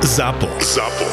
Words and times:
ZAPO. 0.00 0.48
ZAPO. 0.64 1.06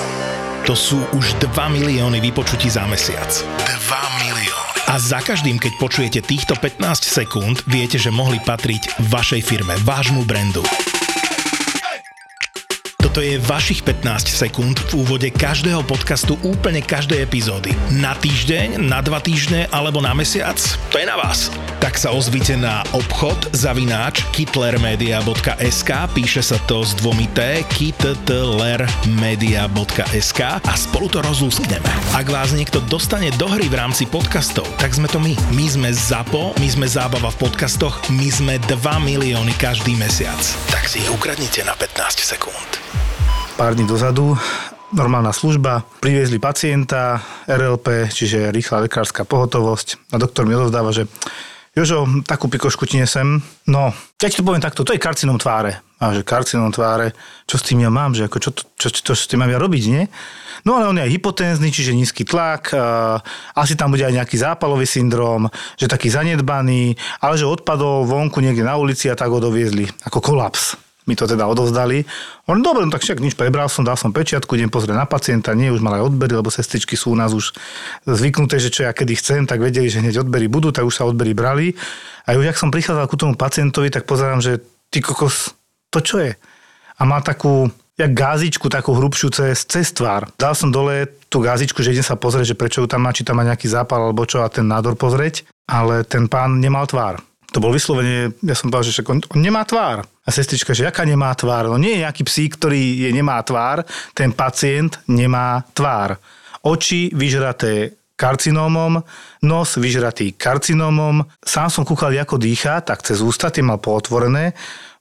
To 0.63 0.71
sú 0.71 0.95
už 1.11 1.35
2 1.43 1.51
milióny 1.75 2.23
vypočutí 2.23 2.71
za 2.71 2.87
mesiac. 2.87 3.27
2 3.27 4.23
milióny. 4.23 4.79
A 4.87 4.95
za 4.95 5.19
každým, 5.19 5.59
keď 5.59 5.75
počujete 5.75 6.19
týchto 6.23 6.55
15 6.55 7.03
sekúnd, 7.03 7.67
viete, 7.67 7.99
že 7.99 8.15
mohli 8.15 8.39
patriť 8.39 9.03
vašej 9.11 9.43
firme, 9.43 9.75
vášmu 9.83 10.23
brandu. 10.23 10.63
Toto 13.17 13.33
je 13.33 13.41
vašich 13.49 13.81
15 13.81 14.29
sekúnd 14.29 14.77
v 14.93 15.01
úvode 15.01 15.25
každého 15.33 15.81
podcastu 15.89 16.37
úplne 16.45 16.85
každej 16.85 17.25
epizódy. 17.25 17.73
Na 17.89 18.13
týždeň, 18.13 18.77
na 18.77 19.01
dva 19.01 19.17
týždne 19.17 19.65
alebo 19.73 20.05
na 20.05 20.13
mesiac? 20.13 20.53
To 20.93 21.01
je 21.01 21.09
na 21.09 21.17
vás. 21.17 21.49
Tak 21.81 21.97
sa 21.97 22.13
ozvite 22.13 22.53
na 22.53 22.85
obchod 22.93 23.57
zavináč 23.57 24.21
kitlermedia.sk 24.37 25.89
píše 26.13 26.45
sa 26.45 26.61
to 26.69 26.85
s 26.85 26.93
dvomi 27.01 27.25
T 27.33 27.65
kitlermedia.sk 27.65 30.41
a 30.61 30.73
spolu 30.77 31.09
to 31.09 31.17
rozlúskneme. 31.25 31.89
Ak 32.13 32.29
vás 32.29 32.53
niekto 32.53 32.85
dostane 32.85 33.33
do 33.41 33.49
hry 33.49 33.65
v 33.65 33.81
rámci 33.81 34.05
podcastov, 34.05 34.69
tak 34.77 34.93
sme 34.93 35.09
to 35.09 35.17
my. 35.17 35.33
My 35.57 35.65
sme 35.65 35.89
ZAPO, 35.89 36.53
my 36.61 36.69
sme 36.69 36.85
zábava 36.85 37.33
v 37.33 37.49
podcastoch, 37.49 37.97
my 38.13 38.29
sme 38.29 38.61
2 38.69 38.77
milióny 38.77 39.57
každý 39.57 39.97
mesiac. 39.97 40.37
Tak 40.69 40.85
si 40.85 41.01
ich 41.01 41.09
ukradnite 41.09 41.65
na 41.65 41.73
15 41.73 42.21
sekúnd. 42.21 42.77
Pár 43.57 43.73
dní 43.73 43.89
dozadu 43.89 44.37
normálna 44.93 45.33
služba, 45.33 45.81
priviezli 45.97 46.37
pacienta, 46.37 47.25
RLP, 47.49 48.05
čiže 48.13 48.53
rýchla 48.53 48.85
lekárska 48.85 49.25
pohotovosť 49.25 50.13
a 50.13 50.21
doktor 50.21 50.45
mi 50.45 50.53
odovzdáva, 50.53 50.93
že 50.93 51.09
Jožo, 51.73 52.05
takú 52.21 52.53
pikošku 52.53 52.85
ti 52.85 53.01
nesem. 53.01 53.41
No, 53.65 53.89
ja 54.21 54.29
ti 54.29 54.37
to 54.37 54.45
poviem 54.45 54.61
takto, 54.61 54.85
to 54.85 54.93
je 54.93 55.01
karcinom 55.01 55.41
tváre. 55.41 55.81
A 55.97 56.13
že 56.13 56.21
karcinom 56.21 56.69
tváre, 56.69 57.17
čo 57.49 57.57
s 57.57 57.65
tým 57.65 57.81
ja 57.81 57.89
mám, 57.89 58.13
že 58.13 58.29
ako, 58.29 58.37
čo, 58.37 58.49
čo, 58.53 58.93
čo, 58.93 59.01
čo 59.01 59.13
s 59.17 59.25
tým 59.25 59.41
mám 59.41 59.49
ja 59.49 59.57
robiť, 59.57 59.83
nie? 59.89 60.05
No 60.61 60.77
ale 60.77 60.93
on 60.93 60.97
je 61.01 61.09
aj 61.09 61.13
hypotenzný, 61.17 61.73
čiže 61.73 61.97
nízky 61.97 62.29
tlak, 62.29 62.77
a 62.77 63.17
asi 63.57 63.73
tam 63.73 63.89
bude 63.89 64.05
aj 64.05 64.21
nejaký 64.21 64.37
zápalový 64.37 64.85
syndrom, 64.85 65.49
že 65.81 65.89
taký 65.89 66.13
zanedbaný, 66.13 66.93
ale 67.25 67.41
že 67.41 67.49
odpadol 67.49 68.05
vonku 68.05 68.37
niekde 68.37 68.61
na 68.61 68.77
ulici 68.77 69.09
a 69.09 69.17
tak 69.17 69.33
ho 69.33 69.41
doviezli 69.41 69.89
ako 70.05 70.21
kolaps 70.21 70.86
mi 71.07 71.15
to 71.15 71.23
teda 71.23 71.47
odovzdali. 71.47 72.03
On, 72.51 72.59
dobre, 72.59 72.83
no 72.83 72.91
tak 72.91 73.01
však 73.01 73.23
nič, 73.23 73.33
prebral 73.39 73.71
som, 73.71 73.87
dal 73.87 73.95
som 73.95 74.11
pečiatku, 74.11 74.59
idem 74.59 74.67
pozrieť 74.67 74.99
na 74.99 75.07
pacienta, 75.07 75.55
nie, 75.55 75.71
už 75.71 75.79
mal 75.79 75.95
aj 75.97 76.13
odbery, 76.13 76.35
lebo 76.35 76.51
sestričky 76.51 76.99
sú 76.99 77.15
u 77.15 77.17
nás 77.17 77.31
už 77.31 77.55
zvyknuté, 78.03 78.59
že 78.59 78.69
čo 78.69 78.83
ja 78.83 78.91
kedy 78.91 79.13
chcem, 79.15 79.41
tak 79.47 79.63
vedeli, 79.63 79.87
že 79.87 80.03
hneď 80.03 80.27
odbery 80.27 80.51
budú, 80.51 80.75
tak 80.75 80.83
už 80.83 80.93
sa 80.99 81.07
odbery 81.07 81.31
brali. 81.31 81.73
A 82.27 82.35
už 82.35 82.51
ak 82.51 82.59
som 82.59 82.69
prichádzal 82.69 83.07
ku 83.07 83.15
tomu 83.15 83.39
pacientovi, 83.39 83.87
tak 83.87 84.03
pozerám, 84.03 84.43
že 84.43 84.59
ty 84.91 84.99
kokos, 84.99 85.55
to 85.89 86.03
čo 86.03 86.19
je? 86.19 86.35
A 86.99 87.01
má 87.07 87.23
takú, 87.23 87.71
jak 87.95 88.11
gázičku, 88.11 88.67
takú 88.67 88.91
hrubšiu 88.93 89.31
cez, 89.31 89.63
cez 89.63 89.95
tvár. 89.95 90.27
Dal 90.35 90.53
som 90.53 90.69
dole 90.69 91.07
tú 91.31 91.39
gázičku, 91.39 91.79
že 91.79 91.95
idem 91.95 92.03
sa 92.03 92.19
pozrieť, 92.19 92.51
že 92.51 92.59
prečo 92.59 92.83
ju 92.83 92.87
tam 92.89 93.05
má, 93.05 93.15
či 93.15 93.23
tam 93.23 93.39
má 93.39 93.43
nejaký 93.47 93.69
zápal 93.69 94.11
alebo 94.11 94.27
čo 94.27 94.43
a 94.43 94.51
ten 94.51 94.67
nádor 94.67 94.99
pozrieť. 94.99 95.47
Ale 95.67 96.07
ten 96.07 96.31
pán 96.31 96.63
nemal 96.63 96.87
tvár. 96.87 97.19
To 97.55 97.63
bol 97.63 97.71
vyslovene, 97.71 98.35
ja 98.43 98.55
som 98.59 98.67
povedal, 98.67 98.91
že 98.91 99.07
on, 99.07 99.23
on 99.23 99.39
nemá 99.39 99.63
tvár. 99.63 100.03
A 100.03 100.29
sestrička, 100.29 100.75
že 100.75 100.83
aká 100.83 101.07
nemá 101.07 101.31
tvár? 101.31 101.71
No 101.71 101.79
nie 101.79 101.95
je 101.95 102.03
nejaký 102.03 102.27
psík, 102.27 102.59
ktorý 102.59 103.07
je 103.07 103.09
nemá 103.15 103.39
tvár, 103.39 103.87
ten 104.11 104.35
pacient 104.35 104.99
nemá 105.07 105.63
tvár. 105.71 106.19
Oči 106.67 107.07
vyžraté 107.15 107.95
karcinómom, 108.17 108.99
nos 109.45 109.69
vyžratý 109.77 110.35
karcinómom. 110.35 111.23
Sám 111.39 111.69
som 111.71 111.87
kúkal, 111.87 112.11
ako 112.17 112.35
dýcha, 112.41 112.83
tak 112.83 113.05
cez 113.05 113.23
ústa, 113.23 113.53
tie 113.53 113.63
mal 113.63 113.79
pootvorené. 113.79 114.57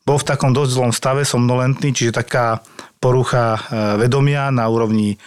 Bol 0.07 0.23
v 0.23 0.29
takom 0.29 0.55
dosť 0.55 0.71
zlom 0.71 0.93
stave, 0.95 1.27
somnolentný, 1.27 1.91
čiže 1.91 2.15
taká 2.23 2.63
porucha 3.03 3.59
e, 3.59 3.61
vedomia 4.07 4.55
na 4.55 4.71
úrovni 4.71 5.19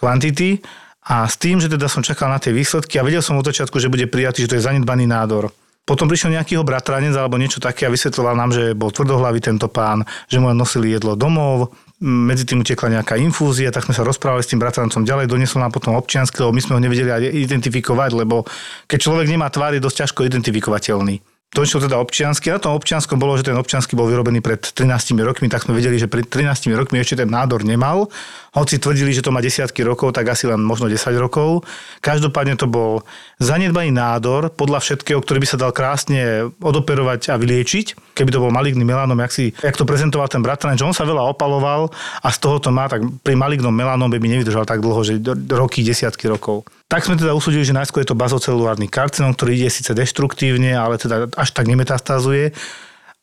kvantity. 0.00 0.64
A 1.02 1.26
s 1.28 1.36
tým, 1.36 1.60
že 1.60 1.68
teda 1.68 1.90
som 1.90 2.00
čakal 2.00 2.30
na 2.30 2.40
tie 2.40 2.54
výsledky 2.54 2.96
a 2.96 3.04
vedel 3.04 3.20
som 3.20 3.36
od 3.36 3.44
začiatku, 3.44 3.76
že 3.76 3.90
bude 3.90 4.08
prijatý, 4.08 4.46
že 4.46 4.54
to 4.54 4.56
je 4.56 4.64
zanedbaný 4.64 5.04
nádor. 5.04 5.50
Potom 5.82 6.06
prišiel 6.06 6.38
nejaký 6.38 6.62
bratranec 6.62 7.10
alebo 7.18 7.42
niečo 7.42 7.58
také 7.58 7.90
a 7.90 7.92
vysvetloval 7.92 8.38
nám, 8.38 8.54
že 8.54 8.70
bol 8.70 8.94
tvrdohlavý 8.94 9.42
tento 9.42 9.66
pán, 9.66 10.06
že 10.30 10.38
mu 10.38 10.46
nosili 10.54 10.94
jedlo 10.94 11.18
domov, 11.18 11.74
medzi 12.02 12.42
tým 12.42 12.62
utekla 12.62 12.98
nejaká 12.98 13.14
infúzia, 13.18 13.70
tak 13.70 13.86
sme 13.86 13.94
sa 13.94 14.06
rozprávali 14.06 14.42
s 14.42 14.50
tým 14.50 14.58
bratrancom 14.58 15.06
ďalej, 15.06 15.30
doniesol 15.30 15.62
nám 15.62 15.74
potom 15.74 15.94
občiansky, 15.94 16.42
lebo 16.42 16.54
my 16.54 16.62
sme 16.62 16.74
ho 16.78 16.80
nevedeli 16.82 17.10
identifikovať, 17.46 18.10
lebo 18.14 18.42
keď 18.90 18.98
človek 18.98 19.26
nemá 19.30 19.50
tvár, 19.50 19.74
je 19.74 19.82
dosť 19.82 20.06
ťažko 20.06 20.26
identifikovateľný 20.26 21.22
došiel 21.52 21.84
teda 21.84 22.00
občiansky. 22.00 22.48
Na 22.48 22.58
tom 22.58 22.72
občianskom 22.74 23.20
bolo, 23.20 23.36
že 23.36 23.44
ten 23.44 23.56
občiansky 23.56 23.92
bol 23.92 24.08
vyrobený 24.08 24.40
pred 24.40 24.58
13 24.58 25.20
rokmi, 25.20 25.52
tak 25.52 25.68
sme 25.68 25.76
vedeli, 25.76 26.00
že 26.00 26.08
pred 26.08 26.24
13 26.24 26.72
rokmi 26.72 26.98
ešte 26.98 27.22
ten 27.22 27.28
nádor 27.28 27.62
nemal. 27.62 28.08
Hoci 28.52 28.76
tvrdili, 28.76 29.16
že 29.16 29.24
to 29.24 29.32
má 29.32 29.40
desiatky 29.40 29.80
rokov, 29.80 30.12
tak 30.12 30.28
asi 30.28 30.44
len 30.44 30.60
možno 30.60 30.84
10 30.84 31.00
rokov. 31.16 31.64
Každopádne 32.04 32.60
to 32.60 32.68
bol 32.68 33.00
zanedbaný 33.40 33.96
nádor, 33.96 34.52
podľa 34.52 34.84
všetkého, 34.84 35.24
ktorý 35.24 35.40
by 35.40 35.48
sa 35.48 35.56
dal 35.56 35.72
krásne 35.72 36.52
odoperovať 36.60 37.32
a 37.32 37.40
vyliečiť. 37.40 38.12
Keby 38.12 38.28
to 38.28 38.44
bol 38.44 38.52
maligný 38.52 38.84
melanom, 38.84 39.16
jak, 39.24 39.32
si, 39.32 39.56
jak 39.56 39.72
to 39.72 39.88
prezentoval 39.88 40.28
ten 40.28 40.44
bratranec, 40.44 40.76
že 40.76 40.84
on 40.84 40.92
sa 40.92 41.08
veľa 41.08 41.32
opaloval 41.32 41.88
a 42.20 42.28
z 42.28 42.38
toho 42.44 42.60
to 42.60 42.68
má, 42.68 42.92
tak 42.92 43.00
pri 43.24 43.32
malignom 43.40 43.72
melanom 43.72 44.12
by 44.12 44.20
nevydržal 44.20 44.68
tak 44.68 44.84
dlho, 44.84 45.00
že 45.00 45.16
roky, 45.48 45.80
desiatky 45.80 46.28
rokov. 46.28 46.68
Tak 46.92 47.08
sme 47.08 47.16
teda 47.16 47.32
usúdili, 47.32 47.64
že 47.64 47.72
najskôr 47.72 48.04
je 48.04 48.12
to 48.12 48.20
bazocelulárny 48.20 48.84
karcinom, 48.84 49.32
ktorý 49.32 49.64
ide 49.64 49.72
síce 49.72 49.96
deštruktívne, 49.96 50.76
ale 50.76 51.00
teda 51.00 51.32
až 51.40 51.56
tak 51.56 51.72
nemetastázuje. 51.72 52.52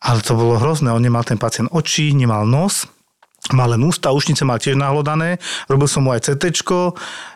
Ale 0.02 0.20
to 0.26 0.34
bolo 0.34 0.58
hrozné, 0.58 0.90
on 0.90 1.06
nemal 1.06 1.22
ten 1.22 1.38
pacient 1.38 1.70
oči, 1.70 2.18
nemal 2.18 2.50
nos, 2.50 2.90
len 3.50 3.82
ústa, 3.82 4.14
ušnice 4.14 4.46
mal 4.46 4.62
tiež 4.62 4.78
nahlodané, 4.78 5.42
robil 5.66 5.90
som 5.90 6.06
mu 6.06 6.14
aj 6.14 6.30
CT, 6.30 6.62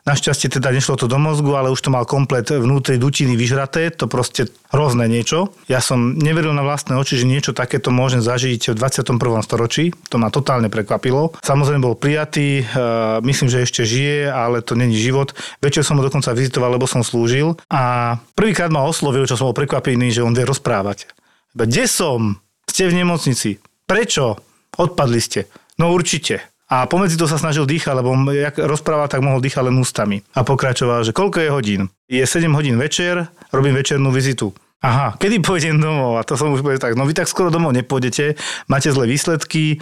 našťastie 0.03 0.52
teda 0.52 0.69
nešlo 0.69 1.00
to 1.00 1.08
do 1.09 1.18
mozgu, 1.18 1.56
ale 1.56 1.72
už 1.72 1.80
to 1.80 1.90
mal 1.90 2.06
komplet 2.06 2.52
vnútri 2.52 3.00
dutiny 3.00 3.34
vyžraté, 3.34 3.90
to 3.90 4.06
proste 4.06 4.52
hrozné 4.69 5.09
niečo. 5.09 5.56
Ja 5.72 5.80
som 5.80 6.19
neveril 6.19 6.52
na 6.52 6.62
vlastné 6.62 7.00
oči, 7.00 7.18
že 7.18 7.30
niečo 7.30 7.56
takéto 7.56 7.90
môžem 7.90 8.19
zažiť 8.19 8.74
v 8.74 8.78
21. 8.78 9.18
storočí, 9.41 9.96
to 10.12 10.19
ma 10.19 10.30
totálne 10.30 10.68
prekvapilo. 10.68 11.34
Samozrejme 11.41 11.81
bol 11.81 11.96
prijatý, 11.97 12.62
uh, 12.62 13.24
myslím, 13.24 13.47
že 13.50 13.64
ešte 13.64 13.81
žije, 13.88 14.30
ale 14.30 14.62
to 14.62 14.75
není 14.78 14.97
život. 15.00 15.31
Večer 15.64 15.81
som 15.88 15.97
ho 15.97 16.03
dokonca 16.06 16.35
vizitoval, 16.35 16.75
lebo 16.78 16.85
som 16.85 17.02
slúžil 17.02 17.56
a 17.72 18.18
prvýkrát 18.38 18.70
ma 18.70 18.85
oslovil, 18.85 19.25
čo 19.25 19.40
som 19.40 19.50
bol 19.50 19.58
prekvapený, 19.58 20.12
že 20.12 20.25
on 20.25 20.35
vie 20.35 20.44
rozprávať. 20.44 21.09
Kde 21.53 21.85
som? 21.85 22.41
Ste 22.66 22.90
v 22.90 23.06
nemocnici. 23.06 23.62
Prečo? 23.85 24.41
Odpadli 24.74 25.22
ste. 25.22 25.46
No 25.79 25.94
určite. 25.94 26.41
A 26.73 26.89
pomedzi 26.89 27.19
to 27.19 27.29
sa 27.29 27.38
snažil 27.38 27.69
dýchať, 27.69 27.94
lebo 27.94 28.17
jak 28.34 28.57
rozprával, 28.57 29.06
tak 29.06 29.22
mohol 29.22 29.44
dýchať 29.44 29.69
len 29.69 29.78
ústami. 29.78 30.25
A 30.34 30.41
pokračoval, 30.41 31.06
že 31.06 31.13
koľko 31.13 31.38
je 31.44 31.50
hodín? 31.53 31.81
Je 32.09 32.23
7 32.25 32.50
hodín 32.56 32.81
večer, 32.81 33.29
robím 33.53 33.78
večernú 33.78 34.09
vizitu. 34.09 34.50
Aha, 34.84 35.16
kedy 35.16 35.39
pôjdem 35.39 35.79
domov? 35.79 36.19
A 36.19 36.28
to 36.28 36.35
som 36.35 36.51
už 36.51 36.59
povedal 36.66 36.91
tak, 36.91 36.97
no 36.97 37.07
vy 37.07 37.16
tak 37.16 37.31
skoro 37.31 37.53
domov 37.53 37.72
nepôjdete, 37.72 38.35
máte 38.67 38.91
zlé 38.91 39.07
výsledky, 39.07 39.79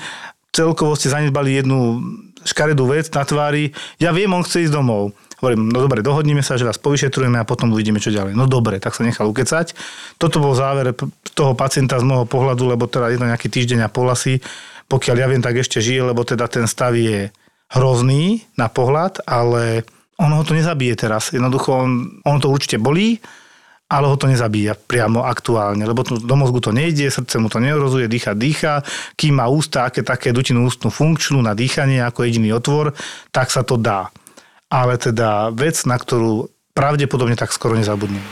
celkovo 0.53 0.93
ste 0.93 1.09
zanedbali 1.09 1.57
jednu 1.57 2.03
škaredú 2.43 2.85
vec 2.85 3.09
na 3.09 3.23
tvári, 3.25 3.73
ja 3.97 4.13
viem, 4.13 4.29
on 4.29 4.45
chce 4.45 4.69
ísť 4.69 4.75
domov. 4.75 5.15
Hovorím, 5.41 5.73
no 5.73 5.81
dobre, 5.81 6.05
dohodnime 6.05 6.45
sa, 6.45 6.53
že 6.53 6.69
vás 6.69 6.77
povyšetrujeme 6.77 7.41
a 7.41 7.49
potom 7.49 7.73
uvidíme, 7.73 7.97
čo 7.97 8.13
ďalej. 8.13 8.37
No 8.37 8.45
dobre, 8.45 8.77
tak 8.77 8.93
sa 8.93 9.01
nechal 9.01 9.25
ukecať. 9.25 9.73
Toto 10.21 10.37
bol 10.37 10.53
záver 10.53 10.93
toho 11.33 11.57
pacienta 11.57 11.97
z 11.97 12.05
môjho 12.05 12.29
pohľadu, 12.29 12.69
lebo 12.69 12.85
teda 12.85 13.09
je 13.09 13.17
to 13.17 13.25
nejaký 13.25 13.49
týždeň 13.49 13.89
a 13.89 13.89
pol 13.89 14.05
asi 14.13 14.37
pokiaľ 14.91 15.15
ja 15.15 15.27
viem, 15.31 15.39
tak 15.39 15.55
ešte 15.55 15.79
žije, 15.79 16.11
lebo 16.11 16.27
teda 16.27 16.51
ten 16.51 16.67
stav 16.67 16.91
je 16.91 17.31
hrozný 17.71 18.43
na 18.59 18.67
pohľad, 18.67 19.23
ale 19.23 19.87
ono 20.19 20.37
ho 20.37 20.43
to 20.43 20.51
nezabije 20.51 21.07
teraz. 21.07 21.31
Jednoducho, 21.31 21.71
on, 21.71 22.19
ono 22.27 22.37
to 22.43 22.51
určite 22.51 22.75
bolí, 22.75 23.15
ale 23.87 24.11
ho 24.11 24.15
to 24.19 24.27
nezabíja 24.27 24.75
priamo 24.75 25.23
aktuálne, 25.23 25.83
lebo 25.87 26.03
do 26.03 26.35
mozgu 26.35 26.59
to 26.59 26.71
nejde, 26.75 27.07
srdce 27.07 27.39
mu 27.39 27.47
to 27.47 27.63
neorozuje, 27.63 28.11
dýcha, 28.11 28.35
dýcha, 28.35 28.83
kým 29.15 29.39
má 29.39 29.47
ústa, 29.47 29.87
aké 29.87 30.03
také 30.03 30.35
dutinu 30.35 30.67
ústnu 30.67 30.91
funkčnú 30.91 31.39
na 31.39 31.55
dýchanie 31.55 32.03
ako 32.03 32.27
jediný 32.27 32.55
otvor, 32.55 32.91
tak 33.31 33.51
sa 33.51 33.63
to 33.63 33.79
dá. 33.79 34.11
Ale 34.71 34.95
teda 34.95 35.51
vec, 35.51 35.75
na 35.87 35.99
ktorú 35.99 36.47
pravdepodobne 36.71 37.35
tak 37.35 37.51
skoro 37.51 37.75
nezabudnem. 37.75 38.23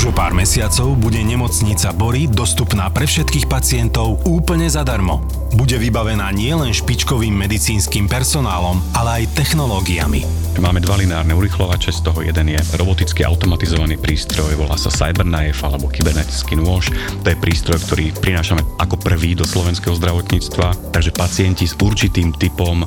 Už 0.00 0.16
o 0.16 0.16
pár 0.16 0.32
mesiacov 0.32 0.96
bude 0.96 1.20
nemocnica 1.20 1.92
Bory 1.92 2.24
dostupná 2.24 2.88
pre 2.88 3.04
všetkých 3.04 3.44
pacientov 3.52 4.24
úplne 4.24 4.64
zadarmo. 4.64 5.20
Bude 5.52 5.76
vybavená 5.76 6.32
nielen 6.32 6.72
špičkovým 6.72 7.36
medicínskym 7.36 8.08
personálom, 8.08 8.80
ale 8.96 9.20
aj 9.20 9.36
technológiami. 9.36 10.24
Máme 10.56 10.80
dva 10.80 10.96
lineárne 10.96 11.36
urychlovače, 11.36 11.92
z 11.92 12.00
toho 12.00 12.20
jeden 12.24 12.52
je 12.52 12.60
roboticky 12.80 13.24
automatizovaný 13.24 14.00
prístroj, 14.00 14.56
volá 14.60 14.76
sa 14.80 14.88
Cyberknife 14.88 15.64
alebo 15.64 15.88
kybernetický 15.88 16.56
nôž. 16.56 16.92
To 17.20 17.26
je 17.32 17.36
prístroj, 17.36 17.80
ktorý 17.84 18.12
prinášame 18.16 18.60
ako 18.80 19.00
prvý 19.00 19.36
do 19.36 19.44
slovenského 19.44 19.96
zdravotníctva, 19.96 20.92
takže 20.96 21.16
pacienti 21.16 21.64
s 21.64 21.76
určitým 21.76 22.36
typom 22.36 22.84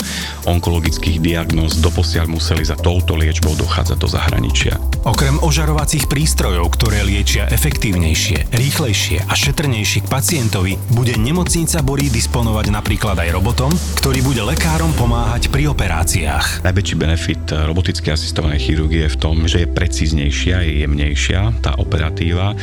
onkologických 0.50 1.22
diagnóz 1.22 1.78
doposiaľ 1.78 2.30
museli 2.30 2.66
za 2.66 2.78
touto 2.78 3.18
liečbou 3.18 3.54
dochádzať 3.58 3.98
do 4.02 4.08
zahraničia. 4.10 4.78
Okrem 5.04 5.42
ožarovacích 5.42 6.06
prístrojov, 6.06 6.68
ktoré 6.78 7.03
ktoré 7.04 7.20
liečia 7.20 7.52
efektívnejšie, 7.52 8.56
rýchlejšie 8.56 9.28
a 9.28 9.36
šetrnejšie 9.36 10.08
k 10.08 10.08
pacientovi, 10.08 10.80
bude 10.96 11.12
nemocnica 11.20 11.84
Borí 11.84 12.08
disponovať 12.08 12.72
napríklad 12.72 13.20
aj 13.20 13.30
robotom, 13.36 13.76
ktorý 14.00 14.24
bude 14.24 14.40
lekárom 14.40 14.96
pomáhať 14.96 15.52
pri 15.52 15.68
operáciách. 15.68 16.64
Najväčší 16.64 16.96
benefit 16.96 17.44
roboticky 17.68 18.08
asistovanej 18.08 18.64
chirurgie 18.64 19.04
je 19.04 19.12
v 19.12 19.20
tom, 19.20 19.36
že 19.52 19.68
je 19.68 19.74
precíznejšia, 19.76 20.64
je 20.64 20.74
jemnejšia 20.88 21.60
tá 21.60 21.76
operatíva 21.76 22.56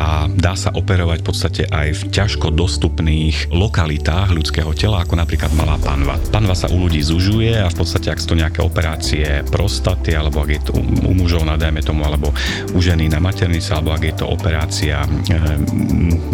a 0.00 0.24
dá 0.24 0.56
sa 0.56 0.72
operovať 0.72 1.20
v 1.20 1.26
podstate 1.28 1.62
aj 1.68 1.92
v 1.92 2.02
ťažko 2.16 2.48
dostupných 2.48 3.52
lokalitách 3.52 4.32
ľudského 4.32 4.72
tela, 4.72 5.04
ako 5.04 5.20
napríklad 5.20 5.52
malá 5.52 5.76
panva. 5.76 6.16
Panva 6.32 6.56
sa 6.56 6.72
u 6.72 6.80
ľudí 6.80 7.04
zužuje 7.04 7.60
a 7.60 7.68
v 7.68 7.76
podstate, 7.76 8.08
ak 8.08 8.24
sú 8.24 8.32
to 8.32 8.40
nejaké 8.40 8.64
operácie 8.64 9.44
prostaty, 9.52 10.16
alebo 10.16 10.40
ak 10.40 10.48
je 10.48 10.60
to 10.64 10.72
u 10.80 11.12
mužov 11.12 11.44
dajme 11.44 11.82
tomu, 11.84 12.06
alebo 12.06 12.30
u 12.72 12.78
ženy 12.80 13.10
na 13.10 13.18
maternice, 13.18 13.71
alebo 13.72 13.96
ak 13.96 14.02
je 14.04 14.14
to 14.20 14.28
operácia 14.28 15.00
e, 15.00 15.08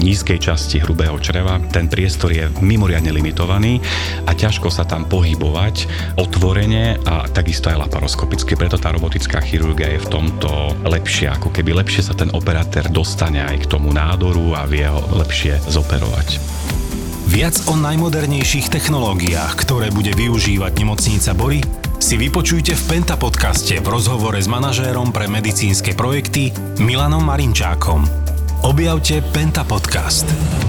nízkej 0.02 0.42
časti 0.42 0.82
hrubého 0.82 1.14
čreva, 1.22 1.62
ten 1.70 1.86
priestor 1.86 2.34
je 2.34 2.50
mimoriadne 2.58 3.14
limitovaný 3.14 3.78
a 4.26 4.34
ťažko 4.34 4.68
sa 4.68 4.82
tam 4.82 5.06
pohybovať 5.06 5.86
otvorene 6.18 6.98
a 7.06 7.30
takisto 7.30 7.70
aj 7.70 7.86
laparoskopicky. 7.86 8.58
Preto 8.58 8.76
tá 8.76 8.90
robotická 8.90 9.38
chirurgia 9.38 9.94
je 9.94 10.02
v 10.02 10.10
tomto 10.10 10.74
lepšia, 10.82 11.38
ako 11.38 11.54
keby 11.54 11.78
lepšie 11.78 12.02
sa 12.02 12.18
ten 12.18 12.34
operátor 12.34 12.90
dostane 12.90 13.40
aj 13.46 13.64
k 13.64 13.70
tomu 13.70 13.94
nádoru 13.94 14.58
a 14.58 14.66
vie 14.66 14.84
ho 14.84 14.98
lepšie 15.14 15.62
zoperovať. 15.70 16.42
Viac 17.28 17.68
o 17.68 17.76
najmodernejších 17.76 18.72
technológiách, 18.72 19.52
ktoré 19.60 19.92
bude 19.92 20.16
využívať 20.16 20.72
nemocnica 20.80 21.36
Bory, 21.36 21.60
si 21.98 22.14
vypočujte 22.14 22.74
v 22.74 22.82
Penta 22.86 23.18
podcaste 23.18 23.82
v 23.82 23.86
rozhovore 23.86 24.38
s 24.38 24.46
manažérom 24.46 25.10
pre 25.10 25.26
medicínske 25.26 25.98
projekty 25.98 26.54
Milanom 26.78 27.26
Marinčákom. 27.26 28.06
Objavte 28.62 29.22
Penta 29.34 29.66
podcast. 29.66 30.67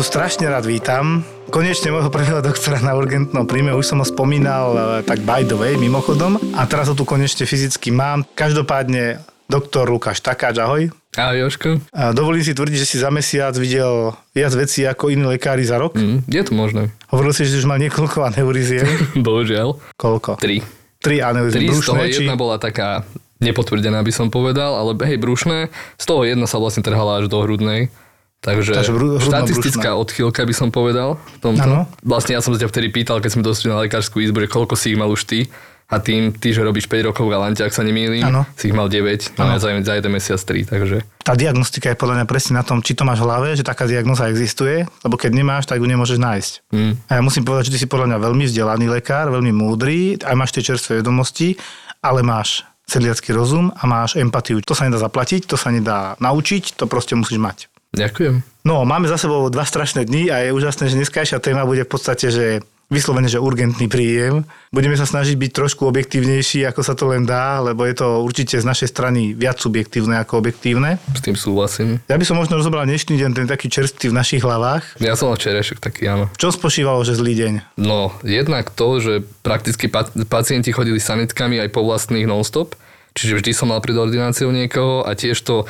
Tu 0.00 0.08
strašne 0.08 0.48
rád 0.48 0.64
vítam 0.64 1.20
konečne 1.52 1.92
môjho 1.92 2.08
prvého 2.08 2.40
doktora 2.40 2.80
na 2.80 2.96
urgentnom 2.96 3.44
príjme, 3.44 3.76
už 3.76 3.84
som 3.84 4.00
ho 4.00 4.06
spomínal 4.08 4.72
tak 5.04 5.20
by 5.28 5.44
the 5.44 5.52
way, 5.52 5.76
mimochodom. 5.76 6.40
A 6.56 6.64
teraz 6.64 6.88
ho 6.88 6.96
tu 6.96 7.04
konečne 7.04 7.44
fyzicky 7.44 7.92
mám. 7.92 8.24
Každopádne 8.32 9.20
doktor 9.44 9.92
Lukáš 9.92 10.24
Takáč, 10.24 10.56
ahoj. 10.56 10.88
Ahoj 11.20 11.44
Joško. 11.44 11.84
A 11.92 12.16
dovolím 12.16 12.40
si 12.40 12.56
tvrdiť, 12.56 12.80
že 12.80 12.88
si 12.88 12.96
za 12.96 13.12
mesiac 13.12 13.52
videl 13.60 14.16
viac 14.32 14.56
vecí 14.56 14.88
ako 14.88 15.12
iní 15.12 15.36
lekári 15.36 15.68
za 15.68 15.76
rok. 15.76 15.92
Mm, 15.92 16.24
je 16.24 16.42
to 16.48 16.52
možné. 16.56 16.88
Hovoril 17.12 17.36
si, 17.36 17.44
že 17.44 17.60
už 17.60 17.68
mal 17.68 17.76
niekoľko 17.76 18.24
aneuriziem. 18.24 18.88
Bohužiaľ. 19.28 19.76
Koľko? 20.00 20.40
Tri. 20.40 20.64
Tri 21.04 21.20
aneuriziem. 21.20 21.68
Tri 21.68 21.76
z 21.76 21.84
toho 21.84 22.00
či... 22.08 22.24
jedna 22.24 22.40
bola 22.40 22.56
taká 22.56 23.04
nepotvrdená, 23.44 24.00
by 24.00 24.12
som 24.16 24.32
povedal, 24.32 24.80
ale 24.80 24.96
hej, 25.04 25.20
brušné. 25.20 25.68
Z 26.00 26.04
toho 26.08 26.24
jedna 26.24 26.48
sa 26.48 26.56
vlastne 26.56 26.80
trhala 26.80 27.20
až 27.20 27.28
do 27.28 27.44
hrudnej. 27.44 27.92
Takže, 28.40 28.72
Takže 28.72 28.92
štatistická 29.20 29.92
brušná. 29.92 30.00
odchýlka 30.00 30.40
by 30.48 30.54
som 30.56 30.68
povedal. 30.72 31.20
V 31.36 31.38
tomto. 31.44 31.60
Ano. 31.60 31.80
Vlastne 32.00 32.36
ja 32.36 32.40
som 32.40 32.56
sa 32.56 32.58
ťa 32.64 32.72
vtedy 32.72 32.88
pýtal, 32.88 33.20
keď 33.20 33.36
sme 33.36 33.42
došli 33.44 33.68
na 33.68 33.84
lekárskú 33.84 34.16
izbu, 34.24 34.44
že 34.44 34.48
koľko 34.48 34.80
si 34.80 34.96
ich 34.96 34.98
mal 34.98 35.12
už 35.12 35.28
ty. 35.28 35.52
A 35.90 35.98
tým, 35.98 36.30
ty, 36.30 36.54
že 36.54 36.62
robíš 36.62 36.86
5 36.86 37.10
rokov 37.10 37.26
v 37.26 37.34
Galante, 37.34 37.66
ak 37.66 37.74
sa 37.74 37.82
nemýlim, 37.82 38.22
ano. 38.22 38.46
si 38.54 38.70
ich 38.70 38.76
mal 38.78 38.86
9, 38.86 39.34
no 39.34 39.42
ja 39.42 39.58
za, 39.58 39.74
za 39.74 39.98
jeden 39.98 40.12
mesiac 40.14 40.38
3, 40.38 40.70
takže... 40.70 41.02
Tá 41.26 41.34
diagnostika 41.34 41.90
je 41.90 41.98
podľa 41.98 42.22
mňa 42.22 42.26
presne 42.30 42.54
na 42.54 42.62
tom, 42.62 42.78
či 42.78 42.94
to 42.94 43.02
máš 43.02 43.18
v 43.18 43.26
hlave, 43.26 43.58
že 43.58 43.66
taká 43.66 43.90
diagnoza 43.90 44.30
existuje, 44.30 44.86
lebo 44.86 45.18
keď 45.18 45.34
nemáš, 45.34 45.66
tak 45.66 45.82
ju 45.82 45.90
nemôžeš 45.90 46.22
nájsť. 46.22 46.52
Mm. 46.70 46.94
A 46.94 47.18
ja 47.18 47.22
musím 47.26 47.42
povedať, 47.42 47.74
že 47.74 47.74
ty 47.74 47.78
si 47.82 47.88
podľa 47.90 48.06
mňa 48.06 48.18
veľmi 48.22 48.44
vzdelaný 48.46 48.86
lekár, 48.86 49.34
veľmi 49.34 49.50
múdry, 49.50 50.14
aj 50.22 50.38
máš 50.38 50.54
tie 50.54 50.62
čerstvé 50.62 51.02
vedomosti, 51.02 51.58
ale 52.06 52.22
máš 52.22 52.62
celiacký 52.90 53.30
rozum 53.30 53.70
a 53.70 53.82
máš 53.86 54.18
empatiu. 54.18 54.58
To 54.66 54.74
sa 54.74 54.86
nedá 54.90 54.98
zaplatiť, 54.98 55.46
to 55.46 55.54
sa 55.54 55.70
nedá 55.70 56.18
naučiť, 56.18 56.74
to 56.74 56.90
proste 56.90 57.14
musíš 57.14 57.38
mať. 57.38 57.69
Ďakujem. 57.90 58.42
No, 58.62 58.84
máme 58.84 59.08
za 59.08 59.16
sebou 59.18 59.48
dva 59.50 59.64
strašné 59.64 60.04
dni 60.06 60.30
a 60.30 60.46
je 60.46 60.54
úžasné, 60.54 60.92
že 60.92 60.98
dneskajšia 61.00 61.42
téma 61.42 61.66
bude 61.66 61.82
v 61.82 61.90
podstate, 61.90 62.28
že 62.28 62.60
vyslovene, 62.90 63.30
že 63.30 63.38
urgentný 63.38 63.86
príjem. 63.86 64.42
Budeme 64.74 64.98
sa 64.98 65.06
snažiť 65.06 65.38
byť 65.38 65.50
trošku 65.54 65.86
objektívnejší, 65.86 66.66
ako 66.66 66.82
sa 66.82 66.98
to 66.98 67.06
len 67.06 67.22
dá, 67.22 67.62
lebo 67.62 67.86
je 67.86 67.94
to 67.94 68.26
určite 68.26 68.58
z 68.58 68.66
našej 68.66 68.90
strany 68.90 69.30
viac 69.32 69.62
subjektívne 69.62 70.18
ako 70.18 70.42
objektívne. 70.42 70.98
S 71.14 71.22
tým 71.22 71.38
súhlasím. 71.38 72.02
Ja 72.10 72.18
by 72.18 72.26
som 72.26 72.36
možno 72.36 72.58
rozobral 72.58 72.90
dnešný 72.90 73.14
deň, 73.14 73.30
ten 73.30 73.46
taký 73.46 73.70
čerstvý 73.70 74.10
v 74.10 74.18
našich 74.18 74.42
hlavách. 74.42 74.98
Ja 74.98 75.14
som 75.14 75.30
včerajšok 75.30 75.78
taký, 75.78 76.10
áno. 76.10 76.26
Čo 76.34 76.50
spočívalo, 76.50 77.06
že 77.06 77.14
zlý 77.14 77.38
deň? 77.38 77.78
No, 77.78 78.10
jednak 78.26 78.74
to, 78.74 78.98
že 78.98 79.22
prakticky 79.46 79.86
pacienti 80.26 80.74
chodili 80.74 80.98
sanitkami 80.98 81.62
aj 81.62 81.70
po 81.70 81.86
vlastných 81.86 82.26
non-stop, 82.26 82.74
čiže 83.14 83.38
vždy 83.38 83.50
som 83.54 83.70
mal 83.70 83.78
pred 83.78 83.94
ordináciou 83.94 84.50
niekoho 84.50 85.06
a 85.06 85.14
tiež 85.14 85.38
to 85.46 85.62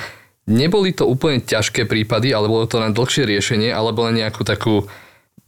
Neboli 0.51 0.91
to 0.91 1.07
úplne 1.07 1.39
ťažké 1.39 1.87
prípady, 1.87 2.35
ale 2.35 2.51
bolo 2.51 2.67
to 2.67 2.83
len 2.83 2.91
dlhšie 2.91 3.23
riešenie, 3.23 3.71
alebo 3.71 4.03
len 4.11 4.19
nejakú 4.19 4.43
takú... 4.43 4.91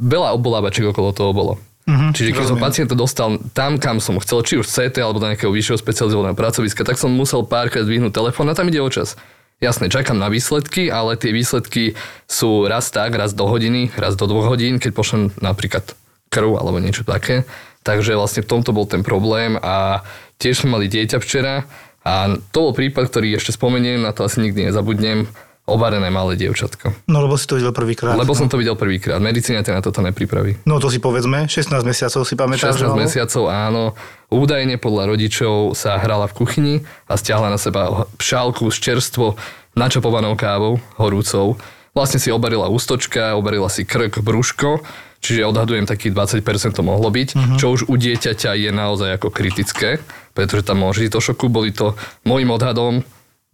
Veľa 0.02 0.34
obolávaček 0.34 0.94
okolo 0.94 1.14
toho 1.14 1.30
bolo. 1.30 1.54
Uh-huh, 1.82 2.10
Čiže 2.14 2.34
keď 2.34 2.44
som 2.46 2.58
pacienta 2.62 2.94
dostal 2.94 3.42
tam, 3.54 3.78
kam 3.78 3.98
som 3.98 4.18
chcel, 4.22 4.46
či 4.46 4.54
už 4.58 4.70
CT 4.70 5.02
alebo 5.02 5.18
do 5.18 5.26
nejakého 5.26 5.50
vyššieho 5.50 5.78
specializovaného 5.78 6.38
pracoviska, 6.38 6.86
tak 6.86 6.98
som 6.98 7.10
musel 7.10 7.42
párkrát 7.42 7.82
vyhnúť 7.82 8.14
telefón 8.14 8.46
a 8.50 8.54
tam 8.54 8.70
ide 8.70 8.78
o 8.78 8.90
čas. 8.90 9.18
Jasne, 9.62 9.90
čakám 9.90 10.18
na 10.18 10.26
výsledky, 10.26 10.90
ale 10.90 11.14
tie 11.14 11.30
výsledky 11.30 11.94
sú 12.26 12.66
raz 12.66 12.90
tak, 12.90 13.14
raz 13.14 13.30
do 13.30 13.46
hodiny, 13.46 13.94
raz 13.94 14.18
do 14.18 14.26
dvoch 14.26 14.50
hodín, 14.50 14.82
keď 14.82 14.90
pošlem 14.90 15.22
napríklad 15.38 15.94
krv 16.34 16.58
alebo 16.58 16.82
niečo 16.82 17.06
také. 17.06 17.46
Takže 17.82 18.14
vlastne 18.14 18.46
v 18.46 18.50
tomto 18.50 18.70
bol 18.70 18.86
ten 18.86 19.02
problém 19.02 19.58
a 19.58 20.06
tiež 20.38 20.62
sme 20.62 20.78
mali 20.78 20.86
dieťa 20.86 21.18
včera, 21.18 21.66
a 22.02 22.34
to 22.50 22.58
bol 22.70 22.74
prípad, 22.74 23.06
ktorý 23.06 23.38
ešte 23.38 23.54
spomeniem, 23.54 24.02
na 24.02 24.10
to 24.10 24.26
asi 24.26 24.42
nikdy 24.42 24.66
nezabudnem, 24.66 25.30
obarené 25.62 26.10
malé 26.10 26.34
dievčatko. 26.34 26.90
No 27.06 27.22
lebo 27.22 27.38
si 27.38 27.46
to 27.46 27.54
videl 27.54 27.70
prvýkrát. 27.70 28.18
Lebo 28.18 28.34
no. 28.34 28.38
som 28.38 28.50
to 28.50 28.58
videl 28.58 28.74
prvýkrát. 28.74 29.22
Medicína 29.22 29.62
ťa 29.62 29.78
na 29.78 29.82
toto 29.82 30.02
nepripraví. 30.02 30.58
No 30.66 30.82
to 30.82 30.90
si 30.90 30.98
povedzme, 30.98 31.46
16 31.46 31.70
mesiacov 31.86 32.26
si 32.26 32.34
pamätáš. 32.34 32.82
16 32.82 32.98
mesiacov, 32.98 33.46
áno. 33.46 33.94
Údajne 34.26 34.82
podľa 34.82 35.14
rodičov 35.14 35.78
sa 35.78 36.02
hrala 36.02 36.26
v 36.26 36.34
kuchyni 36.34 36.74
a 37.06 37.14
stiahla 37.14 37.54
na 37.54 37.58
seba 37.62 38.10
šálku 38.18 38.66
s 38.74 38.82
čerstvo 38.82 39.38
načapovanou 39.78 40.34
kávou, 40.34 40.82
horúcou. 40.98 41.54
Vlastne 41.94 42.18
si 42.18 42.34
obarila 42.34 42.66
ústočka, 42.66 43.38
obarila 43.38 43.70
si 43.70 43.86
krk, 43.86 44.18
brúško 44.18 44.82
Čiže 45.22 45.46
odhadujem 45.46 45.86
takých 45.86 46.12
20% 46.42 46.74
to 46.74 46.82
mohlo 46.82 47.06
byť, 47.06 47.28
uh-huh. 47.38 47.58
čo 47.58 47.70
už 47.70 47.86
u 47.86 47.94
dieťaťa 47.94 48.58
je 48.58 48.70
naozaj 48.74 49.22
ako 49.22 49.30
kritické, 49.30 50.02
pretože 50.34 50.66
tam 50.66 50.82
môže 50.82 51.06
do 51.06 51.22
šoku. 51.22 51.46
Boli 51.46 51.70
to 51.70 51.94
môjim 52.26 52.50
odhadom 52.50 53.06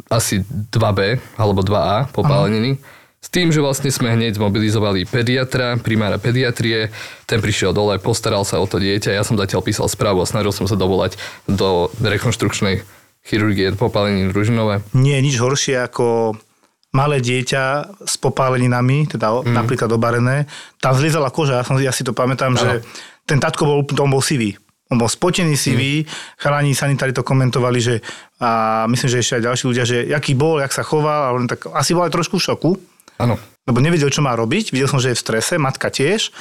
asi 0.09 0.41
2B 0.49 1.21
alebo 1.37 1.61
2A 1.61 2.09
popáleniny. 2.09 2.81
Uh-huh. 2.81 2.97
S 3.19 3.29
tým, 3.35 3.51
že 3.53 3.61
vlastne 3.61 3.91
sme 3.91 4.15
hneď 4.15 4.41
zmobilizovali 4.41 5.05
pediatra, 5.05 5.77
primára 5.77 6.17
pediatrie, 6.23 6.95
ten 7.27 7.43
prišiel 7.43 7.75
dole, 7.75 7.99
postaral 7.99 8.47
sa 8.47 8.63
o 8.63 8.67
to 8.71 8.79
dieťa, 8.79 9.11
ja 9.11 9.27
som 9.27 9.35
zatiaľ 9.35 9.67
písal 9.67 9.91
správu 9.91 10.23
a 10.23 10.31
snažil 10.31 10.55
som 10.55 10.71
sa 10.71 10.79
dovolať 10.79 11.19
do 11.51 11.93
rekonštrukčnej 12.01 12.87
chirurgie 13.27 13.75
popáleniny 13.75 14.31
družinové. 14.33 14.87
Nie 14.95 15.21
je 15.21 15.27
nič 15.29 15.37
horšie 15.37 15.77
ako 15.83 16.39
malé 16.99 17.23
dieťa 17.23 17.63
s 18.03 18.19
popáleninami, 18.19 19.07
teda 19.07 19.31
mm. 19.31 19.55
napríklad 19.55 19.87
obarené, 19.95 20.51
tam 20.83 20.99
zliezala 20.99 21.31
koža, 21.31 21.63
ja, 21.63 21.65
som, 21.65 21.79
ja 21.79 21.95
si 21.95 22.03
to 22.03 22.11
pamätám, 22.11 22.59
no. 22.59 22.59
že 22.59 22.83
ten 23.23 23.39
tatko 23.39 23.63
bol, 23.63 23.81
on 23.87 24.11
bol 24.11 24.19
sivý. 24.19 24.59
On 24.89 24.97
bol 24.97 25.07
spotený 25.07 25.55
sivý, 25.55 26.03
mm. 26.03 26.43
chalani 26.43 26.75
sanitári 26.75 27.15
to 27.15 27.23
komentovali, 27.23 27.79
že 27.79 27.95
a 28.43 28.85
myslím, 28.91 29.09
že 29.15 29.21
ešte 29.23 29.35
aj 29.39 29.47
ďalší 29.47 29.65
ľudia, 29.71 29.85
že 29.87 29.97
aký 30.11 30.35
bol, 30.35 30.59
jak 30.59 30.75
sa 30.75 30.83
choval, 30.83 31.31
ale 31.31 31.47
tak 31.47 31.71
asi 31.71 31.95
bol 31.95 32.07
aj 32.09 32.15
trošku 32.15 32.43
v 32.43 32.47
šoku. 32.51 32.71
Áno. 33.19 33.39
Lebo 33.67 33.79
nevedel, 33.83 34.09
čo 34.09 34.25
má 34.25 34.33
robiť, 34.35 34.73
videl 34.73 34.89
som, 34.89 35.03
že 35.03 35.13
je 35.13 35.19
v 35.19 35.23
strese, 35.23 35.55
matka 35.61 35.91
tiež 35.91 36.33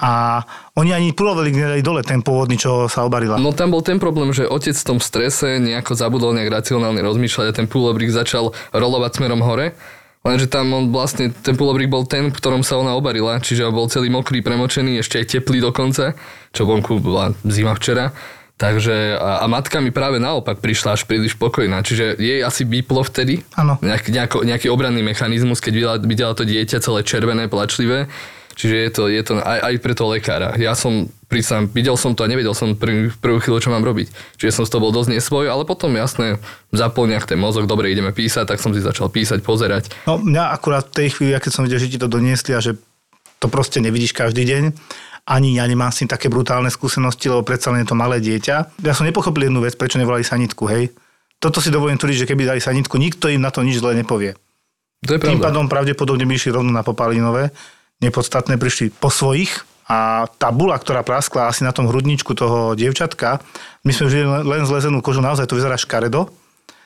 a 0.00 0.42
oni 0.80 0.96
ani 0.96 1.12
pulovelik 1.12 1.52
nedali 1.52 1.84
dole, 1.84 2.00
ten 2.00 2.24
pôvodný, 2.24 2.56
čo 2.56 2.88
sa 2.88 3.04
obarila. 3.04 3.36
No 3.36 3.52
tam 3.52 3.68
bol 3.68 3.84
ten 3.84 4.00
problém, 4.00 4.32
že 4.32 4.48
otec 4.48 4.72
v 4.72 4.88
tom 4.96 4.98
strese 4.98 5.60
nejako 5.60 5.92
zabudol 5.92 6.32
nejak 6.32 6.48
racionálne 6.48 7.04
rozmýšľať 7.04 7.46
a 7.52 7.56
ten 7.56 7.68
pulobrik 7.68 8.08
začal 8.08 8.56
rolovať 8.72 9.20
smerom 9.20 9.44
hore. 9.44 9.76
Lenže 10.20 10.52
tam 10.52 10.72
on 10.76 10.92
vlastne, 10.92 11.32
ten 11.32 11.56
pulobrik 11.56 11.88
bol 11.88 12.04
ten, 12.04 12.28
v 12.28 12.36
ktorom 12.36 12.60
sa 12.60 12.76
ona 12.76 12.92
obarila, 12.96 13.40
čiže 13.40 13.68
bol 13.72 13.88
celý 13.88 14.12
mokrý, 14.12 14.44
premočený, 14.44 15.00
ešte 15.00 15.20
aj 15.20 15.26
teplý 15.36 15.64
dokonca, 15.64 16.12
čo 16.52 16.68
vonku 16.68 17.00
bola 17.00 17.32
zima 17.44 17.72
včera. 17.76 18.12
Takže 18.60 19.16
a, 19.16 19.40
a 19.40 19.46
matka 19.48 19.80
mi 19.80 19.88
práve 19.88 20.20
naopak 20.20 20.60
prišla 20.60 20.92
až 21.00 21.08
príliš 21.08 21.32
spokojná, 21.32 21.80
čiže 21.80 22.20
jej 22.20 22.44
asi 22.44 22.68
vyplo 22.68 23.00
vtedy 23.00 23.40
ano. 23.56 23.80
Nejak, 23.80 24.12
nejako, 24.12 24.38
nejaký 24.44 24.68
obranný 24.68 25.00
mechanizmus, 25.00 25.64
keď 25.64 25.72
videla, 25.72 25.96
videla 25.96 26.32
to 26.36 26.44
dieťa 26.44 26.84
celé 26.84 27.00
červené, 27.00 27.48
plačlivé 27.48 28.12
Čiže 28.60 28.76
je 28.76 28.90
to, 28.92 29.02
je 29.08 29.22
to 29.24 29.32
aj, 29.40 29.58
aj 29.64 29.74
pre 29.80 29.96
toho 29.96 30.12
lekára. 30.12 30.52
Ja 30.60 30.76
som, 30.76 31.08
prísam, 31.32 31.64
videl 31.72 31.96
som 31.96 32.12
to 32.12 32.22
a 32.22 32.28
nevedel 32.28 32.52
som 32.52 32.76
prvý, 32.76 33.08
prvú 33.08 33.40
chvíľu, 33.40 33.58
čo 33.64 33.72
mám 33.72 33.80
robiť. 33.80 34.12
Čiže 34.36 34.52
som 34.60 34.64
z 34.68 34.76
toho 34.76 34.84
bol 34.84 34.92
dosť 34.92 35.16
nesvoj, 35.16 35.48
ale 35.48 35.64
potom 35.64 35.88
jasné, 35.96 36.36
zapol 36.68 37.08
nejak 37.08 37.24
ten 37.24 37.40
mozog, 37.40 37.64
dobre, 37.64 37.88
ideme 37.88 38.12
písať, 38.12 38.44
tak 38.44 38.60
som 38.60 38.76
si 38.76 38.84
začal 38.84 39.08
písať, 39.08 39.40
pozerať. 39.40 39.88
No 40.04 40.20
mňa 40.20 40.52
akurát 40.52 40.92
v 40.92 40.96
tej 41.00 41.08
chvíli, 41.16 41.32
keď 41.32 41.52
som 41.56 41.64
videl, 41.64 41.80
že 41.80 41.88
ti 41.88 41.96
to 41.96 42.12
doniesli 42.12 42.52
a 42.52 42.60
že 42.60 42.76
to 43.40 43.48
proste 43.48 43.80
nevidíš 43.80 44.12
každý 44.12 44.44
deň. 44.44 44.76
Ani 45.24 45.56
ja 45.56 45.64
nemám 45.64 45.88
s 45.88 46.04
tým 46.04 46.10
také 46.12 46.28
brutálne 46.28 46.68
skúsenosti, 46.68 47.32
lebo 47.32 47.40
predsa 47.40 47.72
len 47.72 47.88
je 47.88 47.88
to 47.88 47.96
malé 47.96 48.20
dieťa. 48.20 48.84
Ja 48.84 48.92
som 48.92 49.08
nepochopil 49.08 49.48
jednu 49.48 49.64
vec, 49.64 49.80
prečo 49.80 49.96
nevolali 49.96 50.20
sanitku, 50.20 50.68
hej. 50.68 50.92
Toto 51.40 51.64
si 51.64 51.72
dovolím 51.72 51.96
tvrdiť, 51.96 52.24
že 52.24 52.28
keby 52.28 52.44
dali 52.44 52.60
sanitku, 52.60 53.00
nikto 53.00 53.32
im 53.32 53.40
na 53.40 53.48
to 53.48 53.64
nič 53.64 53.80
zle 53.80 53.96
nepovie. 53.96 54.36
To 55.08 55.16
je 55.16 55.20
Tým 55.22 55.40
pravda. 55.40 55.48
pádom 55.48 55.64
pravdepodobne 55.72 56.28
by 56.28 56.36
išli 56.36 56.52
rovno 56.52 56.68
na 56.68 56.84
popalinové. 56.84 57.48
Nepodstatné 58.00 58.56
prišli 58.56 58.88
po 58.96 59.12
svojich 59.12 59.52
a 59.90 60.30
tá 60.38 60.54
bula, 60.54 60.78
ktorá 60.78 61.02
praskla 61.02 61.50
asi 61.50 61.66
na 61.66 61.74
tom 61.74 61.90
hrudničku 61.90 62.32
toho 62.38 62.78
dievčatka, 62.78 63.42
my 63.82 63.90
sme 63.90 64.06
žili 64.06 64.24
len- 64.24 64.68
zlezenú 64.68 65.02
kožu, 65.02 65.18
naozaj 65.18 65.50
to 65.50 65.58
vyzerá 65.58 65.74
škaredo. 65.74 66.30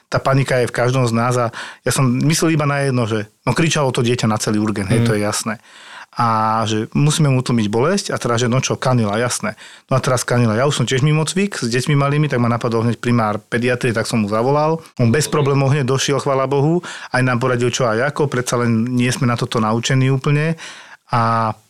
Tá 0.09 0.16
panika 0.16 0.62
je 0.62 0.71
v 0.71 0.76
každom 0.76 1.04
z 1.04 1.12
nás 1.12 1.35
a 1.37 1.52
ja 1.85 1.92
som 1.92 2.06
myslel 2.06 2.56
iba 2.56 2.64
na 2.64 2.87
jedno, 2.87 3.04
že 3.04 3.28
no 3.44 3.52
kričalo 3.52 3.92
to 3.92 4.00
dieťa 4.00 4.25
na 4.30 4.40
celý 4.40 4.62
urgen, 4.62 4.88
hej, 4.88 5.04
to 5.04 5.12
je 5.12 5.21
jasné. 5.21 5.61
A 6.14 6.62
že 6.71 6.87
musíme 6.94 7.26
mu 7.26 7.42
tlmiť 7.42 7.66
bolesť 7.66 8.06
a 8.14 8.16
teraz, 8.23 8.38
že 8.38 8.47
no 8.47 8.62
čo, 8.62 8.78
kanila, 8.78 9.18
jasné. 9.18 9.59
No 9.90 9.99
a 9.99 10.00
teraz 10.00 10.23
kanila. 10.23 10.54
Ja 10.54 10.71
už 10.71 10.78
som 10.78 10.87
tiež 10.87 11.02
mimo 11.02 11.26
cvik 11.26 11.59
s 11.59 11.66
deťmi 11.66 11.99
malými, 11.99 12.30
tak 12.30 12.38
ma 12.38 12.47
napadol 12.47 12.87
hneď 12.87 13.02
primár 13.02 13.42
pediatrie, 13.42 13.90
tak 13.90 14.06
som 14.06 14.23
mu 14.23 14.30
zavolal. 14.30 14.78
On 15.02 15.11
bez 15.11 15.26
problémov 15.26 15.75
hneď 15.75 15.83
došiel, 15.83 16.23
chvala 16.23 16.47
Bohu, 16.47 16.87
aj 17.11 17.18
nám 17.18 17.42
poradil 17.42 17.75
čo 17.75 17.90
aj 17.90 18.14
ako, 18.14 18.30
predsa 18.30 18.62
len 18.62 18.94
nie 18.94 19.11
sme 19.11 19.26
na 19.26 19.35
toto 19.35 19.59
naučení 19.59 20.06
úplne. 20.06 20.54
A 21.14 21.21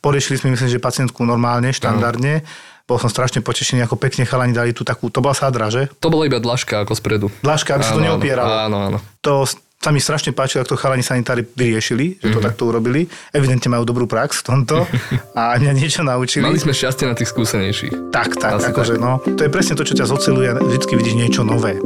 poriešili 0.00 0.40
sme, 0.40 0.48
myslím, 0.50 0.70
že 0.70 0.80
pacientku 0.80 1.20
normálne, 1.22 1.68
štandardne. 1.68 2.40
Bol 2.84 2.96
som 2.96 3.08
strašne 3.08 3.40
potešený, 3.40 3.84
ako 3.84 3.96
pekne 3.96 4.24
chalani 4.24 4.52
dali 4.52 4.72
tú 4.72 4.80
takú, 4.82 5.08
to 5.08 5.20
bola 5.20 5.32
sádra, 5.32 5.68
že? 5.68 5.88
To 6.00 6.08
bola 6.08 6.24
iba 6.24 6.36
dlažka 6.36 6.80
ako 6.80 6.92
spredu. 6.92 7.26
Dlažka, 7.40 7.76
aby 7.76 7.82
sa 7.82 7.92
to 7.92 8.00
neopieralo. 8.00 8.48
Áno, 8.48 8.76
áno. 8.82 8.98
To 9.20 9.44
sa 9.44 9.88
mi 9.88 10.00
strašne 10.00 10.32
páčilo, 10.32 10.64
ako 10.64 10.76
to 10.76 10.80
chalani 10.80 11.00
sanitári 11.00 11.44
vyriešili, 11.44 12.16
že 12.16 12.28
to 12.30 12.40
Mhm. 12.40 12.44
takto 12.46 12.64
urobili. 12.64 13.04
Evidentne 13.30 13.68
majú 13.68 13.84
dobrú 13.84 14.04
prax 14.04 14.40
v 14.40 14.44
tomto 14.46 14.88
a 15.36 15.56
mňa 15.56 15.72
niečo 15.72 16.00
naučili. 16.00 16.44
Mali 16.44 16.56
sme 16.56 16.72
šťastie 16.72 17.04
na 17.04 17.12
tých 17.12 17.28
skúsenejších. 17.28 18.08
Tak, 18.08 18.36
tak, 18.36 18.56
Asi 18.56 18.68
akože 18.68 18.96
no. 18.96 19.20
To 19.22 19.40
je 19.40 19.48
presne 19.48 19.76
to, 19.76 19.84
čo 19.84 19.92
ťa 19.92 20.04
zoceluje 20.04 20.52
vždycky 20.54 20.92
vidíš 20.92 21.16
niečo 21.16 21.40
nové. 21.40 21.80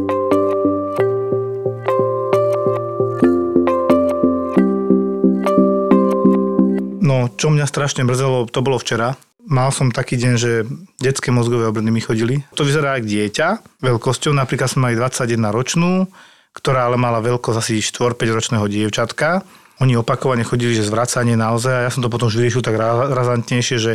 Čo 7.35 7.51
mňa 7.51 7.67
strašne 7.67 8.07
mrzelo, 8.07 8.47
to 8.47 8.63
bolo 8.63 8.79
včera. 8.79 9.19
Mal 9.49 9.73
som 9.73 9.91
taký 9.91 10.21
deň, 10.21 10.33
že 10.37 10.69
detské 11.01 11.33
mozgové 11.33 11.67
obrny 11.67 11.91
mi 11.91 12.05
chodili. 12.05 12.45
To 12.55 12.63
vyzerá 12.63 13.01
ako 13.01 13.09
dieťa 13.09 13.49
veľkosťou. 13.81 14.37
Napríklad 14.37 14.69
sme 14.71 14.93
mali 14.93 14.95
21 14.95 15.51
ročnú, 15.51 16.07
ktorá 16.53 16.87
ale 16.87 17.01
mala 17.01 17.19
veľkosť 17.25 17.59
asi 17.59 17.81
4-5 17.81 18.37
ročného 18.39 18.67
dievčatka. 18.69 19.43
Oni 19.81 19.97
opakovane 19.97 20.45
chodili, 20.45 20.77
že 20.77 20.87
zvracanie 20.87 21.35
naozaj. 21.35 21.75
A 21.75 21.85
ja 21.87 21.91
som 21.91 22.05
to 22.05 22.13
potom 22.13 22.29
už 22.29 22.37
vyriešil 22.37 22.61
tak 22.61 22.77
ra- 22.77 23.09
razantnejšie, 23.09 23.77
že 23.81 23.93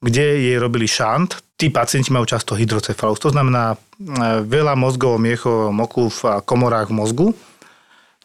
kde 0.00 0.24
jej 0.48 0.56
robili 0.56 0.88
šant, 0.88 1.44
tí 1.60 1.68
pacienti 1.68 2.08
majú 2.08 2.24
často 2.24 2.56
hydrocefalus. 2.56 3.20
To 3.20 3.30
znamená 3.30 3.76
e, 3.76 3.76
veľa 4.48 4.72
mozgového 4.72 5.20
miechov 5.20 5.76
moku 5.76 6.08
v 6.08 6.40
komorách 6.48 6.88
v 6.88 6.96
mozgu. 6.96 7.26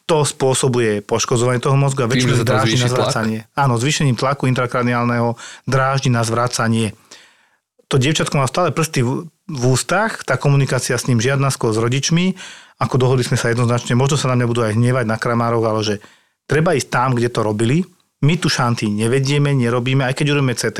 To 0.06 0.22
spôsobuje 0.22 1.02
poškozovanie 1.02 1.58
toho 1.58 1.74
mozgu 1.74 2.06
a 2.06 2.10
väčšinou 2.10 2.46
dráždi 2.46 2.78
na 2.78 2.86
zvýši 2.86 2.86
tlak? 2.86 2.94
zvracanie. 2.94 3.38
Áno, 3.58 3.74
zvýšením 3.74 4.14
tlaku 4.14 4.46
intrakraniálneho 4.46 5.34
dráždi 5.66 6.14
na 6.14 6.22
zvracanie. 6.22 6.94
To 7.90 7.98
dievčatko 7.98 8.38
má 8.38 8.46
stále 8.46 8.70
prsty 8.70 9.02
v, 9.02 9.26
v 9.50 9.64
ústach, 9.66 10.22
tá 10.22 10.38
komunikácia 10.38 10.94
s 10.94 11.06
ním 11.10 11.18
žiadna 11.18 11.50
skôr 11.50 11.74
s 11.74 11.78
rodičmi, 11.78 12.38
ako 12.78 12.94
dohodli 12.98 13.26
sme 13.26 13.38
sa 13.38 13.50
jednoznačne, 13.50 13.98
možno 13.98 14.18
sa 14.18 14.30
na 14.30 14.38
mňa 14.38 14.46
budú 14.46 14.60
aj 14.62 14.74
hnevať 14.74 15.06
na 15.06 15.16
kramároch, 15.18 15.64
ale 15.66 15.80
že 15.82 15.94
treba 16.46 16.74
ísť 16.74 16.88
tam, 16.90 17.14
kde 17.14 17.30
to 17.30 17.40
robili. 17.42 17.82
My 18.22 18.38
tu 18.38 18.50
šanty 18.50 18.90
nevedieme, 18.90 19.54
nerobíme, 19.54 20.06
aj 20.06 20.14
keď 20.18 20.26
urobíme 20.34 20.54
CT, 20.54 20.78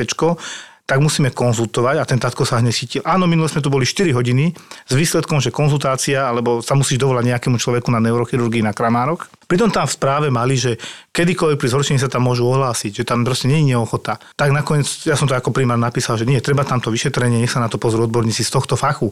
tak 0.87 1.03
musíme 1.03 1.35
konzultovať 1.35 1.95
a 1.99 2.07
ten 2.07 2.15
tatko 2.15 2.47
sa 2.47 2.63
hneď 2.63 2.71
chytil. 2.71 3.01
Áno, 3.03 3.27
minule 3.27 3.51
sme 3.51 3.59
tu 3.59 3.67
boli 3.67 3.83
4 3.83 4.15
hodiny 4.15 4.55
s 4.87 4.93
výsledkom, 4.95 5.43
že 5.43 5.51
konzultácia, 5.51 6.23
alebo 6.23 6.63
sa 6.63 6.79
musíš 6.79 7.03
dovolať 7.03 7.27
nejakému 7.27 7.59
človeku 7.59 7.91
na 7.91 7.99
neurochirurgii 7.99 8.63
na 8.63 8.71
Kramárok. 8.71 9.27
Pritom 9.51 9.67
tam 9.67 9.83
v 9.83 9.91
správe 9.91 10.27
mali, 10.31 10.55
že 10.55 10.79
kedykoľvek 11.11 11.59
pri 11.59 11.71
zhoršení 11.75 11.99
sa 11.99 12.07
tam 12.07 12.23
môžu 12.23 12.47
ohlásiť, 12.47 13.03
že 13.03 13.07
tam 13.07 13.27
proste 13.27 13.51
nie 13.51 13.67
je 13.67 13.75
neochota. 13.75 14.15
Tak 14.39 14.55
nakoniec, 14.55 14.87
ja 15.03 15.19
som 15.19 15.27
to 15.27 15.35
ako 15.35 15.51
primár 15.51 15.75
napísal, 15.75 16.15
že 16.15 16.23
nie, 16.23 16.39
treba 16.39 16.63
tam 16.63 16.79
to 16.79 16.87
vyšetrenie, 16.87 17.43
nech 17.43 17.51
sa 17.51 17.59
na 17.59 17.67
to 17.67 17.75
pozrú 17.75 18.07
odborníci 18.07 18.47
z 18.47 18.51
tohto 18.55 18.79
fachu. 18.79 19.11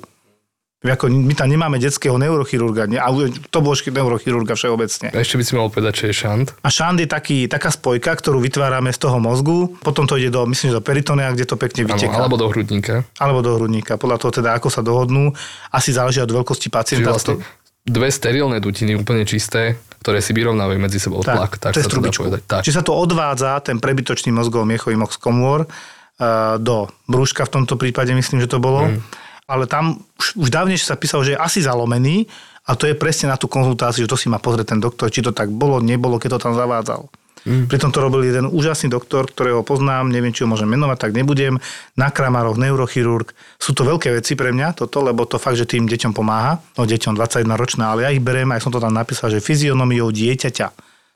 Ako, 0.94 1.10
my 1.10 1.34
tam 1.34 1.50
nemáme 1.50 1.82
detského 1.82 2.14
neurochirurga, 2.22 2.86
ne, 2.86 3.02
a 3.02 3.10
to 3.50 3.60
bol 3.66 3.74
neurochirurga 3.74 4.54
všeobecne. 4.54 5.10
A 5.10 5.18
ešte 5.18 5.42
by 5.42 5.44
si 5.44 5.54
mal 5.58 5.74
povedať, 5.74 5.94
čo 5.98 6.04
je 6.12 6.14
šant. 6.14 6.48
A 6.62 6.70
šant 6.70 7.02
je 7.02 7.10
taký, 7.10 7.50
taká 7.50 7.74
spojka, 7.74 8.14
ktorú 8.14 8.38
vytvárame 8.44 8.94
z 8.94 9.00
toho 9.02 9.18
mozgu, 9.18 9.74
potom 9.82 10.06
to 10.06 10.20
ide 10.22 10.30
do, 10.30 10.46
myslím, 10.46 10.78
do 10.78 10.82
peritonea, 10.86 11.34
kde 11.34 11.46
to 11.50 11.56
pekne 11.58 11.90
vyteká. 11.90 12.14
alebo 12.14 12.38
do 12.38 12.48
hrudníka. 12.52 13.02
alebo 13.18 13.40
do 13.42 13.58
hrudníka. 13.58 13.98
Podľa 13.98 14.18
toho 14.22 14.32
teda, 14.44 14.50
ako 14.58 14.70
sa 14.70 14.86
dohodnú, 14.86 15.34
asi 15.74 15.90
záleží 15.96 16.22
od 16.22 16.30
veľkosti 16.30 16.70
Čiže 16.70 16.76
pacienta. 16.76 17.10
vlastne 17.10 17.42
dve 17.86 18.10
sterilné 18.10 18.58
dutiny 18.58 18.98
úplne 18.98 19.24
čisté, 19.30 19.78
ktoré 20.02 20.18
si 20.18 20.34
vyrovnávajú 20.34 20.80
medzi 20.82 20.98
sebou 20.98 21.22
tlak. 21.22 21.62
Tak 21.62 21.78
cez 21.78 21.86
sa 21.86 21.94
to 21.94 22.02
dá 22.02 22.10
povedať. 22.10 22.42
Tak. 22.50 22.62
Čiže 22.66 22.82
sa 22.82 22.84
to 22.84 22.98
odvádza, 22.98 23.62
ten 23.62 23.78
prebytočný 23.78 24.34
mozgový 24.34 24.66
miechový 24.74 24.98
mox 24.98 25.22
komôr, 25.22 25.70
eh, 25.70 26.58
do 26.58 26.90
brúška 27.06 27.46
v 27.46 27.62
tomto 27.62 27.78
prípade, 27.78 28.10
myslím, 28.18 28.42
že 28.42 28.50
to 28.50 28.58
bolo. 28.58 28.90
Mm. 28.90 29.02
Ale 29.46 29.70
tam 29.70 30.02
už, 30.18 30.42
už 30.42 30.50
dávnejšie 30.50 30.90
sa 30.90 30.98
písalo, 30.98 31.22
že 31.22 31.38
je 31.38 31.42
asi 31.42 31.62
zalomený 31.62 32.26
a 32.66 32.74
to 32.74 32.90
je 32.90 32.98
presne 32.98 33.30
na 33.30 33.38
tú 33.38 33.46
konzultáciu, 33.46 34.06
že 34.06 34.12
to 34.12 34.18
si 34.18 34.26
má 34.26 34.42
pozrieť 34.42 34.74
ten 34.74 34.82
doktor, 34.82 35.14
či 35.14 35.22
to 35.22 35.30
tak 35.30 35.54
bolo, 35.54 35.78
nebolo, 35.78 36.18
keď 36.18 36.38
to 36.38 36.44
tam 36.50 36.54
zavádzal. 36.58 37.06
Mm. 37.46 37.70
Pritom 37.70 37.94
to 37.94 38.02
robil 38.02 38.26
jeden 38.26 38.50
úžasný 38.50 38.90
doktor, 38.90 39.30
ktorého 39.30 39.62
poznám, 39.62 40.10
neviem, 40.10 40.34
či 40.34 40.42
ho 40.42 40.50
môžem 40.50 40.66
menovať, 40.66 40.98
tak 40.98 41.12
nebudem. 41.14 41.62
Na 41.94 42.10
Kramároch, 42.10 42.58
neurochirurg. 42.58 43.38
Sú 43.62 43.78
to 43.78 43.86
veľké 43.86 44.18
veci 44.18 44.34
pre 44.34 44.50
mňa, 44.50 44.74
toto, 44.74 45.06
lebo 45.06 45.30
to 45.30 45.38
fakt, 45.38 45.62
že 45.62 45.70
tým 45.70 45.86
deťom 45.86 46.18
pomáha. 46.18 46.58
No 46.74 46.90
deťom 46.90 47.14
21 47.14 47.46
ročná, 47.54 47.94
ale 47.94 48.02
ja 48.02 48.10
ich 48.10 48.26
berem, 48.26 48.50
aj 48.50 48.66
som 48.66 48.74
to 48.74 48.82
tam 48.82 48.98
napísal, 48.98 49.30
že 49.30 49.46
fyzionomiou 49.46 50.10
dieťaťa. 50.10 50.68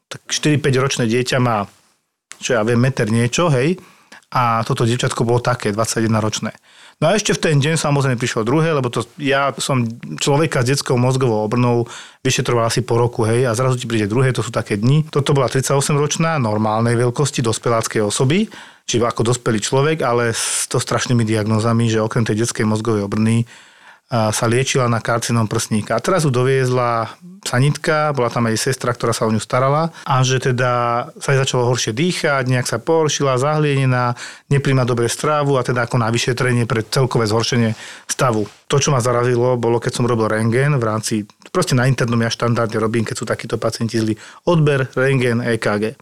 Tak 0.09 0.21
4-5 0.29 0.69
ročné 0.77 1.03
dieťa 1.09 1.41
má, 1.41 1.65
čo 2.37 2.53
ja 2.53 2.61
viem, 2.61 2.77
meter 2.77 3.09
niečo, 3.09 3.49
hej. 3.49 3.81
A 4.29 4.61
toto 4.61 4.85
dievčatko 4.85 5.25
bolo 5.25 5.41
také, 5.41 5.73
21 5.73 6.13
ročné. 6.21 6.53
No 6.99 7.07
a 7.07 7.15
ešte 7.15 7.31
v 7.31 7.39
ten 7.39 7.55
deň 7.63 7.79
samozrejme 7.79 8.19
prišlo 8.19 8.43
druhé, 8.43 8.75
lebo 8.75 8.91
to, 8.91 9.07
ja 9.23 9.55
som 9.55 9.87
človeka 10.19 10.67
s 10.67 10.75
detskou 10.75 10.99
mozgovou 10.99 11.47
obrnou 11.47 11.87
vyšetroval 12.27 12.67
asi 12.67 12.83
po 12.83 12.99
roku, 12.99 13.23
hej, 13.23 13.47
a 13.47 13.55
zrazu 13.55 13.79
ti 13.79 13.87
príde 13.87 14.03
druhé, 14.03 14.35
to 14.35 14.43
sú 14.43 14.51
také 14.51 14.75
dni. 14.75 15.07
Toto 15.07 15.31
bola 15.31 15.47
38-ročná, 15.47 16.35
normálnej 16.43 16.99
veľkosti, 16.99 17.39
dospeláckej 17.39 18.03
osoby, 18.03 18.51
či 18.83 18.99
ako 18.99 19.31
dospelý 19.31 19.63
človek, 19.63 20.03
ale 20.03 20.35
s 20.35 20.67
to 20.67 20.75
strašnými 20.75 21.23
diagnózami, 21.23 21.87
že 21.87 22.03
okrem 22.03 22.27
tej 22.27 22.43
detskej 22.43 22.67
mozgovej 22.67 23.07
obrny 23.07 23.47
sa 24.09 24.45
liečila 24.49 24.89
na 24.89 24.97
karcinom 24.97 25.45
prsníka. 25.45 25.93
A 25.93 26.01
teraz 26.01 26.25
ju 26.25 26.33
doviezla 26.33 27.13
sanitka, 27.45 28.09
bola 28.11 28.33
tam 28.33 28.49
aj 28.49 28.57
sestra, 28.57 28.89
ktorá 28.91 29.13
sa 29.13 29.29
o 29.29 29.31
ňu 29.31 29.37
starala 29.37 29.93
a 30.03 30.25
že 30.25 30.41
teda 30.41 30.71
sa 31.21 31.29
jej 31.31 31.39
začalo 31.39 31.69
horšie 31.69 31.93
dýchať, 31.93 32.49
nejak 32.49 32.67
sa 32.67 32.81
pohoršila, 32.81 33.39
zahlienená, 33.39 34.17
nepríjma 34.49 34.83
dobre 34.83 35.07
strávu 35.07 35.55
a 35.55 35.63
teda 35.63 35.85
ako 35.85 36.01
na 36.01 36.09
vyšetrenie 36.09 36.65
pre 36.65 36.81
celkové 36.81 37.29
zhoršenie 37.29 37.77
stavu. 38.09 38.49
To, 38.65 38.81
čo 38.81 38.89
ma 38.89 38.97
zarazilo, 38.97 39.61
bolo, 39.61 39.77
keď 39.77 40.01
som 40.01 40.09
robil 40.09 40.25
rengen 40.25 40.81
v 40.81 40.83
rámci, 40.83 41.13
proste 41.53 41.77
na 41.77 41.85
internom 41.85 42.19
ja 42.21 42.33
štandardne 42.33 42.81
robím, 42.81 43.05
keď 43.05 43.15
sú 43.15 43.25
takíto 43.29 43.61
pacienti 43.61 44.01
zlí, 44.01 44.17
odber, 44.49 44.89
rengen, 44.97 45.45
EKG. 45.45 45.95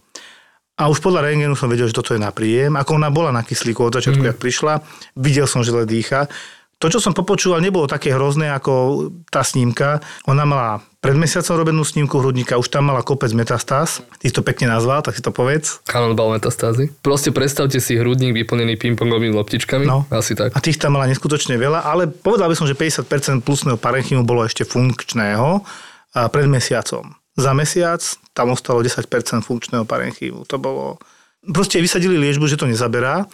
A 0.78 0.86
už 0.86 1.02
podľa 1.02 1.26
rengenu 1.26 1.58
som 1.58 1.66
vedel, 1.66 1.90
že 1.90 1.96
toto 1.98 2.14
je 2.14 2.22
na 2.22 2.30
príjem. 2.30 2.78
Ako 2.78 3.02
ona 3.02 3.10
bola 3.10 3.34
na 3.34 3.42
kyslíku 3.42 3.82
od 3.82 3.98
začiatku, 3.98 4.22
mm. 4.22 4.30
jak 4.30 4.38
prišla, 4.38 4.72
videl 5.18 5.50
som, 5.50 5.66
že 5.66 5.74
le 5.74 5.82
dýcha. 5.82 6.30
To, 6.78 6.86
čo 6.86 7.02
som 7.02 7.10
popočúval, 7.10 7.58
nebolo 7.58 7.90
také 7.90 8.14
hrozné 8.14 8.54
ako 8.54 9.10
tá 9.34 9.42
snímka. 9.42 9.98
Ona 10.30 10.46
mala 10.46 10.78
pred 11.02 11.18
mesiacom 11.18 11.58
robenú 11.58 11.82
snímku 11.82 12.22
hrudníka, 12.22 12.54
už 12.54 12.70
tam 12.70 12.94
mala 12.94 13.02
kopec 13.02 13.34
metastáz. 13.34 13.98
Ty 14.22 14.24
si 14.30 14.34
to 14.34 14.46
pekne 14.46 14.70
nazval, 14.70 15.02
tak 15.02 15.18
si 15.18 15.22
to 15.22 15.34
povedz. 15.34 15.82
Cannonball 15.90 16.38
metastázy. 16.38 16.94
Proste 17.02 17.34
predstavte 17.34 17.82
si 17.82 17.98
hrudník 17.98 18.30
vyplnený 18.30 18.78
pingpongovými 18.78 19.34
loptičkami. 19.34 19.90
No. 19.90 20.06
Asi 20.06 20.38
tak. 20.38 20.54
A 20.54 20.62
tých 20.62 20.78
tam 20.78 20.94
mala 20.94 21.10
neskutočne 21.10 21.58
veľa, 21.58 21.82
ale 21.82 22.06
povedal 22.06 22.46
by 22.46 22.54
som, 22.54 22.70
že 22.70 22.78
50% 22.78 23.42
plusného 23.42 23.74
parenchymu 23.74 24.22
bolo 24.22 24.46
ešte 24.46 24.62
funkčného 24.62 25.66
a 26.14 26.20
pred 26.30 26.46
mesiacom. 26.46 27.10
Za 27.34 27.58
mesiac 27.58 28.02
tam 28.34 28.54
ostalo 28.54 28.86
10% 28.86 29.02
funkčného 29.42 29.82
parenchymu. 29.82 30.46
To 30.46 30.62
bolo... 30.62 31.02
Proste 31.42 31.82
vysadili 31.82 32.18
liečbu, 32.18 32.46
že 32.46 32.58
to 32.58 32.70
nezaberá 32.70 33.26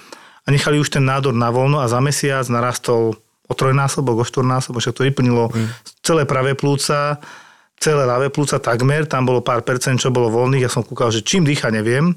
a 0.45 0.49
nechali 0.53 0.77
už 0.77 0.93
ten 0.93 1.05
nádor 1.05 1.33
na 1.33 1.49
voľno 1.49 1.81
a 1.81 1.89
za 1.89 2.01
mesiac 2.05 2.45
narastol 2.53 3.17
o 3.45 3.53
trojnásobok, 3.53 4.23
o 4.23 4.25
štvornásobok, 4.25 4.81
však 4.81 4.97
to 4.97 5.07
vyplnilo 5.07 5.53
mm. 5.53 5.69
celé 6.01 6.25
pravé 6.25 6.57
plúca, 6.57 7.21
celé 7.77 8.03
ľavé 8.09 8.33
plúca 8.33 8.57
takmer, 8.57 9.05
tam 9.05 9.29
bolo 9.29 9.45
pár 9.45 9.61
percent, 9.61 10.01
čo 10.01 10.15
bolo 10.15 10.33
voľných, 10.33 10.65
ja 10.65 10.73
som 10.73 10.81
kúkal, 10.81 11.13
že 11.13 11.21
čím 11.21 11.45
dýcha, 11.45 11.69
neviem. 11.69 12.17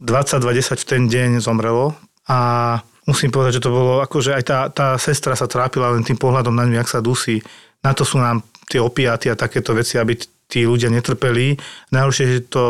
22-10 0.00 0.80
v 0.80 0.86
ten 0.88 1.02
deň 1.12 1.30
zomrelo 1.44 1.92
a 2.24 2.80
musím 3.04 3.28
povedať, 3.28 3.60
že 3.60 3.64
to 3.68 3.74
bolo, 3.74 4.00
akože 4.00 4.32
aj 4.32 4.44
tá, 4.48 4.58
tá 4.72 4.88
sestra 4.96 5.36
sa 5.36 5.44
trápila 5.44 5.92
len 5.92 6.00
tým 6.00 6.16
pohľadom 6.16 6.56
na 6.56 6.64
ňu, 6.64 6.80
jak 6.80 6.88
sa 6.88 7.04
dusí. 7.04 7.44
Na 7.84 7.92
to 7.92 8.08
sú 8.08 8.16
nám 8.16 8.40
tie 8.70 8.80
opiaty 8.80 9.28
a 9.28 9.36
takéto 9.36 9.76
veci, 9.76 10.00
aby 10.00 10.16
tí 10.48 10.64
ľudia 10.64 10.88
netrpeli. 10.88 11.58
Najhoršie 11.92 12.24
je 12.26 12.40
to 12.48 12.64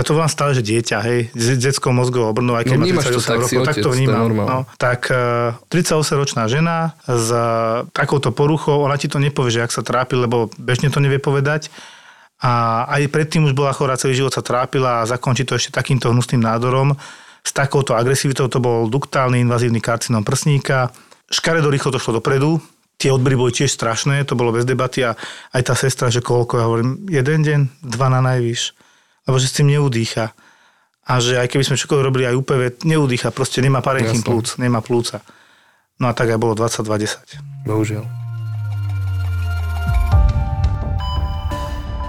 ja 0.00 0.02
to 0.08 0.16
volám 0.16 0.32
stále, 0.32 0.56
že 0.56 0.64
dieťa, 0.64 0.96
hej, 1.04 1.28
s 1.36 1.60
detskou 1.60 1.92
mozgovou 1.92 2.32
obrnou, 2.32 2.56
aj 2.56 2.64
keď 2.64 2.76
No 2.76 2.80
má 2.80 2.84
vnímaš 2.88 3.12
to 3.12 3.20
38 3.20 3.28
tak, 3.28 3.38
rokov, 3.44 3.62
tak 3.68 3.76
to 3.76 3.84
to 3.84 3.90
vnímam. 3.92 4.20
normálne. 4.24 4.48
no, 4.48 4.58
tak 4.80 5.00
eh, 5.12 5.52
38-ročná 5.68 6.48
žena 6.48 6.96
s 7.04 7.28
eh, 7.28 7.84
takouto 7.92 8.32
poruchou, 8.32 8.80
ona 8.80 8.96
ti 8.96 9.12
to 9.12 9.20
nepovie, 9.20 9.52
že 9.52 9.60
ak 9.60 9.76
sa 9.76 9.84
trápi, 9.84 10.16
lebo 10.16 10.48
bežne 10.56 10.88
to 10.88 11.04
nevie 11.04 11.20
povedať. 11.20 11.68
A 12.40 12.88
aj 12.88 13.12
predtým 13.12 13.44
už 13.44 13.52
bola 13.52 13.76
chorá, 13.76 14.00
celý 14.00 14.16
život 14.16 14.32
sa 14.32 14.40
trápila 14.40 15.04
a 15.04 15.08
zakončí 15.08 15.44
to 15.44 15.60
ešte 15.60 15.76
takýmto 15.76 16.08
hnusným 16.08 16.40
nádorom. 16.40 16.96
S 17.44 17.52
takouto 17.52 17.92
agresivitou 17.92 18.48
to 18.48 18.56
bol 18.64 18.88
duktálny 18.88 19.44
invazívny 19.44 19.84
karcinom 19.84 20.24
prsníka. 20.24 20.88
Škaredo 21.28 21.68
rýchlo 21.68 21.92
to 21.92 22.00
šlo 22.00 22.16
dopredu, 22.16 22.56
tie 22.96 23.12
odbery 23.12 23.36
boli 23.36 23.52
tiež 23.52 23.72
strašné, 23.72 24.24
to 24.24 24.36
bolo 24.36 24.52
bez 24.56 24.64
debaty 24.64 25.04
a 25.04 25.16
aj 25.56 25.62
tá 25.68 25.74
sestra, 25.76 26.12
že 26.12 26.24
koľko, 26.24 26.52
ja 26.60 26.64
hovorím, 26.68 27.04
jeden 27.08 27.40
deň, 27.40 27.60
dva 27.80 28.08
na 28.12 28.20
najvyš, 28.20 28.76
lebo 29.24 29.36
že 29.40 29.48
s 29.50 29.56
tým 29.56 29.72
neudýcha. 29.72 30.32
A 31.04 31.18
že 31.18 31.40
aj 31.40 31.50
keby 31.50 31.66
sme 31.66 31.80
čokoľvek 31.80 32.06
robili 32.06 32.24
aj 32.28 32.38
UPV, 32.38 32.62
neudýcha, 32.86 33.34
proste 33.34 33.58
nemá 33.58 33.82
parenchym 33.82 34.22
plúc, 34.22 34.54
nemá 34.60 34.78
plúca. 34.78 35.24
No 35.98 36.08
a 36.08 36.14
tak 36.14 36.32
aj 36.32 36.38
bolo 36.38 36.54
22-10. 36.54 37.66
Bohužiaľ. 37.66 38.04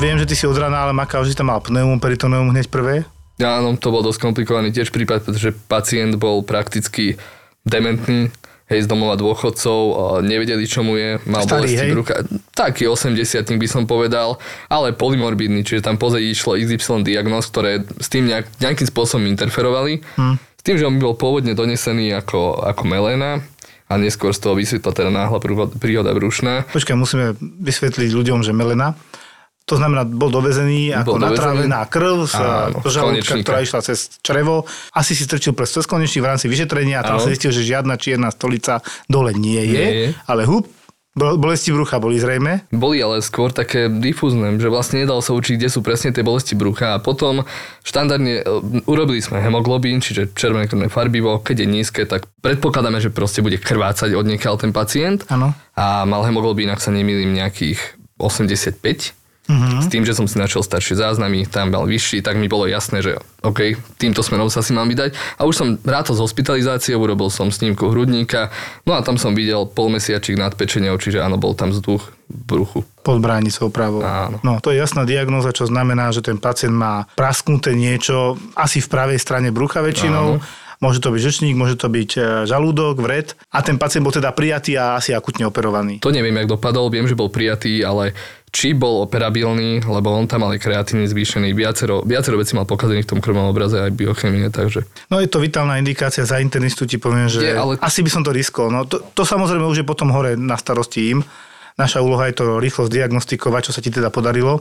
Viem, 0.01 0.17
že 0.17 0.25
ty 0.25 0.33
si 0.33 0.49
od 0.49 0.57
rána 0.57 0.81
ale 0.81 0.97
makal, 0.97 1.21
že 1.21 1.37
tam 1.37 1.53
mal 1.53 1.61
pneum, 1.61 2.01
peritoneum 2.01 2.49
hneď 2.49 2.73
prvé. 2.73 3.05
Áno, 3.37 3.77
to 3.77 3.93
bol 3.93 4.01
dosť 4.01 4.21
komplikovaný 4.21 4.73
tiež 4.73 4.89
prípad, 4.89 5.25
pretože 5.25 5.53
pacient 5.69 6.17
bol 6.17 6.41
prakticky 6.41 7.21
dementný, 7.65 8.33
hej, 8.71 8.81
z 8.83 8.87
domova 8.87 9.19
dôchodcov, 9.19 9.79
a 9.91 10.03
nevedeli, 10.23 10.63
čo 10.63 10.81
mu 10.81 10.95
je, 10.95 11.19
mal 11.27 11.43
Starý, 11.43 11.75
bolesti 11.75 11.91
brucha. 11.91 12.15
Taký 12.55 12.87
80 12.87 13.59
by 13.59 13.67
som 13.67 13.83
povedal, 13.83 14.39
ale 14.71 14.95
polymorbidný, 14.95 15.67
čiže 15.67 15.83
tam 15.83 15.99
pozadí 15.99 16.31
išlo 16.31 16.55
XY 16.55 17.03
diagnóz, 17.03 17.51
ktoré 17.51 17.83
s 17.99 18.07
tým 18.07 18.31
nejak, 18.31 18.47
nejakým 18.63 18.87
spôsobom 18.87 19.27
interferovali. 19.27 19.99
Hm. 20.15 20.35
S 20.39 20.63
tým, 20.63 20.77
že 20.79 20.87
on 20.87 21.01
bol 21.01 21.17
pôvodne 21.17 21.57
donesený 21.57 22.15
ako, 22.15 22.63
ako 22.63 22.83
melena 22.87 23.41
a 23.91 23.99
neskôr 23.99 24.31
z 24.31 24.39
toho 24.39 24.55
vysvetla 24.55 24.91
teda 24.95 25.11
náhla 25.11 25.43
príhoda 25.75 26.15
brušná. 26.15 26.63
Počkaj, 26.71 26.95
musíme 26.95 27.35
vysvetliť 27.41 28.15
ľuďom, 28.15 28.39
že 28.39 28.55
Melena, 28.55 28.95
to 29.63 29.79
znamená, 29.79 30.03
bol 30.03 30.27
dovezený 30.27 30.91
ako 30.91 31.15
Bol 31.15 31.23
natrávená 31.23 31.85
krv 31.87 32.27
z 32.27 32.35
z 32.81 32.91
žalúdka, 32.91 33.33
ktorá 33.39 33.59
išla 33.61 33.79
cez 33.79 34.19
črevo. 34.19 34.67
Asi 34.91 35.15
si 35.15 35.23
strčil 35.23 35.55
prst 35.55 35.81
cez 35.81 35.85
konečník 35.87 36.25
v 36.25 36.29
rámci 36.35 36.51
vyšetrenia 36.51 36.99
a 36.99 37.07
tam 37.07 37.17
sa 37.21 37.31
zistil, 37.31 37.55
že 37.55 37.63
žiadna 37.63 37.95
čierna 37.95 38.33
stolica 38.33 38.83
dole 39.07 39.31
nie 39.31 39.61
je, 39.63 39.79
Nie 39.79 39.91
je. 39.95 40.07
ale 40.27 40.43
hup, 40.43 40.67
bol- 41.11 41.35
bolesti 41.35 41.75
brucha 41.75 41.99
boli 41.99 42.15
zrejme. 42.19 42.67
Boli 42.71 43.03
ale 43.03 43.19
skôr 43.19 43.51
také 43.51 43.91
difúzne, 43.91 44.55
že 44.55 44.71
vlastne 44.71 45.03
nedalo 45.03 45.19
sa 45.19 45.35
učiť, 45.35 45.59
kde 45.59 45.67
sú 45.67 45.83
presne 45.83 46.15
tie 46.15 46.23
bolesti 46.23 46.55
brucha 46.55 46.95
a 46.95 47.03
potom 47.03 47.43
štandardne 47.83 48.33
e, 48.39 48.43
urobili 48.87 49.19
sme 49.19 49.43
hemoglobín, 49.43 49.99
čiže 49.99 50.31
červené 50.35 50.71
krvné 50.71 50.87
farbivo, 50.87 51.39
keď 51.43 51.63
je 51.63 51.67
nízke, 51.67 52.01
tak 52.07 52.31
predpokladáme, 52.39 53.03
že 53.03 53.11
proste 53.11 53.43
bude 53.43 53.59
krvácať 53.59 54.15
od 54.15 54.25
ten 54.59 54.71
pacient 54.71 55.27
Áno. 55.27 55.51
a 55.75 56.07
mal 56.07 56.23
hemoglobín, 56.23 56.71
ak 56.71 56.79
sa 56.79 56.95
nemýlim, 56.95 57.35
nejakých 57.35 57.79
85. 58.19 59.20
Mhm. 59.51 59.77
S 59.83 59.87
tým, 59.91 60.07
že 60.07 60.15
som 60.15 60.23
si 60.31 60.39
našiel 60.39 60.63
staršie 60.63 60.95
záznamy, 60.95 61.43
tam 61.43 61.75
mal 61.75 61.83
vyšší, 61.83 62.23
tak 62.23 62.39
mi 62.39 62.47
bolo 62.47 62.71
jasné, 62.71 63.03
že 63.03 63.19
OK, 63.43 63.75
týmto 63.99 64.23
smerom 64.23 64.47
sa 64.47 64.63
si 64.63 64.71
mám 64.71 64.87
vydať. 64.87 65.11
A 65.35 65.43
už 65.43 65.55
som 65.57 65.67
rátol 65.83 66.15
s 66.15 66.23
hospitalizáciou, 66.23 67.01
urobil 67.03 67.27
som 67.27 67.51
snímku 67.51 67.89
hrudníka, 67.91 68.53
no 68.87 68.95
a 68.95 69.03
tam 69.03 69.19
som 69.19 69.35
videl 69.35 69.67
polmesiačik 69.67 70.39
nad 70.39 70.55
pečenou, 70.55 70.95
čiže 70.95 71.19
áno, 71.19 71.35
bol 71.35 71.51
tam 71.51 71.75
vzduch 71.75 72.05
v 72.31 72.37
bruchu. 72.47 72.79
pod 73.01 73.17
bránicou 73.17 73.73
pravou. 73.73 74.05
Áno. 74.05 74.37
No, 74.45 74.61
to 74.61 74.69
je 74.71 74.77
jasná 74.77 75.03
diagnóza, 75.03 75.49
čo 75.51 75.65
znamená, 75.65 76.13
že 76.13 76.21
ten 76.21 76.37
pacient 76.37 76.71
má 76.71 77.09
prasknuté 77.17 77.73
niečo 77.73 78.37
asi 78.53 78.77
v 78.77 78.87
pravej 78.87 79.17
strane 79.17 79.49
brucha 79.49 79.81
väčšinou. 79.81 80.37
Môže 80.81 80.97
to 80.97 81.13
byť 81.13 81.21
žečník, 81.21 81.53
môže 81.53 81.77
to 81.77 81.87
byť 81.87 82.11
e, 82.17 82.21
žalúdok, 82.49 82.97
vred. 83.05 83.37
A 83.53 83.61
ten 83.61 83.77
pacient 83.77 84.01
bol 84.01 84.09
teda 84.09 84.33
prijatý 84.33 84.73
a 84.81 84.97
asi 84.97 85.13
akutne 85.13 85.45
operovaný. 85.45 86.01
To 86.01 86.09
neviem, 86.09 86.33
jak 86.41 86.49
dopadol, 86.49 86.89
viem, 86.89 87.05
že 87.05 87.13
bol 87.13 87.29
prijatý, 87.29 87.85
ale 87.85 88.17
či 88.51 88.75
bol 88.75 89.07
operabilný, 89.07 89.87
lebo 89.87 90.11
on 90.11 90.27
tam 90.27 90.43
mal 90.43 90.51
aj 90.51 90.59
kreatíny 90.59 91.07
zvýšený, 91.07 91.55
viacero, 91.55 92.03
viacero 92.03 92.35
vecí 92.35 92.51
mal 92.57 92.67
pokazených 92.67 93.07
v 93.07 93.11
tom 93.15 93.21
krvnom 93.23 93.47
obraze 93.47 93.79
aj 93.79 93.95
biochemie, 93.95 94.51
takže 94.51 94.83
No 95.07 95.23
je 95.23 95.31
to 95.31 95.39
vitálna 95.39 95.79
indikácia, 95.79 96.27
za 96.27 96.43
internistu 96.43 96.83
ti 96.83 96.99
poviem, 96.99 97.31
že 97.31 97.39
Je, 97.39 97.55
ale- 97.55 97.79
asi 97.79 98.03
by 98.03 98.11
som 98.11 98.27
to 98.27 98.35
riskol. 98.35 98.67
No 98.67 98.83
to, 98.83 98.99
to 99.15 99.23
samozrejme 99.23 99.63
už 99.63 99.81
je 99.81 99.87
potom 99.87 100.11
hore 100.11 100.35
na 100.35 100.59
starosti 100.59 101.15
im. 101.15 101.23
Naša 101.79 102.03
úloha 102.03 102.27
je 102.27 102.43
to 102.43 102.59
rýchlo 102.59 102.91
zdiagnostikovať, 102.91 103.71
čo 103.71 103.75
sa 103.77 103.79
ti 103.79 103.87
teda 103.87 104.11
podarilo 104.11 104.59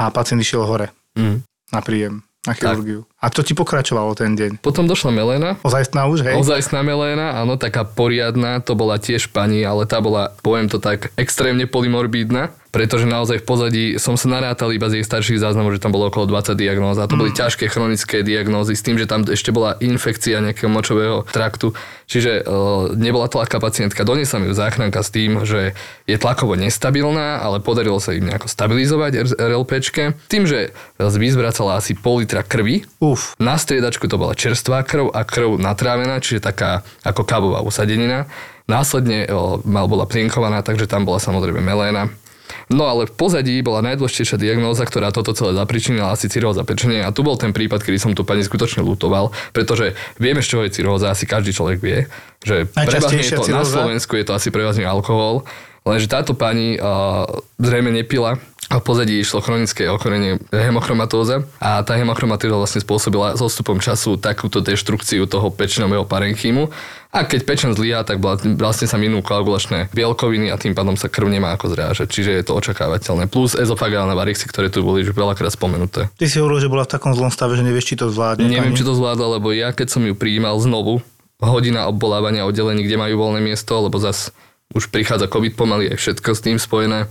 a 0.00 0.08
pacient 0.08 0.40
išiel 0.40 0.64
hore 0.64 0.88
mm. 1.12 1.44
na 1.76 1.80
príjem, 1.84 2.24
na 2.48 2.56
chirurgiu. 2.56 3.04
A 3.18 3.34
to 3.34 3.42
ti 3.42 3.50
pokračovalo 3.50 4.14
ten 4.14 4.38
deň? 4.38 4.62
Potom 4.62 4.86
došla 4.86 5.10
Melena, 5.10 5.58
Ozajstná 5.66 6.06
už, 6.06 6.22
hej? 6.22 6.38
Ozajstná 6.38 6.86
Melena, 6.86 7.34
áno, 7.42 7.58
taká 7.58 7.82
poriadna, 7.82 8.62
to 8.62 8.78
bola 8.78 8.94
tiež 8.94 9.34
pani, 9.34 9.58
ale 9.66 9.90
tá 9.90 9.98
bola, 9.98 10.30
poviem 10.38 10.70
to 10.70 10.78
tak, 10.78 11.10
extrémne 11.18 11.66
polymorbídna, 11.66 12.54
pretože 12.68 13.08
naozaj 13.08 13.42
v 13.42 13.46
pozadí 13.48 13.84
som 13.96 14.14
sa 14.14 14.28
narátal 14.28 14.70
iba 14.70 14.86
z 14.92 15.00
jej 15.00 15.04
starších 15.04 15.40
záznamov, 15.40 15.74
že 15.74 15.82
tam 15.82 15.90
bolo 15.90 16.12
okolo 16.12 16.28
20 16.28 16.54
diagnóz 16.54 17.00
a 17.00 17.08
to 17.08 17.16
boli 17.16 17.32
ťažké 17.32 17.66
chronické 17.66 18.20
diagnózy 18.20 18.76
s 18.76 18.84
tým, 18.84 19.00
že 19.00 19.08
tam 19.08 19.24
ešte 19.24 19.50
bola 19.50 19.80
infekcia 19.80 20.44
nejakého 20.44 20.68
močového 20.68 21.24
traktu, 21.26 21.72
čiže 22.04 22.44
e, 22.44 22.52
nebola 22.94 23.26
to 23.26 23.40
ľahká 23.40 23.56
pacientka. 23.58 24.04
Doniesla 24.04 24.38
mi 24.44 24.52
ju 24.52 24.54
záchranka 24.54 25.00
s 25.00 25.10
tým, 25.10 25.42
že 25.48 25.72
je 26.04 26.16
tlakovo 26.20 26.54
nestabilná, 26.60 27.40
ale 27.40 27.64
podarilo 27.64 27.98
sa 27.98 28.12
im 28.12 28.28
nejako 28.28 28.52
stabilizovať 28.52 29.40
RLPčke. 29.40 30.14
Tým, 30.28 30.44
že 30.44 30.76
vyzvracala 31.00 31.80
asi 31.80 31.96
pol 31.96 32.22
litra 32.22 32.44
krvi, 32.44 32.84
Uf. 33.08 33.32
na 33.40 33.56
striedačku 33.56 34.04
to 34.04 34.20
bola 34.20 34.36
čerstvá 34.36 34.84
krv 34.84 35.08
a 35.16 35.24
krv 35.24 35.56
natrávená, 35.56 36.20
čiže 36.20 36.44
taká 36.44 36.84
ako 37.00 37.24
kávová 37.24 37.64
usadenina. 37.64 38.28
Následne 38.68 39.24
o, 39.32 39.64
mal 39.64 39.88
bola 39.88 40.04
plienkovaná, 40.04 40.60
takže 40.60 40.84
tam 40.84 41.08
bola 41.08 41.16
samozrejme 41.16 41.64
meléna. 41.64 42.12
No 42.68 42.84
ale 42.84 43.08
v 43.08 43.12
pozadí 43.16 43.56
bola 43.64 43.80
najdôležitejšia 43.80 44.36
diagnóza, 44.36 44.84
ktorá 44.84 45.08
toto 45.08 45.32
celé 45.32 45.56
zapričinila 45.56 46.12
asi 46.12 46.28
cirhóza 46.28 46.68
pečenie 46.68 47.00
a 47.00 47.12
tu 47.12 47.24
bol 47.24 47.40
ten 47.40 47.56
prípad, 47.56 47.80
kedy 47.80 47.96
som 47.96 48.12
tu 48.12 48.28
pani 48.28 48.44
skutočne 48.44 48.84
lutoval, 48.84 49.32
pretože 49.56 49.96
vieme, 50.20 50.44
z 50.44 50.48
čoho 50.52 50.62
je 50.68 50.76
cirhóza, 50.76 51.08
asi 51.08 51.24
každý 51.24 51.56
človek 51.56 51.78
vie, 51.80 51.98
že 52.44 52.68
prevažne 52.68 53.24
je 53.24 53.32
to 53.32 53.48
na 53.48 53.64
cirhóza? 53.64 53.72
Slovensku 53.72 54.12
je 54.20 54.24
to 54.28 54.32
asi 54.36 54.48
prevažne 54.52 54.84
alkohol, 54.84 55.48
lenže 55.88 56.12
táto 56.12 56.36
pani 56.36 56.76
uh, 56.76 57.24
zrejme 57.56 57.88
nepila 57.88 58.36
a 58.68 58.74
v 58.76 58.82
pozadí 58.84 59.16
išlo 59.16 59.40
chronické 59.40 59.88
ochorenie 59.88 60.36
hemochromatóza 60.52 61.48
a 61.56 61.80
tá 61.80 61.96
hemochromatóza 61.96 62.52
vlastne 62.52 62.80
spôsobila 62.84 63.32
s 63.32 63.40
odstupom 63.40 63.80
času 63.80 64.20
takúto 64.20 64.60
deštrukciu 64.60 65.24
toho 65.24 65.48
pečenového 65.48 66.04
parenchymu 66.04 66.68
a 67.08 67.24
keď 67.24 67.40
pečen 67.48 67.72
zlyha, 67.72 68.04
tak 68.04 68.20
vla- 68.20 68.36
vlastne 68.60 68.84
sa 68.84 69.00
minú 69.00 69.24
koagulačné 69.24 69.88
bielkoviny 69.96 70.52
a 70.52 70.60
tým 70.60 70.76
pádom 70.76 71.00
sa 71.00 71.08
krv 71.08 71.32
nemá 71.32 71.56
ako 71.56 71.72
zrážať, 71.72 72.12
čiže 72.12 72.30
je 72.36 72.44
to 72.44 72.52
očakávateľné. 72.60 73.32
Plus 73.32 73.56
ezofagálne 73.56 74.12
varixy, 74.12 74.44
ktoré 74.44 74.68
tu 74.68 74.84
boli 74.84 75.00
už 75.00 75.16
veľakrát 75.16 75.56
spomenuté. 75.56 76.12
Ty 76.20 76.26
si 76.28 76.36
hovoril, 76.36 76.60
že 76.60 76.68
bola 76.68 76.84
v 76.84 76.92
takom 76.92 77.16
zlom 77.16 77.32
stave, 77.32 77.56
že 77.56 77.64
nevieš, 77.64 77.96
či 77.96 77.96
to 77.96 78.12
zvládne. 78.12 78.44
Neviem, 78.44 78.76
pani. 78.76 78.78
či 78.78 78.84
to 78.84 78.92
zvládla, 78.92 79.40
lebo 79.40 79.48
ja 79.56 79.72
keď 79.72 79.88
som 79.88 80.04
ju 80.04 80.12
prijímal 80.12 80.60
znovu, 80.60 81.00
hodina 81.40 81.88
obvolávania 81.88 82.44
oddelení, 82.44 82.84
kde 82.84 83.00
majú 83.00 83.14
voľné 83.16 83.40
miesto, 83.40 83.72
lebo 83.80 83.96
zas 83.96 84.28
už 84.76 84.92
prichádza 84.92 85.32
COVID 85.32 85.56
pomaly 85.56 85.88
aj 85.88 85.96
všetko 85.96 86.28
s 86.36 86.44
tým 86.44 86.58
spojené. 86.60 87.08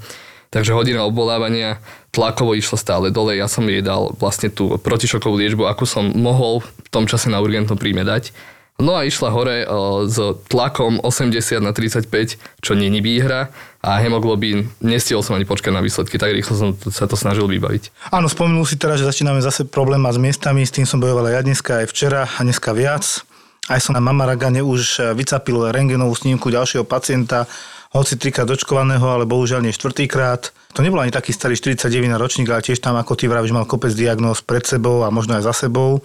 Takže 0.48 0.72
hodina 0.72 1.04
obvolávania, 1.04 1.84
tlakovo 2.16 2.56
išlo 2.56 2.80
stále 2.80 3.12
dole, 3.12 3.36
ja 3.36 3.52
som 3.52 3.68
jej 3.68 3.84
dal 3.84 4.16
vlastne 4.16 4.48
tú 4.48 4.80
protišokovú 4.80 5.36
liečbu, 5.36 5.68
akú 5.68 5.84
som 5.84 6.08
mohol 6.16 6.64
v 6.64 6.90
tom 6.90 7.04
čase 7.04 7.28
na 7.28 7.44
urgentnom 7.44 7.76
príjme 7.76 8.08
dať. 8.08 8.32
No 8.78 8.94
a 8.94 9.10
išla 9.10 9.34
hore 9.34 9.66
o, 9.66 10.06
s 10.06 10.22
tlakom 10.54 11.02
80 11.02 11.66
na 11.66 11.74
35, 11.74 12.38
čo 12.62 12.72
není 12.78 13.02
výhra 13.02 13.50
a 13.82 13.98
hemoglobín, 13.98 14.70
nestihol 14.86 15.26
som 15.26 15.34
ani 15.34 15.50
počkať 15.50 15.74
na 15.74 15.82
výsledky, 15.82 16.22
tak 16.22 16.30
rýchlo 16.30 16.54
som 16.54 16.70
to- 16.78 16.94
sa 16.94 17.10
to 17.10 17.18
snažil 17.18 17.50
vybaviť. 17.50 18.14
Áno, 18.14 18.30
spomenul 18.30 18.70
si 18.70 18.78
teraz, 18.78 19.02
že 19.02 19.10
začíname 19.10 19.42
zase 19.42 19.66
problém 19.66 20.06
s 20.06 20.22
miestami, 20.22 20.62
s 20.62 20.70
tým 20.70 20.86
som 20.86 21.02
bojoval 21.02 21.26
aj 21.26 21.34
ja 21.34 21.42
dneska, 21.42 21.72
aj 21.82 21.88
včera 21.90 22.30
a 22.30 22.40
dneska 22.46 22.70
viac. 22.78 23.26
Aj 23.66 23.82
som 23.82 23.98
na 23.98 24.00
Mamaragane 24.00 24.62
už 24.62 24.82
eh, 25.02 25.04
vycapil 25.18 25.74
rengenovú 25.74 26.14
snímku 26.14 26.54
ďalšieho 26.54 26.86
pacienta, 26.86 27.50
hoci 27.94 28.20
trikrát 28.20 28.48
dočkovaného, 28.48 29.04
ale 29.04 29.30
bohužiaľ 29.30 29.64
nie 29.64 29.76
štvrtýkrát. 29.76 30.52
To 30.76 30.84
nebol 30.84 31.00
ani 31.00 31.14
taký 31.14 31.32
starý 31.32 31.56
49 31.56 31.92
ročník, 32.20 32.48
ale 32.52 32.66
tiež 32.66 32.84
tam, 32.84 33.00
ako 33.00 33.16
ty 33.16 33.32
vravíš, 33.32 33.56
mal 33.56 33.70
kopec 33.70 33.96
diagnóz 33.96 34.44
pred 34.44 34.66
sebou 34.68 35.08
a 35.08 35.14
možno 35.14 35.40
aj 35.40 35.48
za 35.48 35.54
sebou. 35.68 36.04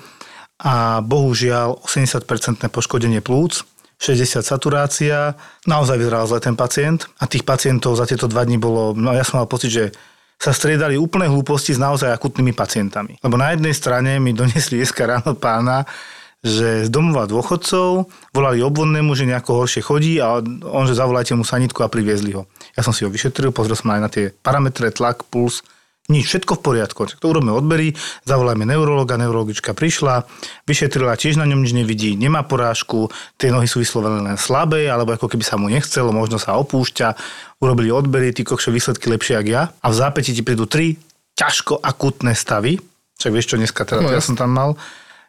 A 0.63 1.03
bohužiaľ 1.03 1.83
80% 1.83 2.27
poškodenie 2.71 3.19
plúc, 3.19 3.67
60 3.99 4.43
saturácia, 4.43 5.35
naozaj 5.67 5.99
vyzeral 5.99 6.27
zle 6.27 6.43
ten 6.43 6.59
pacient 6.59 7.07
a 7.23 7.31
tých 7.31 7.47
pacientov 7.47 7.95
za 7.95 8.07
tieto 8.07 8.27
dva 8.27 8.43
dní 8.43 8.59
bolo, 8.59 8.95
no 8.99 9.15
ja 9.15 9.23
som 9.23 9.39
mal 9.39 9.47
pocit, 9.47 9.71
že 9.71 9.85
sa 10.43 10.51
striedali 10.51 10.99
úplné 10.99 11.31
hlúposti 11.31 11.71
s 11.71 11.79
naozaj 11.79 12.11
akutnými 12.11 12.51
pacientami. 12.51 13.15
Lebo 13.23 13.39
na 13.39 13.55
jednej 13.55 13.71
strane 13.71 14.19
mi 14.19 14.35
donesli 14.35 14.83
dneska 14.83 15.07
ráno 15.07 15.39
pána, 15.39 15.87
že 16.43 16.87
z 16.87 16.89
domova 16.91 17.31
dôchodcov 17.31 18.11
volali 18.35 18.59
obvodnému, 18.67 19.15
že 19.15 19.31
nejako 19.31 19.63
horšie 19.63 19.83
chodí 19.87 20.19
a 20.19 20.43
on, 20.67 20.85
že 20.91 20.99
zavolajte 20.99 21.39
mu 21.39 21.47
sanitku 21.47 21.87
a 21.87 21.89
priviezli 21.89 22.35
ho. 22.35 22.51
Ja 22.75 22.83
som 22.83 22.91
si 22.91 23.07
ho 23.07 23.11
vyšetril, 23.15 23.55
pozrel 23.55 23.79
som 23.79 23.95
aj 23.95 24.01
na 24.03 24.11
tie 24.11 24.35
parametre, 24.43 24.91
tlak, 24.91 25.23
puls, 25.31 25.63
Nič, 26.11 26.27
všetko 26.27 26.59
v 26.59 26.65
poriadku. 26.67 27.07
Tak 27.07 27.23
to 27.23 27.31
urobíme 27.31 27.55
odbery, 27.55 27.95
zavolajme 28.27 28.67
neurologa, 28.67 29.15
neurologička 29.15 29.71
prišla, 29.71 30.27
vyšetrila, 30.67 31.15
tiež 31.15 31.39
na 31.39 31.47
ňom 31.47 31.63
nič 31.63 31.79
nevidí, 31.79 32.19
nemá 32.19 32.43
porážku, 32.43 33.07
tie 33.39 33.55
nohy 33.55 33.71
sú 33.71 33.79
vyslovené 33.79 34.19
len 34.19 34.35
slabé, 34.35 34.91
alebo 34.91 35.15
ako 35.15 35.31
keby 35.31 35.47
sa 35.47 35.55
mu 35.55 35.71
nechcelo, 35.71 36.11
možno 36.11 36.43
sa 36.43 36.59
opúšťa, 36.59 37.15
urobili 37.63 37.95
odbery, 37.95 38.35
ty 38.35 38.43
kokšo 38.43 38.75
výsledky 38.75 39.15
lepšie 39.15 39.39
ako 39.39 39.51
ja. 39.55 39.71
A 39.79 39.87
v 39.89 39.95
zápäti 39.95 40.35
ti 40.35 40.43
prídu 40.43 40.67
tri 40.67 40.99
ťažko 41.39 41.79
akutné 41.79 42.35
stavy, 42.35 42.83
však 43.23 43.31
vieš 43.31 43.55
čo 43.55 43.57
dneska, 43.63 43.87
teda, 43.87 44.03
No, 44.03 44.11
ja 44.11 44.19
som 44.19 44.35
tam 44.35 44.51
mal 44.51 44.75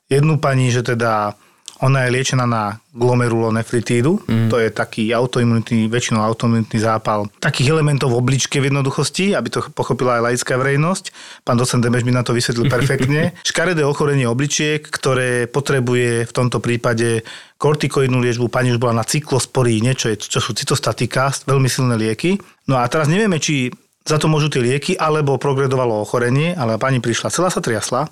jednu 0.09 0.37
pani, 0.37 0.71
že 0.71 0.83
teda 0.83 1.35
ona 1.83 2.07
je 2.07 2.15
liečená 2.15 2.47
na 2.47 2.79
glomerulonefritídu, 2.95 4.23
mm. 4.23 4.47
to 4.47 4.55
je 4.55 4.71
taký 4.71 5.11
autoimunitný, 5.11 5.91
väčšinou 5.91 6.23
autoimunitný 6.23 6.79
zápal 6.79 7.27
takých 7.43 7.75
elementov 7.75 8.15
v 8.15 8.23
obličke 8.23 8.63
v 8.63 8.71
jednoduchosti, 8.71 9.35
aby 9.35 9.51
to 9.51 9.59
pochopila 9.75 10.21
aj 10.21 10.31
laická 10.31 10.55
verejnosť. 10.55 11.11
Pán 11.43 11.59
docent 11.59 11.83
Demeš 11.83 12.07
mi 12.07 12.15
na 12.15 12.23
to 12.23 12.31
vysvetlil 12.31 12.71
perfektne. 12.71 13.35
Škaredé 13.49 13.83
ochorenie 13.83 14.23
obličiek, 14.23 14.79
ktoré 14.79 15.51
potrebuje 15.51 16.29
v 16.29 16.31
tomto 16.31 16.63
prípade 16.63 17.27
kortikoidnú 17.59 18.23
liečbu, 18.23 18.47
pani 18.47 18.71
už 18.71 18.79
bola 18.79 19.03
na 19.03 19.05
cyklosporí, 19.07 19.83
niečo 19.83 20.07
je, 20.07 20.15
čo 20.23 20.39
sú 20.39 20.55
cytostatika, 20.55 21.35
veľmi 21.43 21.67
silné 21.67 21.99
lieky. 21.99 22.39
No 22.71 22.79
a 22.79 22.87
teraz 22.87 23.11
nevieme, 23.11 23.43
či 23.43 23.67
za 24.07 24.19
to 24.19 24.31
môžu 24.31 24.51
tie 24.51 24.63
lieky, 24.63 24.95
alebo 24.95 25.39
progredovalo 25.39 25.99
ochorenie, 26.03 26.55
ale 26.55 26.79
pani 26.79 26.99
prišla, 26.99 27.31
celá 27.31 27.47
sa 27.51 27.63
triasla, 27.63 28.11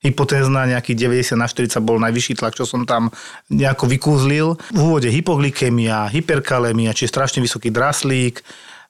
hypotézna, 0.00 0.64
nejaký 0.64 0.96
90 0.96 1.36
na 1.36 1.44
40 1.44 1.76
bol 1.84 2.00
najvyšší 2.00 2.40
tlak, 2.40 2.56
čo 2.56 2.64
som 2.64 2.88
tam 2.88 3.12
nejako 3.52 3.84
vykúzlil. 3.84 4.56
V 4.72 4.78
úvode 4.80 5.12
hypoglykemia, 5.12 6.08
hyperkalémia, 6.08 6.96
čiže 6.96 7.12
strašne 7.12 7.44
vysoký 7.44 7.68
draslík 7.68 8.40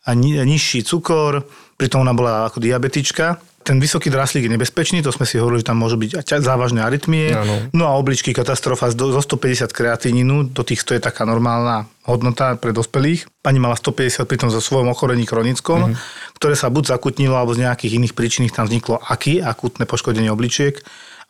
a 0.07 0.14
ni- 0.14 0.38
nižší 0.38 0.87
cukor, 0.87 1.44
pritom 1.75 2.07
ona 2.07 2.14
bola 2.14 2.46
ako 2.46 2.62
diabetička. 2.62 3.42
Ten 3.61 3.77
vysoký 3.77 4.09
draslík 4.09 4.49
je 4.49 4.53
nebezpečný, 4.57 5.05
to 5.05 5.12
sme 5.12 5.29
si 5.29 5.37
hovorili, 5.37 5.61
že 5.61 5.68
tam 5.68 5.85
môžu 5.85 6.01
byť 6.01 6.25
závažné 6.40 6.81
arytmie. 6.81 7.37
Áno. 7.37 7.55
No 7.77 7.85
a 7.92 7.96
obličky 8.01 8.33
katastrofa 8.33 8.88
zo 8.88 9.12
zo 9.12 9.20
150 9.20 9.68
kreatininu, 9.68 10.49
do 10.49 10.64
tých 10.64 10.81
100 10.81 10.96
je 10.96 11.03
taká 11.05 11.29
normálna 11.29 11.85
hodnota 12.09 12.57
pre 12.57 12.73
dospelých. 12.73 13.29
Pani 13.44 13.61
mala 13.61 13.77
150 13.77 14.25
pri 14.25 14.37
tom 14.40 14.49
zo 14.49 14.64
svojom 14.64 14.88
ochorení 14.88 15.29
chronickom, 15.29 15.92
mm-hmm. 15.92 16.35
ktoré 16.40 16.57
sa 16.57 16.73
buď 16.73 16.96
zakutnilo, 16.96 17.37
alebo 17.37 17.53
z 17.53 17.68
nejakých 17.68 18.01
iných 18.01 18.16
príčin 18.16 18.49
tam 18.49 18.64
vzniklo 18.64 18.96
aký, 18.96 19.44
akutné 19.44 19.85
poškodenie 19.85 20.33
obličiek 20.33 20.81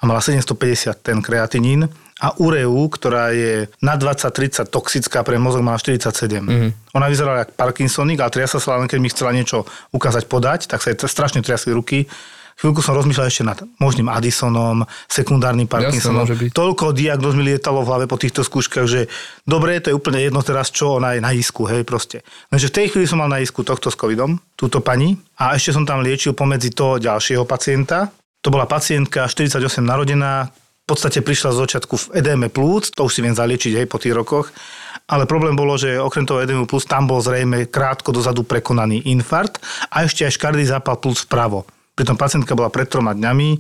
a 0.00 0.02
mala 0.06 0.22
750 0.22 1.02
ten 1.02 1.18
kreatinín 1.20 1.90
a 2.20 2.36
ureu, 2.36 2.84
ktorá 2.92 3.32
je 3.32 3.72
na 3.80 3.96
20-30 3.96 4.68
toxická 4.68 5.24
pre 5.24 5.40
mozog, 5.40 5.64
mala 5.64 5.80
47. 5.80 6.12
Mm-hmm. 6.12 6.70
Ona 6.92 7.06
vyzerala 7.08 7.48
ako 7.48 7.56
Parkinsonik, 7.56 8.20
ale 8.20 8.30
triasla 8.30 8.60
sa 8.60 8.76
len 8.76 8.84
keď 8.84 8.98
mi 9.00 9.08
chcela 9.08 9.32
niečo 9.32 9.64
ukázať, 9.96 10.28
podať, 10.28 10.68
tak 10.68 10.84
sa 10.84 10.92
jej 10.92 11.00
strašne 11.08 11.40
triasli 11.40 11.72
ruky. 11.72 12.04
Chvíľku 12.60 12.84
som 12.84 12.92
rozmýšľal 12.92 13.32
ešte 13.32 13.40
nad 13.40 13.56
možným 13.80 14.12
Addisonom, 14.12 14.84
sekundárnym 15.08 15.64
Parkinsonom. 15.64 16.28
byť. 16.28 16.52
Toľko 16.52 16.92
diagnóz 16.92 17.32
mi 17.32 17.48
lietalo 17.48 17.80
v 17.80 17.88
hlave 17.88 18.04
po 18.04 18.20
týchto 18.20 18.44
skúškach, 18.44 18.84
že 18.84 19.08
dobre, 19.48 19.80
to 19.80 19.88
je 19.88 19.96
úplne 19.96 20.20
jedno 20.20 20.44
teraz, 20.44 20.68
čo 20.68 21.00
ona 21.00 21.16
je 21.16 21.24
na 21.24 21.32
isku, 21.32 21.64
hej, 21.64 21.88
proste. 21.88 22.20
Lenže 22.52 22.68
v 22.68 22.76
tej 22.76 22.86
chvíli 22.92 23.08
som 23.08 23.16
mal 23.16 23.32
na 23.32 23.40
isku 23.40 23.64
tohto 23.64 23.88
s 23.88 23.96
covidom, 23.96 24.36
túto 24.60 24.84
pani, 24.84 25.16
a 25.40 25.56
ešte 25.56 25.72
som 25.72 25.88
tam 25.88 26.04
liečil 26.04 26.36
pomedzi 26.36 26.68
toho 26.76 27.00
ďalšieho 27.00 27.48
pacienta. 27.48 28.12
To 28.44 28.52
bola 28.52 28.68
pacientka 28.68 29.24
48 29.24 29.80
narodená, 29.80 30.52
podstate 30.90 31.22
prišla 31.22 31.54
z 31.54 31.60
začiatku 31.62 31.94
v 31.94 32.06
edéme 32.18 32.50
plúc, 32.50 32.90
to 32.90 33.06
už 33.06 33.14
si 33.14 33.20
viem 33.22 33.34
zaliečiť 33.34 33.78
hej, 33.78 33.86
po 33.86 34.02
tých 34.02 34.14
rokoch, 34.14 34.50
ale 35.06 35.30
problém 35.30 35.54
bolo, 35.54 35.78
že 35.78 35.98
okrem 35.98 36.26
toho 36.26 36.42
edému 36.42 36.66
plúc 36.66 36.86
tam 36.86 37.06
bol 37.06 37.22
zrejme 37.22 37.70
krátko 37.70 38.10
dozadu 38.10 38.42
prekonaný 38.42 39.06
infarkt 39.06 39.62
a 39.90 40.02
ešte 40.02 40.26
aj 40.26 40.34
škardý 40.34 40.66
zápal 40.66 40.98
plúc 40.98 41.22
vpravo. 41.26 41.62
Pritom 41.94 42.18
pacientka 42.18 42.58
bola 42.58 42.70
pred 42.70 42.90
troma 42.90 43.14
dňami, 43.14 43.58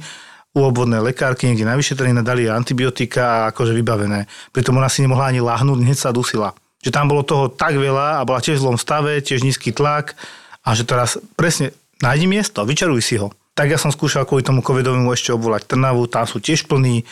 u 0.50 0.66
obvodnej 0.66 0.98
lekárky 0.98 1.46
niekde 1.46 1.62
na 1.62 1.78
vyšetrenie 1.78 2.26
dali 2.26 2.50
antibiotika 2.50 3.22
a 3.22 3.54
akože 3.54 3.70
vybavené. 3.70 4.26
Pritom 4.50 4.74
ona 4.74 4.90
si 4.90 5.06
nemohla 5.06 5.30
ani 5.30 5.38
láhnuť, 5.38 5.78
hneď 5.78 5.98
sa 5.98 6.10
dusila. 6.10 6.58
Že 6.82 6.90
tam 6.90 7.06
bolo 7.06 7.22
toho 7.22 7.46
tak 7.46 7.78
veľa 7.78 8.18
a 8.18 8.26
bola 8.26 8.42
tiež 8.42 8.58
v 8.58 8.64
zlom 8.66 8.78
stave, 8.80 9.22
tiež 9.22 9.46
nízky 9.46 9.70
tlak 9.70 10.18
a 10.66 10.74
že 10.74 10.82
teraz 10.82 11.22
presne 11.38 11.70
nájdi 12.02 12.26
miesto, 12.26 12.66
vyčaruj 12.66 12.98
si 12.98 13.14
ho. 13.20 13.30
Tak 13.58 13.66
ja 13.68 13.78
som 13.78 13.90
skúšal 13.90 14.24
kvôli 14.24 14.46
tomu 14.46 14.62
covidovému 14.62 15.10
ešte 15.12 15.34
obvolať 15.34 15.68
Trnavu, 15.70 16.06
tam 16.06 16.24
sú 16.24 16.38
tiež 16.38 16.70
plní. 16.70 17.04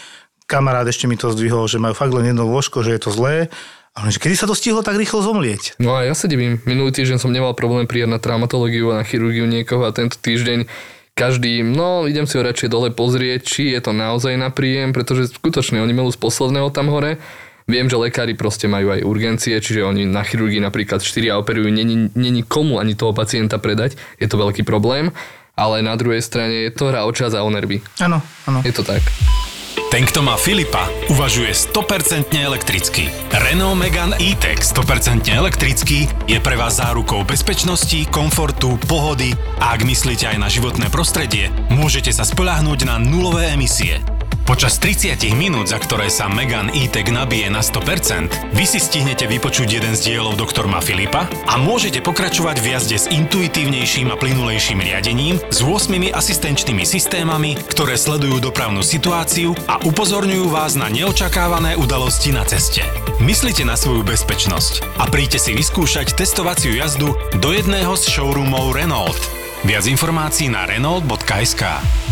Kamarát 0.49 0.89
ešte 0.89 1.05
mi 1.05 1.19
to 1.19 1.29
zdvihol, 1.29 1.69
že 1.69 1.83
majú 1.83 1.93
fakt 1.93 2.15
len 2.15 2.33
jedno 2.33 2.49
lôžko, 2.49 2.81
že 2.81 2.97
je 2.97 3.01
to 3.05 3.11
zlé. 3.13 3.53
A 3.99 4.07
že 4.09 4.23
kedy 4.23 4.39
sa 4.39 4.47
to 4.47 4.55
stihlo 4.55 4.87
tak 4.87 4.95
rýchlo 4.95 5.21
zomlieť? 5.27 5.77
No 5.83 5.99
a 5.99 6.07
ja 6.07 6.15
sa 6.15 6.31
divím. 6.31 6.63
Minulý 6.63 6.95
týždeň 6.95 7.19
som 7.19 7.35
nemal 7.35 7.53
problém 7.59 7.91
prijať 7.91 8.15
na 8.15 8.23
traumatológiu 8.23 8.95
a 8.95 9.03
na 9.03 9.05
chirurgiu 9.05 9.45
niekoho 9.45 9.83
a 9.83 9.91
tento 9.91 10.15
týždeň 10.23 10.71
každý, 11.19 11.67
no 11.67 12.07
idem 12.07 12.31
si 12.31 12.39
ho 12.39 12.47
radšej 12.47 12.71
dole 12.71 12.95
pozrieť, 12.95 13.43
či 13.43 13.75
je 13.75 13.83
to 13.83 13.91
naozaj 13.91 14.39
na 14.39 14.55
príjem, 14.55 14.95
pretože 14.95 15.35
skutočne 15.35 15.83
oni 15.83 15.91
melú 15.91 16.15
z 16.15 16.21
posledného 16.23 16.71
tam 16.71 16.95
hore. 16.95 17.19
Viem, 17.67 17.91
že 17.91 17.99
lekári 17.99 18.39
proste 18.39 18.71
majú 18.71 18.95
aj 18.95 19.03
urgencie, 19.03 19.59
čiže 19.59 19.83
oni 19.83 20.07
na 20.07 20.23
chirurgii 20.23 20.63
napríklad 20.63 21.03
4 21.03 21.43
operujú, 21.43 21.69
není, 21.75 22.09
není 22.15 22.47
komu 22.47 22.79
ani 22.79 22.95
toho 22.95 23.11
pacienta 23.11 23.59
predať, 23.59 23.99
je 24.23 24.31
to 24.31 24.39
veľký 24.39 24.63
problém, 24.63 25.11
ale 25.59 25.83
na 25.83 25.99
druhej 25.99 26.23
strane 26.23 26.71
je 26.71 26.71
to 26.71 26.95
hra 26.95 27.03
o 27.03 27.11
čas 27.11 27.35
a 27.35 27.43
o 27.43 27.51
nervy. 27.51 27.83
Áno, 27.99 28.23
áno. 28.47 28.63
Je 28.63 28.71
to 28.71 28.87
tak. 28.87 29.03
Ten, 29.89 30.05
kto 30.05 30.21
má 30.21 30.37
Filipa, 30.37 30.85
uvažuje 31.09 31.49
100% 31.49 32.37
elektricky. 32.37 33.09
Renault 33.33 33.73
Megane 33.73 34.21
E-Tech 34.21 34.61
100% 34.61 35.33
elektrický 35.33 36.05
je 36.29 36.39
pre 36.45 36.61
vás 36.61 36.77
zárukou 36.77 37.25
bezpečnosti, 37.25 38.05
komfortu, 38.13 38.77
pohody 38.85 39.33
a 39.57 39.73
ak 39.73 39.89
myslíte 39.89 40.29
aj 40.29 40.39
na 40.39 40.53
životné 40.53 40.93
prostredie, 40.93 41.49
môžete 41.73 42.13
sa 42.13 42.29
spoľahnúť 42.29 42.85
na 42.85 43.01
nulové 43.01 43.49
emisie. 43.57 44.05
Počas 44.49 44.81
30 44.81 45.29
minút, 45.37 45.69
za 45.69 45.77
ktoré 45.77 46.09
sa 46.09 46.25
Megan 46.25 46.73
E-Tech 46.73 47.13
nabije 47.13 47.53
na 47.53 47.61
100%, 47.61 48.57
vy 48.57 48.65
si 48.65 48.81
stihnete 48.81 49.29
vypočuť 49.29 49.77
jeden 49.77 49.93
z 49.93 50.09
dielov 50.09 50.41
doktorma 50.41 50.81
Filipa 50.81 51.29
a 51.53 51.61
môžete 51.61 52.01
pokračovať 52.01 52.57
v 52.57 52.67
jazde 52.73 52.97
s 52.97 53.13
intuitívnejším 53.13 54.09
a 54.09 54.17
plynulejším 54.17 54.81
riadením, 54.81 55.37
s 55.53 55.61
8 55.61 55.93
asistenčnými 56.17 56.81
systémami, 56.81 57.61
ktoré 57.61 58.01
sledujú 58.01 58.41
dopravnú 58.41 58.81
situáciu 58.81 59.53
a 59.69 59.85
upozorňujú 59.85 60.49
vás 60.49 60.81
na 60.81 60.89
neočakávané 60.89 61.77
udalosti 61.77 62.33
na 62.33 62.49
ceste. 62.49 62.81
Myslite 63.21 63.69
na 63.69 63.77
svoju 63.77 64.01
bezpečnosť 64.01 64.97
a 64.97 65.13
príďte 65.13 65.45
si 65.45 65.53
vyskúšať 65.53 66.17
testovaciu 66.17 66.73
jazdu 66.73 67.13
do 67.37 67.53
jedného 67.53 67.93
z 68.01 68.17
showroomov 68.17 68.73
Renault. 68.73 69.21
Viac 69.69 69.85
informácií 69.85 70.49
na 70.49 70.65
renault.sk 70.65 72.08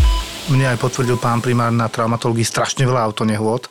Mne 0.47 0.71
aj 0.71 0.79
potvrdil 0.79 1.19
pán 1.19 1.43
primár 1.43 1.75
na 1.75 1.91
traumatológii 1.91 2.47
strašne 2.47 2.87
veľa 2.87 3.03
autonehôd. 3.11 3.67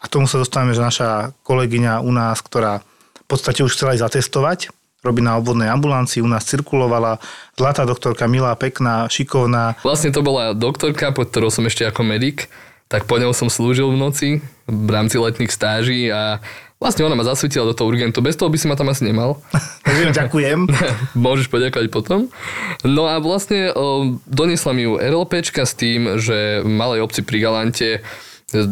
A 0.00 0.08
tomu 0.08 0.24
sa 0.24 0.40
dostávame, 0.40 0.72
že 0.72 0.80
naša 0.80 1.36
kolegyňa 1.44 2.00
u 2.00 2.08
nás, 2.16 2.40
ktorá 2.40 2.80
v 3.12 3.26
podstate 3.28 3.60
už 3.60 3.76
chcela 3.76 3.92
aj 3.92 4.08
zatestovať, 4.08 4.72
robí 5.04 5.20
na 5.20 5.36
obvodnej 5.36 5.68
ambulancii, 5.68 6.24
u 6.24 6.28
nás 6.28 6.48
cirkulovala, 6.48 7.20
zlatá 7.60 7.84
doktorka, 7.84 8.24
milá, 8.24 8.56
pekná, 8.56 9.04
šikovná. 9.12 9.76
Vlastne 9.84 10.16
to 10.16 10.24
bola 10.24 10.56
doktorka, 10.56 11.12
pod 11.12 11.28
ktorou 11.28 11.52
som 11.52 11.68
ešte 11.68 11.84
ako 11.84 12.00
medic, 12.08 12.48
tak 12.88 13.04
po 13.04 13.20
ňou 13.20 13.36
som 13.36 13.52
slúžil 13.52 13.92
v 13.92 14.00
noci 14.00 14.28
v 14.64 14.88
rámci 14.88 15.20
letných 15.20 15.52
stáží 15.52 16.08
a 16.08 16.40
vlastne 16.82 17.06
ona 17.06 17.16
ma 17.16 17.24
zasvietila 17.24 17.70
do 17.70 17.74
toho 17.76 17.88
urgentu. 17.88 18.20
Bez 18.20 18.36
toho 18.36 18.50
by 18.50 18.58
si 18.58 18.66
ma 18.66 18.76
tam 18.76 18.90
asi 18.90 19.06
nemal. 19.06 19.40
Ďakujem. 20.18 20.68
Môžeš 21.26 21.48
poďakovať 21.48 21.88
potom. 21.88 22.28
No 22.82 23.08
a 23.08 23.18
vlastne 23.22 23.70
o, 23.72 24.18
donesla 24.26 24.72
mi 24.76 24.84
ju 24.84 24.98
RLPčka 24.98 25.64
s 25.64 25.74
tým, 25.76 26.18
že 26.20 26.60
v 26.64 26.68
malej 26.68 27.04
obci 27.04 27.22
pri 27.22 27.38
Galante 27.40 27.90
e, 27.98 28.00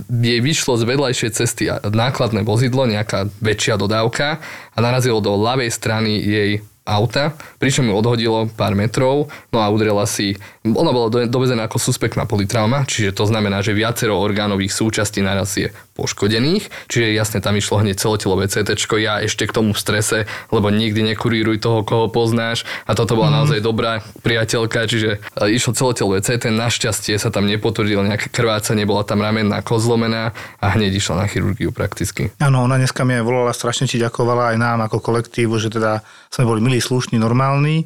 jej 0.09 0.41
vyšlo 0.43 0.77
z 0.77 0.85
vedľajšej 0.85 1.31
cesty 1.33 1.71
nákladné 1.83 2.43
vozidlo, 2.43 2.85
nejaká 2.91 3.31
väčšia 3.41 3.79
dodávka 3.79 4.43
a 4.75 4.79
narazilo 4.79 5.23
do 5.23 5.33
ľavej 5.39 5.71
strany 5.71 6.19
jej 6.19 6.51
auta, 6.83 7.39
pričom 7.63 7.87
ju 7.87 7.95
odhodilo 7.95 8.51
pár 8.59 8.75
metrov, 8.75 9.31
no 9.55 9.59
a 9.63 9.71
udrela 9.71 10.03
si, 10.07 10.35
ona 10.67 10.91
bola 10.91 11.09
do- 11.11 11.31
dovezená 11.31 11.71
ako 11.71 11.79
suspektná 11.79 12.27
politrauma, 12.27 12.83
čiže 12.83 13.15
to 13.15 13.25
znamená, 13.31 13.63
že 13.63 13.77
viacero 13.77 14.19
orgánových 14.19 14.75
súčastí 14.75 15.23
naraz 15.23 15.55
je 15.55 15.71
poškodených, 15.95 16.73
čiže 16.91 17.15
jasne 17.15 17.39
tam 17.39 17.55
išlo 17.55 17.85
hneď 17.85 18.01
celotelové 18.01 18.51
CT, 18.51 18.75
ja 18.99 19.23
ešte 19.23 19.47
k 19.47 19.55
tomu 19.55 19.77
v 19.77 19.79
strese, 19.79 20.19
lebo 20.51 20.73
nikdy 20.73 21.05
nekuríruj 21.15 21.63
toho, 21.63 21.87
koho 21.87 22.09
poznáš 22.09 22.67
a 22.89 22.97
toto 22.97 23.15
bola 23.15 23.31
mm. 23.31 23.37
naozaj 23.39 23.59
dobrá 23.63 23.93
priateľka, 24.25 24.89
čiže 24.89 25.21
e, 25.21 25.53
išlo 25.55 25.77
celotelové 25.77 26.25
CT, 26.25 26.51
našťastie 26.51 27.15
sa 27.21 27.29
tam 27.31 27.47
nepotvrdilo 27.47 28.03
nejaké 28.03 28.33
krvácanie, 28.33 28.89
bola 28.89 29.05
tam 29.05 29.21
ramenná 29.21 29.61
kozlomená 29.61 30.33
a 30.59 30.67
hneď 30.75 30.99
išla 30.99 31.23
na 31.23 31.27
chirurgiu 31.29 31.71
prakticky. 31.71 32.33
Áno, 32.41 32.65
ona 32.65 32.81
dneska 32.81 33.05
mi 33.05 33.15
volala, 33.21 33.53
strašne 33.53 33.87
ti 33.87 34.01
ďakovala 34.01 34.55
aj 34.55 34.57
nám 34.59 34.79
ako 34.89 34.99
kolektívu, 34.99 35.61
že 35.61 35.69
teda 35.69 36.01
sme 36.33 36.49
boli 36.49 36.65
milí, 36.73 36.81
slušní, 36.81 37.21
normálni 37.21 37.85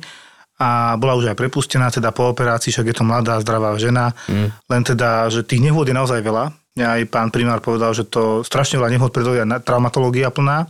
a 0.57 0.97
bola 0.97 1.19
už 1.19 1.35
aj 1.35 1.37
prepustená 1.37 1.93
teda 1.93 2.15
po 2.17 2.33
operácii, 2.33 2.73
však 2.73 2.87
je 2.89 2.97
to 2.97 3.05
mladá, 3.05 3.37
zdravá 3.45 3.77
žena, 3.77 4.17
mm. 4.31 4.71
len 4.73 4.83
teda, 4.87 5.29
že 5.29 5.45
tých 5.45 5.61
nehôd 5.61 5.91
je 5.91 5.97
naozaj 5.97 6.23
veľa. 6.25 6.55
Aj 6.77 7.01
pán 7.09 7.29
primár 7.29 7.61
povedal, 7.61 7.93
že 7.93 8.09
to 8.09 8.41
strašne 8.41 8.81
veľa 8.81 8.93
nehôd 8.97 9.13
predovia 9.13 9.45
traumatológia 9.61 10.33
plná, 10.33 10.69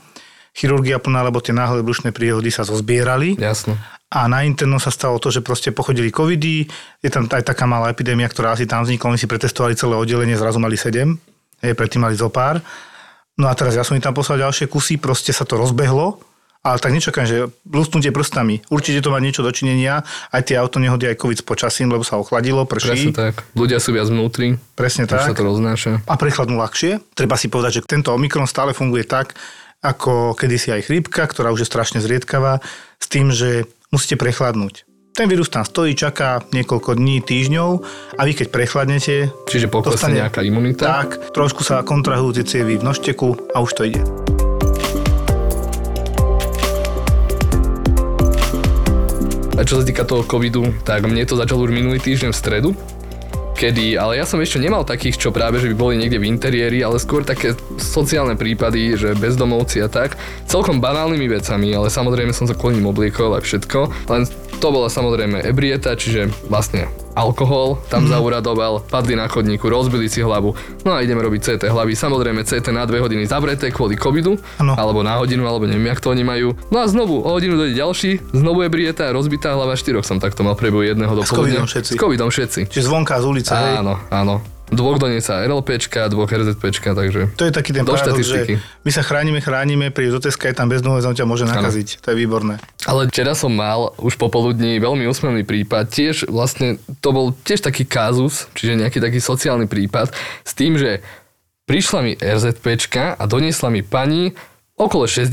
chirurgia 0.57 0.99
plná, 0.99 1.31
lebo 1.31 1.39
tie 1.39 1.55
náhle 1.55 1.87
brušné 1.87 2.11
príhody 2.11 2.51
sa 2.51 2.67
zozbierali. 2.67 3.39
Jasno. 3.39 3.79
a 4.07 4.31
na 4.31 4.47
internom 4.47 4.79
sa 4.79 4.95
stalo 4.95 5.19
to, 5.19 5.35
že 5.35 5.43
proste 5.43 5.75
pochodili 5.75 6.15
covidy, 6.15 6.67
je 7.03 7.11
tam 7.11 7.27
aj 7.27 7.43
taká 7.43 7.67
malá 7.67 7.91
epidémia, 7.91 8.31
ktorá 8.31 8.55
asi 8.55 8.67
tam 8.67 8.87
vznikla, 8.87 9.15
oni 9.15 9.21
si 9.21 9.31
pretestovali 9.31 9.75
celé 9.75 9.99
oddelenie, 9.99 10.39
zrazu 10.39 10.63
mali 10.63 10.79
7, 10.79 11.11
hej, 11.63 11.75
predtým 11.75 12.07
mali 12.07 12.15
zo 12.15 12.31
pár. 12.31 12.63
No 13.37 13.51
a 13.51 13.55
teraz 13.59 13.75
ja 13.75 13.83
som 13.83 13.99
im 13.99 14.03
tam 14.03 14.15
poslal 14.15 14.47
ďalšie 14.47 14.71
kusy, 14.71 14.97
proste 14.97 15.35
sa 15.35 15.43
to 15.43 15.59
rozbehlo, 15.59 16.23
ale 16.67 16.83
tak 16.83 16.91
nečakám, 16.91 17.31
že 17.31 17.47
blústnutie 17.63 18.11
prstami. 18.11 18.59
Určite 18.67 18.99
to 18.99 19.15
má 19.15 19.23
niečo 19.23 19.47
dočinenia, 19.47 20.03
aj 20.35 20.43
tie 20.51 20.59
autonehody, 20.59 21.07
aj 21.15 21.23
covid 21.23 21.39
s 21.39 21.47
počasím, 21.47 21.95
lebo 21.95 22.03
sa 22.03 22.19
ochladilo, 22.19 22.67
prší. 22.67 23.15
Presne 23.15 23.15
tak. 23.15 23.47
Ľudia 23.55 23.79
sú 23.79 23.95
viac 23.95 24.11
vnútri. 24.11 24.59
Presne 24.75 25.07
tak. 25.07 25.31
sa 25.31 25.39
to 25.39 25.47
roznáša. 25.47 26.03
A 26.03 26.15
prechladnú 26.19 26.59
ľahšie. 26.59 26.99
Treba 27.15 27.39
si 27.39 27.47
povedať, 27.47 27.81
že 27.81 27.87
tento 27.87 28.11
Omikron 28.11 28.51
stále 28.51 28.75
funguje 28.75 29.07
tak, 29.07 29.39
ako 29.79 30.35
kedysi 30.35 30.75
aj 30.75 30.91
chrípka, 30.91 31.23
ktorá 31.31 31.55
už 31.55 31.63
je 31.63 31.71
strašne 31.71 32.03
zriedkavá, 32.03 32.59
s 32.99 33.07
tým, 33.07 33.31
že 33.31 33.71
musíte 33.95 34.19
prechladnúť. 34.19 34.83
Ten 35.17 35.33
vírus 35.33 35.49
tam 35.49 35.65
stojí, 35.65 35.97
čaká 35.97 36.45
niekoľko 36.53 36.93
dní, 36.93 37.25
týždňov 37.25 37.71
a 38.19 38.21
vy 38.21 38.37
keď 38.37 38.47
prechladnete, 38.53 39.33
Čiže 39.49 39.73
poklesne 39.73 40.13
Dostane- 40.13 40.21
nejaká 40.21 40.45
imunita. 40.45 40.85
tak 40.85 41.33
trošku 41.33 41.65
sa 41.65 41.81
kontrahujú 41.81 42.37
tie 42.37 42.45
cievy 42.45 42.77
v 42.77 42.85
nožteku 42.85 43.33
a 43.57 43.65
už 43.65 43.71
to 43.73 43.89
ide. 43.89 44.05
A 49.57 49.64
čo 49.64 49.81
sa 49.81 49.88
týka 49.88 50.05
toho 50.05 50.21
covidu, 50.21 50.69
tak 50.85 51.09
mne 51.09 51.25
to 51.25 51.33
začalo 51.33 51.64
už 51.64 51.73
minulý 51.73 51.97
týždeň 51.97 52.29
v 52.29 52.37
stredu, 52.37 52.71
kedy, 53.57 53.97
ale 53.97 54.21
ja 54.21 54.29
som 54.29 54.37
ešte 54.37 54.61
nemal 54.61 54.85
takých, 54.85 55.16
čo 55.16 55.33
práve, 55.33 55.57
že 55.57 55.73
by 55.73 55.77
boli 55.81 55.95
niekde 55.97 56.21
v 56.21 56.29
interiéri, 56.29 56.85
ale 56.85 57.01
skôr 57.01 57.25
také 57.25 57.57
sociálne 57.81 58.37
prípady, 58.37 59.01
že 59.01 59.16
bezdomovci 59.16 59.81
a 59.81 59.88
tak, 59.88 60.21
celkom 60.45 60.85
banálnymi 60.85 61.40
vecami, 61.40 61.73
ale 61.73 61.88
samozrejme 61.88 62.37
som 62.37 62.45
sa 62.45 62.53
kvôli 62.53 62.77
nim 62.77 62.92
obliekol 62.92 63.33
a 63.33 63.40
všetko, 63.40 64.12
len 64.12 64.29
to 64.61 64.69
bola 64.69 64.92
samozrejme 64.92 65.40
ebrieta, 65.40 65.97
čiže 65.97 66.29
vlastne 66.53 66.85
alkohol 67.17 67.81
tam 67.89 68.05
mm. 68.05 68.13
zauradoval, 68.13 68.85
padli 68.85 69.17
na 69.17 69.25
chodníku, 69.27 69.65
rozbili 69.67 70.13
si 70.13 70.21
hlavu, 70.21 70.53
no 70.85 70.91
a 70.93 71.01
ideme 71.01 71.25
robiť 71.25 71.41
CT 71.41 71.73
hlavy, 71.73 71.97
samozrejme 71.97 72.45
CT 72.45 72.69
na 72.77 72.85
dve 72.85 73.01
hodiny 73.01 73.25
zavreté 73.25 73.73
kvôli 73.73 73.97
covidu, 73.97 74.37
Áno. 74.61 74.77
alebo 74.77 75.01
na 75.01 75.17
hodinu, 75.17 75.49
alebo 75.49 75.65
neviem, 75.65 75.89
jak 75.89 76.05
to 76.05 76.13
oni 76.13 76.23
majú. 76.23 76.53
No 76.69 76.85
a 76.85 76.87
znovu, 76.87 77.25
o 77.25 77.31
hodinu 77.33 77.57
dojde 77.57 77.73
ďalší, 77.73 78.11
znovu 78.37 78.63
je 78.63 78.69
brieta, 78.69 79.09
rozbitá 79.11 79.57
hlava, 79.57 79.75
štyroch 79.75 80.05
som 80.05 80.21
takto 80.21 80.45
mal 80.45 80.55
prebehu 80.55 80.85
jedného 80.85 81.17
do 81.17 81.25
S 81.25 81.33
covidom 81.33 81.65
všetci. 81.65 81.93
S 81.97 81.99
covidom 81.99 82.29
všetci. 82.29 82.61
Čiže 82.69 82.85
zvonka 82.85 83.17
z 83.17 83.25
ulice, 83.25 83.53
hej. 83.57 83.81
Áno, 83.81 83.97
áno. 84.13 84.56
Dvoch 84.67 84.99
donieca 84.99 85.47
RLPčka, 85.47 86.11
dvoch 86.11 86.27
RZPčka, 86.27 86.99
takže... 86.99 87.31
To 87.39 87.47
je 87.47 87.53
taký 87.55 87.71
ten 87.71 87.87
Do 87.87 87.95
paradox, 87.95 88.27
že 88.27 88.59
my 88.83 88.91
sa 88.91 89.07
chránime, 89.07 89.39
chránime, 89.39 89.95
pri 89.95 90.11
do 90.11 90.19
je 90.19 90.55
tam 90.55 90.67
bezdomovec, 90.67 91.07
on 91.07 91.15
ťa 91.15 91.27
môže 91.27 91.47
nakaziť. 91.47 92.03
To 92.03 92.11
je 92.11 92.17
výborné. 92.19 92.59
Ale 92.83 93.07
včera 93.07 93.39
som 93.39 93.55
mal 93.55 93.95
už 94.03 94.19
popoludní 94.19 94.83
veľmi 94.83 95.07
úsmevný 95.07 95.47
prípad, 95.47 95.87
tiež 95.87 96.27
vlastne 96.27 96.83
to 96.99 97.15
bol 97.15 97.31
tiež 97.47 97.63
taký 97.63 97.87
kázus, 97.87 98.51
čiže 98.59 98.83
nejaký 98.83 98.99
taký 98.99 99.23
sociálny 99.23 99.71
prípad, 99.71 100.11
s 100.43 100.53
tým, 100.59 100.75
že 100.75 100.99
prišla 101.71 101.99
mi 102.03 102.13
RZPčka 102.19 103.15
a 103.15 103.23
doniesla 103.31 103.71
mi 103.71 103.87
pani 103.87 104.35
okolo 104.77 105.09
60 105.09 105.33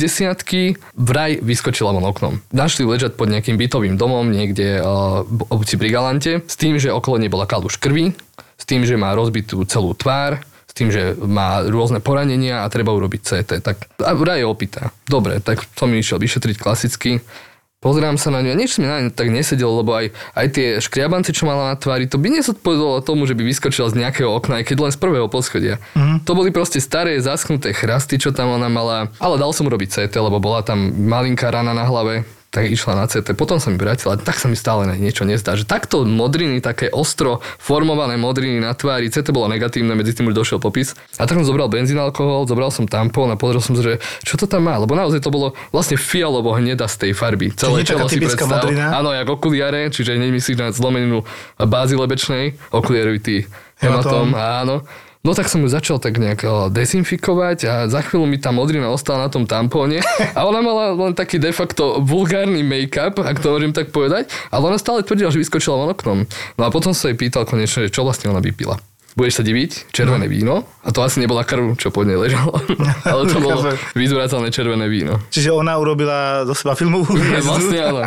vraj 0.95 1.37
vyskočila 1.43 1.91
von 1.91 2.07
oknom. 2.07 2.39
Našli 2.55 2.87
ležať 2.87 3.19
pod 3.19 3.27
nejakým 3.27 3.59
bytovým 3.59 3.99
domom 3.99 4.31
niekde 4.31 4.79
uh, 4.79 5.27
v 5.27 5.41
obci 5.51 5.75
pri 5.75 5.91
Galante 5.91 6.39
s 6.47 6.55
tým, 6.55 6.79
že 6.79 6.95
okolo 6.95 7.19
nej 7.19 7.27
bola 7.27 7.43
kaluž 7.43 7.75
krvi, 7.75 8.15
s 8.57 8.63
tým, 8.65 8.87
že 8.87 8.99
má 8.99 9.13
rozbitú 9.17 9.61
celú 9.65 9.93
tvár, 9.93 10.41
s 10.67 10.73
tým, 10.73 10.89
že 10.89 11.13
má 11.21 11.61
rôzne 11.61 12.01
poranenia 12.01 12.65
a 12.65 12.71
treba 12.73 12.97
urobiť 12.97 13.21
CT. 13.21 13.51
Tak 13.61 13.75
a 14.01 14.11
vraj 14.17 14.41
je 14.41 14.49
opýta. 14.49 14.89
Dobre, 15.05 15.37
tak 15.37 15.61
som 15.77 15.85
mi 15.85 16.01
išiel 16.01 16.17
vyšetriť 16.17 16.57
klasicky. 16.57 17.21
Pozerám 17.83 18.15
sa 18.15 18.31
na 18.31 18.39
ňu 18.39 18.55
a 18.55 18.57
nič 18.57 18.79
mi 18.79 18.87
na 18.87 19.03
ňu 19.03 19.11
tak 19.11 19.27
nesedelo, 19.27 19.83
lebo 19.83 19.91
aj, 19.91 20.15
aj 20.39 20.47
tie 20.55 20.67
škriabance, 20.79 21.35
čo 21.35 21.43
mala 21.43 21.75
na 21.75 21.75
tvári, 21.75 22.07
to 22.07 22.15
by 22.15 22.31
nezodpovedalo 22.31 23.03
tomu, 23.03 23.27
že 23.27 23.35
by 23.35 23.43
vyskočila 23.43 23.91
z 23.91 23.99
nejakého 23.99 24.31
okna, 24.31 24.63
aj 24.63 24.71
keď 24.71 24.77
len 24.87 24.91
z 24.95 24.99
prvého 25.03 25.27
poschodia. 25.27 25.83
Mm. 25.91 26.23
To 26.23 26.31
boli 26.31 26.55
proste 26.55 26.79
staré, 26.79 27.19
zaschnuté 27.19 27.75
chrasty, 27.75 28.15
čo 28.15 28.31
tam 28.31 28.55
ona 28.55 28.71
mala, 28.71 29.11
ale 29.19 29.35
dal 29.35 29.51
som 29.51 29.67
robiť 29.67 29.99
CT, 29.99 30.15
lebo 30.15 30.39
bola 30.39 30.63
tam 30.63 30.95
malinká 30.95 31.51
rana 31.51 31.75
na 31.75 31.83
hlave, 31.83 32.23
tak 32.53 32.69
išla 32.69 32.93
na 32.93 33.09
CT, 33.09 33.33
potom 33.33 33.57
sa 33.57 33.73
mi 33.73 33.81
vrátila, 33.81 34.13
tak 34.13 34.37
sa 34.37 34.45
mi 34.45 34.53
stále 34.53 34.85
niečo 34.93 35.25
nezdá, 35.25 35.57
že 35.57 35.65
takto 35.65 36.05
modriny, 36.05 36.61
také 36.61 36.93
ostro 36.93 37.41
formované 37.57 38.13
modriny 38.13 38.61
na 38.61 38.77
tvári, 38.77 39.09
CT 39.09 39.33
bolo 39.33 39.49
negatívne, 39.49 39.97
medzi 39.97 40.13
tým 40.13 40.29
už 40.29 40.37
došiel 40.37 40.61
popis. 40.61 40.93
A 41.17 41.25
tak 41.25 41.41
som 41.41 41.49
zobral 41.49 41.65
benzín, 41.65 41.97
alkohol, 41.97 42.45
zobral 42.45 42.69
som 42.69 42.85
tampón 42.85 43.33
a 43.33 43.37
pozrel 43.41 43.57
som 43.57 43.73
že 43.73 43.97
čo 44.21 44.37
to 44.37 44.45
tam 44.45 44.69
má, 44.69 44.77
lebo 44.77 44.93
naozaj 44.93 45.25
to 45.25 45.33
bolo 45.33 45.57
vlastne 45.73 45.97
fialovo 45.97 46.53
hneda 46.53 46.85
z 46.85 47.09
tej 47.09 47.11
farby. 47.17 47.49
Celé 47.57 47.81
taká 47.81 48.05
čelo 48.05 48.05
si 48.05 48.21
predstav. 48.21 48.45
modrina? 48.45 48.93
Áno, 49.01 49.09
jak 49.17 49.25
okuliare, 49.25 49.89
čiže 49.89 50.13
nemyslíš 50.13 50.57
na 50.61 50.69
zlomeninu 50.69 51.25
bázy 51.57 51.97
lebečnej, 51.97 52.53
okuliarovitý 52.69 53.49
hematom, 53.81 54.29
Hematom. 54.29 54.37
áno. 54.37 54.75
No 55.23 55.31
tak 55.31 55.47
som 55.47 55.63
ju 55.63 55.71
začal 55.71 56.03
tak 56.03 56.19
nejak 56.19 56.43
eh, 56.43 56.51
dezinfikovať 56.67 57.57
a 57.63 57.73
za 57.87 58.03
chvíľu 58.03 58.27
mi 58.27 58.35
tá 58.35 58.51
modrina 58.51 58.91
ostala 58.91 59.23
na 59.23 59.29
tom 59.31 59.47
tampóne 59.47 60.03
a 60.35 60.39
ona 60.43 60.59
mala 60.59 60.91
len 60.99 61.15
taký 61.15 61.39
de 61.39 61.55
facto 61.55 62.03
vulgárny 62.03 62.59
make-up, 62.59 63.23
ak 63.23 63.39
to 63.39 63.55
môžem 63.55 63.71
tak 63.71 63.95
povedať, 63.95 64.27
ale 64.51 64.67
ona 64.67 64.75
stále 64.75 64.99
tvrdila, 64.99 65.31
že 65.31 65.39
vyskočila 65.39 65.79
von 65.79 65.95
oknom. 65.95 66.27
No 66.59 66.63
a 66.67 66.69
potom 66.75 66.91
sa 66.91 67.07
jej 67.07 67.15
pýtal 67.15 67.47
konečne, 67.47 67.87
čo 67.87 68.03
vlastne 68.03 68.35
ona 68.35 68.43
vypila. 68.43 68.83
Budeš 69.13 69.39
sa 69.39 69.43
diviť, 69.45 69.93
červené 69.93 70.25
víno, 70.25 70.65
a 70.81 70.89
to 70.89 71.05
asi 71.05 71.21
nebola 71.21 71.45
krv, 71.45 71.77
čo 71.77 71.93
pod 71.93 72.09
nej 72.09 72.17
ležalo, 72.17 72.57
ale 73.13 73.29
to 73.29 73.37
bolo 73.37 73.61
vyzvracané 73.93 74.49
červené 74.49 74.89
víno. 74.89 75.21
Čiže 75.29 75.53
ona 75.53 75.77
urobila 75.77 76.41
do 76.41 76.57
seba 76.57 76.73
filmovú 76.73 77.13
hviezdu. 77.21 77.45
Vlastne 77.45 77.79
áno. 77.93 78.01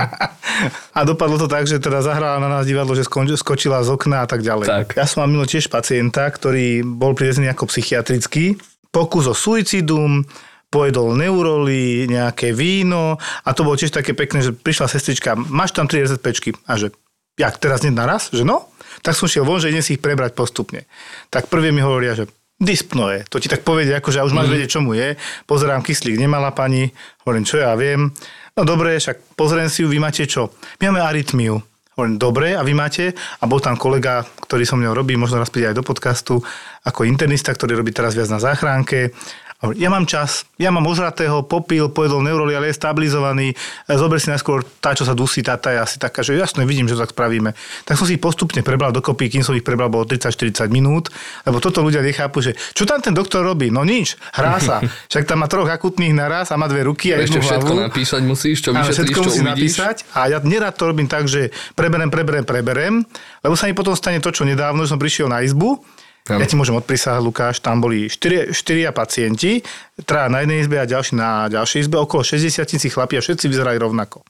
A 0.90 1.01
dopadlo 1.07 1.38
to 1.38 1.47
tak, 1.47 1.71
že 1.71 1.79
teda 1.79 2.03
zahrala 2.03 2.42
na 2.42 2.51
nás 2.51 2.66
divadlo, 2.66 2.99
že 2.99 3.07
skočila 3.38 3.87
z 3.87 3.95
okna 3.95 4.27
a 4.27 4.29
tak 4.29 4.42
ďalej. 4.42 4.66
Tak. 4.66 4.87
Ja 4.99 5.07
som 5.07 5.23
mal 5.23 5.31
milo 5.31 5.47
tiež 5.47 5.71
pacienta, 5.71 6.27
ktorý 6.27 6.83
bol 6.83 7.14
privezený 7.14 7.55
ako 7.55 7.71
psychiatrický. 7.71 8.59
Pokus 8.90 9.31
o 9.31 9.35
suicidum, 9.37 10.27
pojedol 10.66 11.14
neuroly, 11.14 12.11
nejaké 12.11 12.51
víno 12.51 13.14
a 13.47 13.49
to 13.55 13.62
bolo 13.62 13.79
tiež 13.79 13.95
také 13.95 14.12
pekné, 14.12 14.42
že 14.42 14.51
prišla 14.51 14.90
sestrička, 14.90 15.38
máš 15.38 15.71
tam 15.71 15.87
3 15.87 16.11
RZPčky 16.11 16.59
a 16.66 16.75
že 16.75 16.90
jak 17.37 17.61
teraz 17.61 17.85
hneď 17.85 17.95
naraz, 17.95 18.33
že 18.33 18.42
no? 18.42 18.73
Tak 19.07 19.14
som 19.14 19.31
šiel 19.31 19.47
von, 19.47 19.62
že 19.62 19.71
idem 19.71 19.87
si 19.87 19.95
ich 19.95 20.03
prebrať 20.03 20.35
postupne. 20.35 20.83
Tak 21.31 21.47
prvé 21.47 21.71
mi 21.71 21.79
hovoria, 21.79 22.19
že 22.19 22.27
dyspnoe, 22.59 23.29
to 23.31 23.38
ti 23.38 23.47
tak 23.47 23.62
povedia, 23.62 24.03
akože 24.03 24.27
už 24.27 24.35
máš 24.35 24.51
vedieť, 24.51 24.75
čo 24.75 24.81
mu 24.83 24.99
je. 24.99 25.14
Pozerám, 25.47 25.87
kyslík 25.87 26.19
nemala 26.19 26.51
pani, 26.51 26.90
hovorím, 27.23 27.47
čo 27.47 27.62
ja 27.62 27.77
viem. 27.79 28.11
No 28.59 28.66
dobre, 28.66 28.99
však 28.99 29.38
pozriem 29.38 29.71
si 29.71 29.85
ju, 29.85 29.88
vy 29.92 30.01
máte 30.01 30.27
čo? 30.27 30.57
My 30.83 30.90
máme 30.90 31.07
arytmiu. 31.07 31.61
Hovorím, 31.97 32.16
dobre, 32.21 32.53
a 32.53 32.61
vy 32.61 32.77
máte? 32.77 33.12
A 33.40 33.45
bol 33.49 33.61
tam 33.61 33.77
kolega, 33.77 34.25
ktorý 34.45 34.69
som 34.69 34.81
mňou 34.81 34.92
robí, 34.92 35.16
možno 35.16 35.40
raz 35.40 35.49
príde 35.49 35.73
aj 35.73 35.81
do 35.81 35.85
podcastu, 35.85 36.40
ako 36.85 37.09
internista, 37.09 37.53
ktorý 37.57 37.73
robí 37.77 37.92
teraz 37.92 38.12
viac 38.12 38.29
na 38.29 38.37
záchránke. 38.37 39.16
A 39.57 39.66
hovorí, 39.66 39.79
Ja 39.79 39.88
mám 39.88 40.05
čas, 40.05 40.45
ja 40.57 40.69
mám 40.69 40.85
ožratého, 40.85 41.40
popil, 41.42 41.88
pojedol 41.88 42.21
neuroly, 42.21 42.53
ale 42.53 42.69
je 42.69 42.77
stabilizovaný. 42.77 43.53
E, 43.53 43.55
Zober 43.92 44.21
si 44.21 44.29
najskôr 44.29 44.61
tá, 44.79 44.92
čo 44.92 45.03
sa 45.03 45.12
dusí, 45.12 45.40
tá, 45.40 45.57
tá 45.57 45.73
je 45.73 45.81
asi 45.81 45.97
taká, 45.97 46.21
že 46.21 46.35
jasne 46.35 46.62
vidím, 46.62 46.85
že 46.85 46.92
to 46.92 47.03
tak 47.03 47.12
spravíme. 47.12 47.57
Tak 47.83 47.97
som 47.97 48.05
si 48.05 48.16
postupne 48.16 48.61
prebral 48.61 48.92
dokopy, 48.92 49.27
kým 49.29 49.40
som 49.40 49.53
ich 49.53 49.62
prebral, 49.62 49.88
bolo 49.88 50.05
30-40 50.05 50.69
minút, 50.69 51.09
lebo 51.42 51.57
toto 51.57 51.81
ľudia 51.81 52.01
nechápu, 52.01 52.40
že 52.40 52.53
čo 52.73 52.85
tam 52.85 53.01
ten 53.01 53.12
doktor 53.12 53.40
robí? 53.40 53.73
No 53.73 53.81
nič, 53.81 54.21
hrá 54.33 54.61
sa. 54.61 54.85
Však 55.11 55.25
tam 55.25 55.40
má 55.40 55.49
troch 55.49 55.66
akutných 55.66 56.12
naraz 56.12 56.53
a 56.53 56.57
má 56.57 56.66
dve 56.66 56.85
ruky 56.85 57.11
a 57.11 57.19
Ešte 57.19 57.40
jednu 57.40 57.49
všetko 57.49 57.73
hlavu. 57.73 57.87
napísať 57.88 58.21
musíš, 58.23 58.61
čo 58.61 58.71
vyšetríš, 58.71 58.92
všetko 58.92 59.14
čo 59.14 59.25
musí 59.25 59.40
uvidíš. 59.40 59.51
napísať 59.51 59.97
a 60.12 60.21
ja 60.29 60.38
nerad 60.40 60.77
to 60.77 60.85
robím 60.85 61.09
tak, 61.09 61.25
že 61.27 61.49
preberem, 61.73 62.12
preberem, 62.12 62.45
preberem, 62.45 62.95
lebo 63.40 63.57
sa 63.57 63.64
mi 63.64 63.73
potom 63.73 63.97
stane 63.97 64.21
to, 64.21 64.29
čo 64.29 64.45
nedávno, 64.45 64.85
že 64.85 64.92
som 64.92 65.01
prišiel 65.01 65.27
na 65.27 65.40
izbu, 65.40 65.81
Áno. 66.27 66.43
ja 66.43 66.47
ti 66.47 66.59
môžem 66.59 66.75
odprísať, 66.75 67.23
Lukáš, 67.23 67.62
tam 67.62 67.79
boli 67.79 68.11
4, 68.11 68.51
4 68.51 68.91
pacienti, 68.91 69.62
traja 70.03 70.27
na 70.27 70.43
jednej 70.43 70.59
izbe 70.62 70.77
a 70.79 70.87
ďalší 70.87 71.15
na 71.15 71.47
ďalšej 71.47 71.87
izbe, 71.87 71.97
okolo 72.03 72.27
60 72.27 72.67
si 72.67 72.89
chlapi 72.91 73.19
a 73.19 73.23
všetci 73.23 73.47
vyzerali 73.47 73.79
rovnako. 73.79 74.27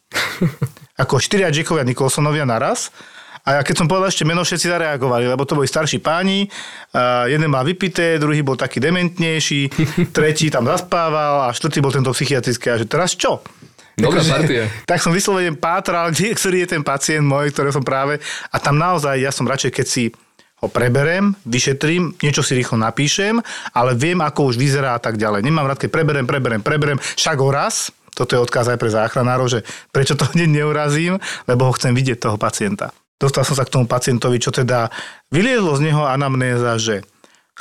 Ako 1.02 1.20
4 1.20 1.52
Jackovia 1.52 1.84
Nicholsonovia 1.84 2.44
naraz. 2.44 2.92
A 3.46 3.60
ja 3.60 3.62
keď 3.62 3.78
som 3.78 3.86
povedal 3.86 4.10
ešte 4.10 4.26
meno, 4.26 4.42
všetci 4.42 4.66
zareagovali, 4.66 5.30
lebo 5.30 5.46
to 5.46 5.54
boli 5.54 5.70
starší 5.70 6.02
páni. 6.02 6.50
A 6.90 7.30
jeden 7.30 7.46
mal 7.46 7.62
vypité, 7.62 8.18
druhý 8.18 8.42
bol 8.42 8.58
taký 8.58 8.82
dementnejší, 8.82 9.70
tretí 10.16 10.50
tam 10.50 10.66
zaspával 10.66 11.46
a 11.46 11.54
štvrtý 11.54 11.78
bol 11.78 11.94
tento 11.94 12.10
psychiatrický. 12.10 12.74
A 12.74 12.80
že 12.82 12.90
teraz 12.90 13.14
čo? 13.14 13.46
Dobrá 13.94 14.18
Akože- 14.18 14.32
partia. 14.34 14.64
Tak 14.90 14.98
som 14.98 15.14
vyslovene 15.14 15.54
pátral, 15.54 16.10
kde, 16.10 16.34
ktorý 16.34 16.66
je 16.66 16.68
ten 16.74 16.82
pacient 16.82 17.22
môj, 17.22 17.54
ktorý 17.54 17.70
som 17.70 17.86
práve... 17.86 18.18
A 18.50 18.58
tam 18.58 18.82
naozaj, 18.82 19.14
ja 19.22 19.30
som 19.30 19.46
radšej, 19.46 19.70
keď 19.72 19.86
si 19.86 20.10
ho 20.66 20.68
preberem, 20.68 21.38
vyšetrím, 21.46 22.18
niečo 22.18 22.42
si 22.42 22.58
rýchlo 22.58 22.74
napíšem, 22.82 23.38
ale 23.70 23.94
viem, 23.94 24.18
ako 24.18 24.50
už 24.50 24.58
vyzerá 24.58 24.98
a 24.98 25.00
tak 25.00 25.14
ďalej. 25.14 25.46
Nemám 25.46 25.70
rád, 25.70 25.86
keď 25.86 25.90
preberem, 25.94 26.26
preberem, 26.26 26.60
preberem, 26.60 26.98
však 26.98 27.38
ho 27.38 27.50
raz, 27.54 27.94
toto 28.18 28.34
je 28.34 28.42
odkaz 28.42 28.72
aj 28.72 28.80
pre 28.80 28.90
záchranárov, 28.90 29.46
že 29.46 29.60
prečo 29.94 30.18
to 30.18 30.26
hneď 30.34 30.66
neurazím, 30.66 31.22
lebo 31.46 31.70
ho 31.70 31.76
chcem 31.78 31.94
vidieť 31.94 32.18
toho 32.18 32.36
pacienta. 32.36 32.90
Dostal 33.16 33.48
som 33.48 33.56
sa 33.56 33.64
k 33.64 33.72
tomu 33.72 33.88
pacientovi, 33.88 34.36
čo 34.36 34.52
teda 34.52 34.92
vyliezlo 35.32 35.72
z 35.80 35.88
neho 35.88 36.04
anamnéza, 36.04 36.76
že 36.76 37.00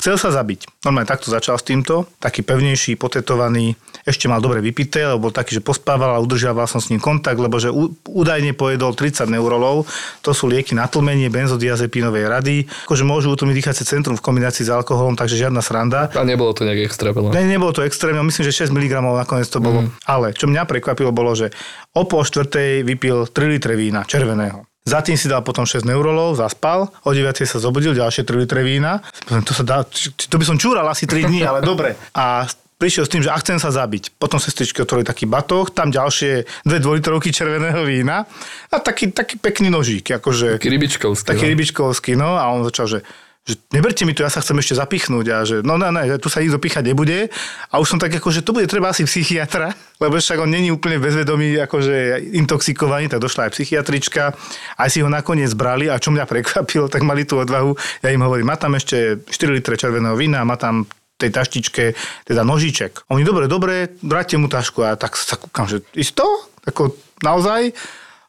Chcel 0.06 0.22
sa 0.22 0.30
zabiť. 0.30 0.86
Normálne 0.86 1.10
takto 1.10 1.34
začal 1.34 1.58
s 1.58 1.66
týmto. 1.66 2.06
Taký 2.22 2.46
pevnejší, 2.46 2.94
potetovaný. 2.94 3.74
Ešte 4.06 4.30
mal 4.30 4.38
dobre 4.38 4.62
vypité, 4.62 5.02
lebo 5.02 5.26
bol 5.26 5.34
taký, 5.34 5.58
že 5.58 5.66
pospával 5.66 6.14
a 6.14 6.22
udržiaval 6.22 6.70
som 6.70 6.78
s 6.78 6.94
ním 6.94 7.02
kontakt, 7.02 7.42
lebo 7.42 7.58
že 7.58 7.74
údajne 8.06 8.54
pojedol 8.54 8.94
30 8.94 9.26
neurolov. 9.34 9.90
To 10.22 10.30
sú 10.30 10.46
lieky 10.46 10.78
na 10.78 10.86
tlmenie 10.86 11.34
benzodiazepínovej 11.34 12.30
rady. 12.30 12.70
Akože 12.86 13.02
môžu 13.02 13.34
utlmiť 13.34 13.66
dýchacie 13.66 13.82
centrum 13.82 14.14
v 14.14 14.22
kombinácii 14.22 14.70
s 14.70 14.70
alkoholom, 14.70 15.18
takže 15.18 15.42
žiadna 15.42 15.66
sranda. 15.66 16.14
A 16.14 16.22
nebolo 16.22 16.54
to 16.54 16.70
nejak 16.70 16.86
extra 16.86 17.10
veľa. 17.10 17.34
Ne, 17.34 17.50
nebolo 17.50 17.74
to 17.74 17.82
extrémne, 17.82 18.22
myslím, 18.30 18.46
že 18.46 18.70
6 18.70 18.78
mg 18.78 19.02
nakoniec 19.02 19.50
to 19.50 19.58
bolo. 19.58 19.90
Mm. 19.90 20.06
Ale 20.06 20.38
čo 20.38 20.46
mňa 20.46 20.70
prekvapilo 20.70 21.10
bolo, 21.10 21.34
že 21.34 21.50
o 21.98 22.06
pol 22.06 22.22
štvrtej 22.22 22.86
vypil 22.86 23.26
3 23.26 23.54
litre 23.58 23.74
vína 23.74 24.06
červeného. 24.06 24.70
Za 24.86 25.02
tým 25.02 25.18
si 25.18 25.26
dal 25.26 25.42
potom 25.42 25.66
6 25.66 25.82
neurolov, 25.82 26.38
zaspal, 26.38 26.94
o 27.02 27.10
9 27.10 27.42
sa 27.42 27.58
zobudil, 27.58 27.98
ďalšie 27.98 28.22
3 28.22 28.46
litre 28.46 28.62
vína. 28.62 29.02
To, 29.26 29.50
sa 29.50 29.66
dá, 29.66 29.82
to 30.30 30.36
by 30.38 30.46
som 30.46 30.62
čúral 30.62 30.86
asi 30.86 31.10
3 31.10 31.26
dní, 31.26 31.42
ale 31.42 31.66
dobre. 31.66 31.98
A 32.14 32.46
prišiel 32.78 33.10
s 33.10 33.12
tým, 33.12 33.24
že 33.26 33.34
a 33.34 33.38
chcem 33.42 33.58
sa 33.58 33.74
zabiť. 33.74 34.14
Potom 34.22 34.38
sestričky 34.38 34.86
otvorili 34.86 35.08
taký 35.08 35.26
batoh, 35.26 35.74
tam 35.74 35.90
ďalšie 35.90 36.46
dve 36.68 36.78
dvojlitrovky 36.78 37.34
červeného 37.34 37.82
vína 37.82 38.30
a 38.70 38.78
taký, 38.78 39.10
taký 39.10 39.42
pekný 39.42 39.74
nožík. 39.74 40.22
Akože, 40.22 40.62
taký 40.62 40.70
rybičkovský. 40.70 41.28
Taký 41.34 41.46
no. 41.48 41.52
rybičkovský, 41.56 42.12
no 42.14 42.38
a 42.38 42.46
on 42.54 42.62
začal, 42.68 42.86
že 42.86 43.00
že 43.46 43.62
neberte 43.70 44.10
mi 44.10 44.18
to, 44.18 44.26
ja 44.26 44.34
sa 44.34 44.42
chcem 44.42 44.58
ešte 44.58 44.74
zapichnúť 44.74 45.26
a 45.30 45.38
že 45.46 45.56
no, 45.62 45.78
no, 45.78 45.94
no, 45.94 46.02
tu 46.18 46.34
sa 46.34 46.42
nikto 46.42 46.58
píchať 46.58 46.82
nebude. 46.82 47.30
A 47.70 47.78
už 47.78 47.94
som 47.94 48.02
tak 48.02 48.18
ako, 48.18 48.34
že 48.34 48.42
to 48.42 48.58
bude 48.58 48.66
treba 48.66 48.90
asi 48.90 49.06
psychiatra, 49.06 49.70
lebo 50.02 50.18
však 50.18 50.42
on 50.42 50.50
není 50.50 50.74
úplne 50.74 50.98
bezvedomý, 50.98 51.54
akože 51.62 52.26
intoxikovaný, 52.42 53.06
tak 53.06 53.22
došla 53.22 53.46
aj 53.46 53.52
psychiatrička. 53.54 54.34
Aj 54.82 54.90
si 54.90 55.06
ho 55.06 55.10
nakoniec 55.14 55.54
brali 55.54 55.86
a 55.86 56.02
čo 56.02 56.10
mňa 56.10 56.26
prekvapilo, 56.26 56.90
tak 56.90 57.06
mali 57.06 57.22
tú 57.22 57.38
odvahu. 57.38 57.78
Ja 58.02 58.10
im 58.10 58.26
hovorím, 58.26 58.50
má 58.50 58.58
tam 58.58 58.74
ešte 58.74 59.22
4 59.30 59.30
litre 59.54 59.78
červeného 59.78 60.18
vína, 60.18 60.42
má 60.42 60.58
tam 60.58 60.90
tej 61.16 61.32
taštičke, 61.32 61.96
teda 62.28 62.42
nožiček. 62.44 63.08
Oni, 63.14 63.24
dobre, 63.24 63.48
dobre, 63.48 63.96
vráťte 64.04 64.36
mu 64.36 64.52
tašku. 64.52 64.84
A 64.84 65.00
tak 65.00 65.16
sa 65.16 65.40
kúkam, 65.40 65.70
že 65.70 65.86
isto? 65.96 66.26
Ako 66.68 66.98
naozaj? 67.24 67.72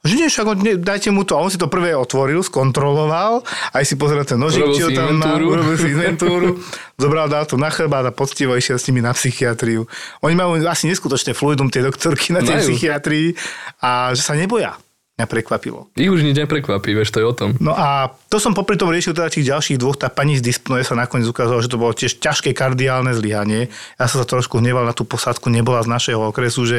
Že 0.06 0.14
nie, 0.16 0.28
však 0.30 0.46
ne, 0.62 0.72
dajte 0.78 1.10
mu 1.10 1.26
to. 1.26 1.34
A 1.34 1.42
on 1.42 1.50
si 1.50 1.58
to 1.58 1.66
prvé 1.66 1.92
otvoril, 1.98 2.40
skontroloval, 2.46 3.42
aj 3.74 3.84
si 3.84 3.98
pozrel 3.98 4.22
ten 4.22 4.38
nožik, 4.38 4.62
či 4.72 4.86
ho 4.86 4.90
tam 4.94 5.18
má, 5.18 5.34
urobil 5.34 5.74
si 5.74 5.90
inventúru, 5.90 6.62
zobral, 6.94 7.26
dal 7.26 7.44
to 7.44 7.58
na 7.58 7.68
chleba 7.74 8.06
a 8.06 8.14
poctivo 8.14 8.54
išiel 8.54 8.78
s 8.78 8.86
nimi 8.86 9.02
na 9.02 9.10
psychiatriu. 9.10 9.90
Oni 10.22 10.38
majú 10.38 10.56
asi 10.64 10.86
neskutočné 10.86 11.34
fluidum, 11.34 11.68
tie 11.68 11.82
doktorky 11.82 12.30
na 12.30 12.40
tej 12.40 12.62
psychiatrii 12.62 13.34
a 13.82 14.14
že 14.14 14.22
sa 14.22 14.38
neboja 14.38 14.78
mňa 15.16 15.26
prekvapilo. 15.32 15.88
Ich 15.96 16.12
už 16.12 16.20
nič 16.20 16.36
neprekvapí, 16.36 16.92
vieš, 16.92 17.08
to 17.08 17.24
je 17.24 17.26
o 17.26 17.32
tom. 17.32 17.56
No 17.56 17.72
a 17.72 18.12
to 18.28 18.36
som 18.36 18.52
popri 18.52 18.76
tom 18.76 18.92
riešil 18.92 19.16
teda 19.16 19.32
tých 19.32 19.48
ďalších 19.48 19.80
dvoch, 19.80 19.96
tá 19.96 20.12
pani 20.12 20.36
z 20.36 20.44
dyspnoje 20.44 20.84
sa 20.84 20.92
nakoniec 20.92 21.24
ukázalo, 21.24 21.64
že 21.64 21.72
to 21.72 21.80
bolo 21.80 21.96
tiež 21.96 22.20
ťažké 22.20 22.52
kardiálne 22.52 23.16
zlyhanie. 23.16 23.72
Ja 23.96 24.12
som 24.12 24.20
sa 24.20 24.28
trošku 24.28 24.60
hneval 24.60 24.84
na 24.84 24.92
tú 24.92 25.08
posádku, 25.08 25.48
nebola 25.48 25.80
z 25.80 25.88
našeho 25.88 26.20
okresu, 26.20 26.68
že 26.68 26.78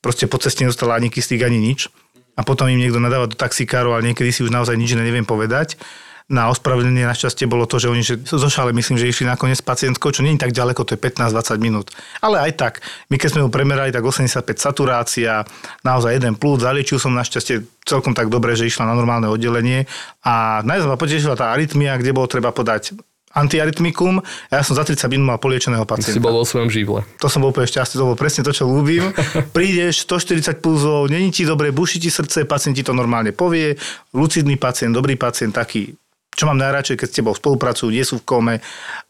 proste 0.00 0.24
po 0.24 0.40
ceste 0.40 0.64
nedostala 0.64 0.96
ani 0.96 1.12
kyslík, 1.12 1.44
ani 1.44 1.60
nič 1.60 1.92
a 2.34 2.40
potom 2.42 2.66
im 2.66 2.78
niekto 2.78 2.98
nadáva 2.98 3.30
do 3.30 3.38
taxikáru, 3.38 3.94
ale 3.94 4.10
niekedy 4.10 4.30
si 4.34 4.42
už 4.42 4.50
naozaj 4.50 4.74
nič 4.74 4.94
neviem 4.98 5.26
povedať. 5.26 5.78
Na 6.24 6.48
ospravedlnenie 6.48 7.04
našťastie 7.04 7.44
bolo 7.44 7.68
to, 7.68 7.76
že 7.76 7.92
oni 7.92 8.00
že 8.00 8.16
zošale, 8.24 8.72
myslím, 8.72 8.96
že 8.96 9.12
išli 9.12 9.28
nakoniec 9.28 9.60
s 9.60 9.66
pacientkou, 9.68 10.08
čo 10.08 10.24
nie 10.24 10.32
je 10.32 10.40
tak 10.40 10.56
ďaleko, 10.56 10.80
to 10.80 10.96
je 10.96 11.00
15-20 11.04 11.60
minút. 11.60 11.92
Ale 12.24 12.40
aj 12.40 12.52
tak, 12.56 12.74
my 13.12 13.20
keď 13.20 13.28
sme 13.28 13.44
ho 13.44 13.52
premerali, 13.52 13.92
tak 13.92 14.08
85 14.08 14.40
saturácia, 14.56 15.44
naozaj 15.84 16.16
jeden 16.16 16.40
plúd, 16.40 16.64
zaliečil 16.64 16.96
som 16.96 17.12
našťastie 17.12 17.84
celkom 17.84 18.16
tak 18.16 18.32
dobre, 18.32 18.56
že 18.56 18.64
išla 18.64 18.88
na 18.88 18.96
normálne 18.96 19.28
oddelenie 19.28 19.84
a 20.24 20.64
najviac 20.64 20.88
ma 20.88 20.96
potešila 20.96 21.36
tá 21.36 21.52
arytmia, 21.52 22.00
kde 22.00 22.16
bolo 22.16 22.24
treba 22.24 22.56
podať 22.56 22.96
antiarytmikum 23.34 24.22
a 24.22 24.52
ja 24.56 24.62
som 24.62 24.78
za 24.78 24.86
30 24.86 25.10
minút 25.10 25.26
mal 25.34 25.38
poliečeného 25.42 25.82
pacienta. 25.82 26.14
Si 26.14 26.22
bol 26.22 26.38
vo 26.38 26.46
svojom 26.46 26.70
živle. 26.70 27.02
To 27.18 27.26
som 27.26 27.42
bol 27.42 27.50
úplne 27.50 27.66
šťastný, 27.66 27.98
to 27.98 28.06
bolo 28.06 28.18
presne 28.18 28.46
to, 28.46 28.54
čo 28.54 28.64
ľúbim. 28.64 29.10
Prídeš, 29.56 30.06
140 30.06 30.62
pulzov, 30.62 31.10
není 31.10 31.34
ti 31.34 31.42
dobre, 31.42 31.74
buší 31.74 31.98
ti 31.98 32.08
srdce, 32.08 32.46
pacient 32.46 32.78
ti 32.78 32.86
to 32.86 32.94
normálne 32.94 33.34
povie, 33.34 33.74
lucidný 34.14 34.54
pacient, 34.54 34.94
dobrý 34.94 35.18
pacient, 35.18 35.52
taký 35.52 35.92
čo 36.34 36.50
mám 36.50 36.58
najradšej, 36.58 36.98
keď 36.98 37.08
s 37.08 37.16
tebou 37.22 37.30
spolupracujú, 37.30 37.94
nie 37.94 38.02
sú 38.02 38.18
v 38.18 38.26
kome 38.26 38.54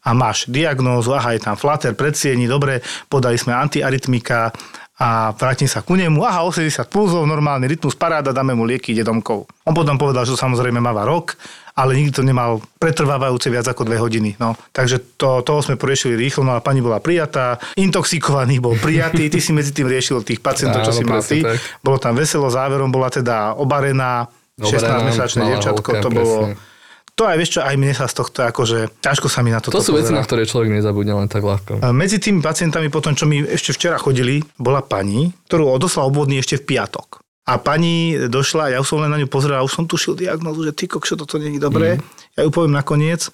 a 0.05 0.09
máš 0.13 0.45
diagnózu, 0.45 1.17
aha, 1.17 1.33
je 1.33 1.41
tam 1.41 1.57
flater, 1.57 1.97
predsieni, 1.97 2.45
dobre, 2.45 2.85
podali 3.09 3.33
sme 3.33 3.57
antiarytmika 3.57 4.53
a 4.95 5.35
vrátim 5.35 5.67
sa 5.67 5.83
ku 5.83 5.99
nemu, 5.99 6.23
aha, 6.23 6.47
80 6.47 6.87
pulzov, 6.87 7.27
normálny 7.27 7.67
rytmus, 7.67 7.99
paráda, 7.99 8.31
dáme 8.31 8.55
mu 8.55 8.63
lieky, 8.63 8.95
ide 8.95 9.03
domkov. 9.03 9.43
On 9.67 9.75
potom 9.75 9.99
povedal, 9.99 10.23
že 10.23 10.39
samozrejme 10.39 10.79
máva 10.79 11.03
rok, 11.03 11.35
ale 11.75 11.99
nikdy 11.99 12.15
to 12.15 12.23
nemal 12.23 12.63
pretrvávajúce 12.79 13.51
viac 13.51 13.67
ako 13.67 13.83
dve 13.83 13.99
hodiny. 13.99 14.39
No. 14.39 14.55
Takže 14.71 15.19
to, 15.19 15.43
toho 15.43 15.59
sme 15.59 15.75
poriešili 15.75 16.15
rýchlo, 16.15 16.47
no 16.47 16.55
a 16.55 16.63
pani 16.63 16.79
bola 16.79 17.03
prijatá, 17.03 17.59
intoxikovaný 17.75 18.63
bol 18.63 18.79
prijatý, 18.79 19.27
ty 19.27 19.43
si 19.43 19.51
medzi 19.51 19.75
tým 19.75 19.91
riešil 19.91 20.23
tých 20.23 20.39
pacientov, 20.39 20.87
čo 20.87 20.95
si 20.95 21.03
mal 21.03 21.19
ty. 21.19 21.43
Tak. 21.43 21.83
Bolo 21.83 21.99
tam 21.99 22.15
veselo, 22.15 22.47
záverom 22.47 22.87
bola 22.87 23.11
teda 23.11 23.51
obarená, 23.59 24.31
16-mesačné 24.55 25.51
dievčatko, 25.51 25.89
to 25.99 26.07
presne. 26.07 26.15
bolo 26.15 26.35
to 27.15 27.23
aj 27.23 27.39
vieš 27.39 27.57
čo, 27.57 27.59
aj 27.63 27.75
mne 27.79 27.95
sa 27.95 28.11
z 28.11 28.15
tohto 28.19 28.43
akože 28.43 28.99
ťažko 28.99 29.31
sa 29.31 29.39
mi 29.39 29.55
na 29.55 29.63
to 29.63 29.71
To 29.71 29.79
sú 29.79 29.95
veci, 29.95 30.11
na 30.11 30.19
ktoré 30.19 30.43
človek 30.43 30.67
nezabudne 30.67 31.15
len 31.15 31.31
tak 31.31 31.47
ľahko. 31.47 31.79
Medzi 31.95 32.19
tými 32.19 32.43
pacientami 32.43 32.91
potom, 32.91 33.15
čo 33.15 33.23
mi 33.23 33.39
ešte 33.39 33.71
včera 33.71 33.95
chodili, 33.95 34.43
bola 34.59 34.83
pani, 34.83 35.31
ktorú 35.47 35.71
odoslal 35.71 36.11
obvodný 36.11 36.43
ešte 36.43 36.59
v 36.59 36.75
piatok. 36.75 37.23
A 37.45 37.61
pani 37.61 38.17
došla, 38.25 38.73
ja 38.73 38.81
už 38.81 38.89
som 38.89 38.99
len 39.05 39.13
na 39.13 39.21
ňu 39.21 39.29
pozrel 39.29 39.55
a 39.55 39.63
už 39.63 39.71
som 39.71 39.85
tušil 39.85 40.17
diagnozu, 40.17 40.65
že 40.65 40.73
ty 40.73 40.89
kokšo, 40.89 41.13
toto 41.13 41.37
není 41.37 41.61
dobré. 41.61 41.95
Mm. 41.95 42.01
Ja 42.35 42.41
ju 42.43 42.49
poviem 42.49 42.73
nakoniec. 42.73 43.29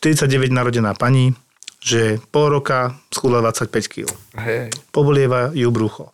49 0.00 0.50
narodená 0.50 0.96
pani, 0.96 1.36
že 1.84 2.16
pol 2.32 2.48
roka 2.48 2.96
schudla 3.12 3.44
25 3.44 3.92
kg. 3.92 4.08
Hej. 4.40 4.72
Pobolieva 4.88 5.52
ju 5.52 5.68
brucho. 5.68 6.10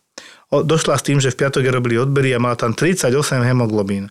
O, 0.50 0.66
došla 0.66 0.98
s 0.98 1.06
tým, 1.06 1.22
že 1.22 1.30
v 1.30 1.46
piatok 1.46 1.62
je 1.62 1.70
robili 1.70 1.94
odbery 1.94 2.34
a 2.34 2.42
mala 2.42 2.58
tam 2.58 2.74
38 2.74 3.14
hemoglobín. 3.46 4.10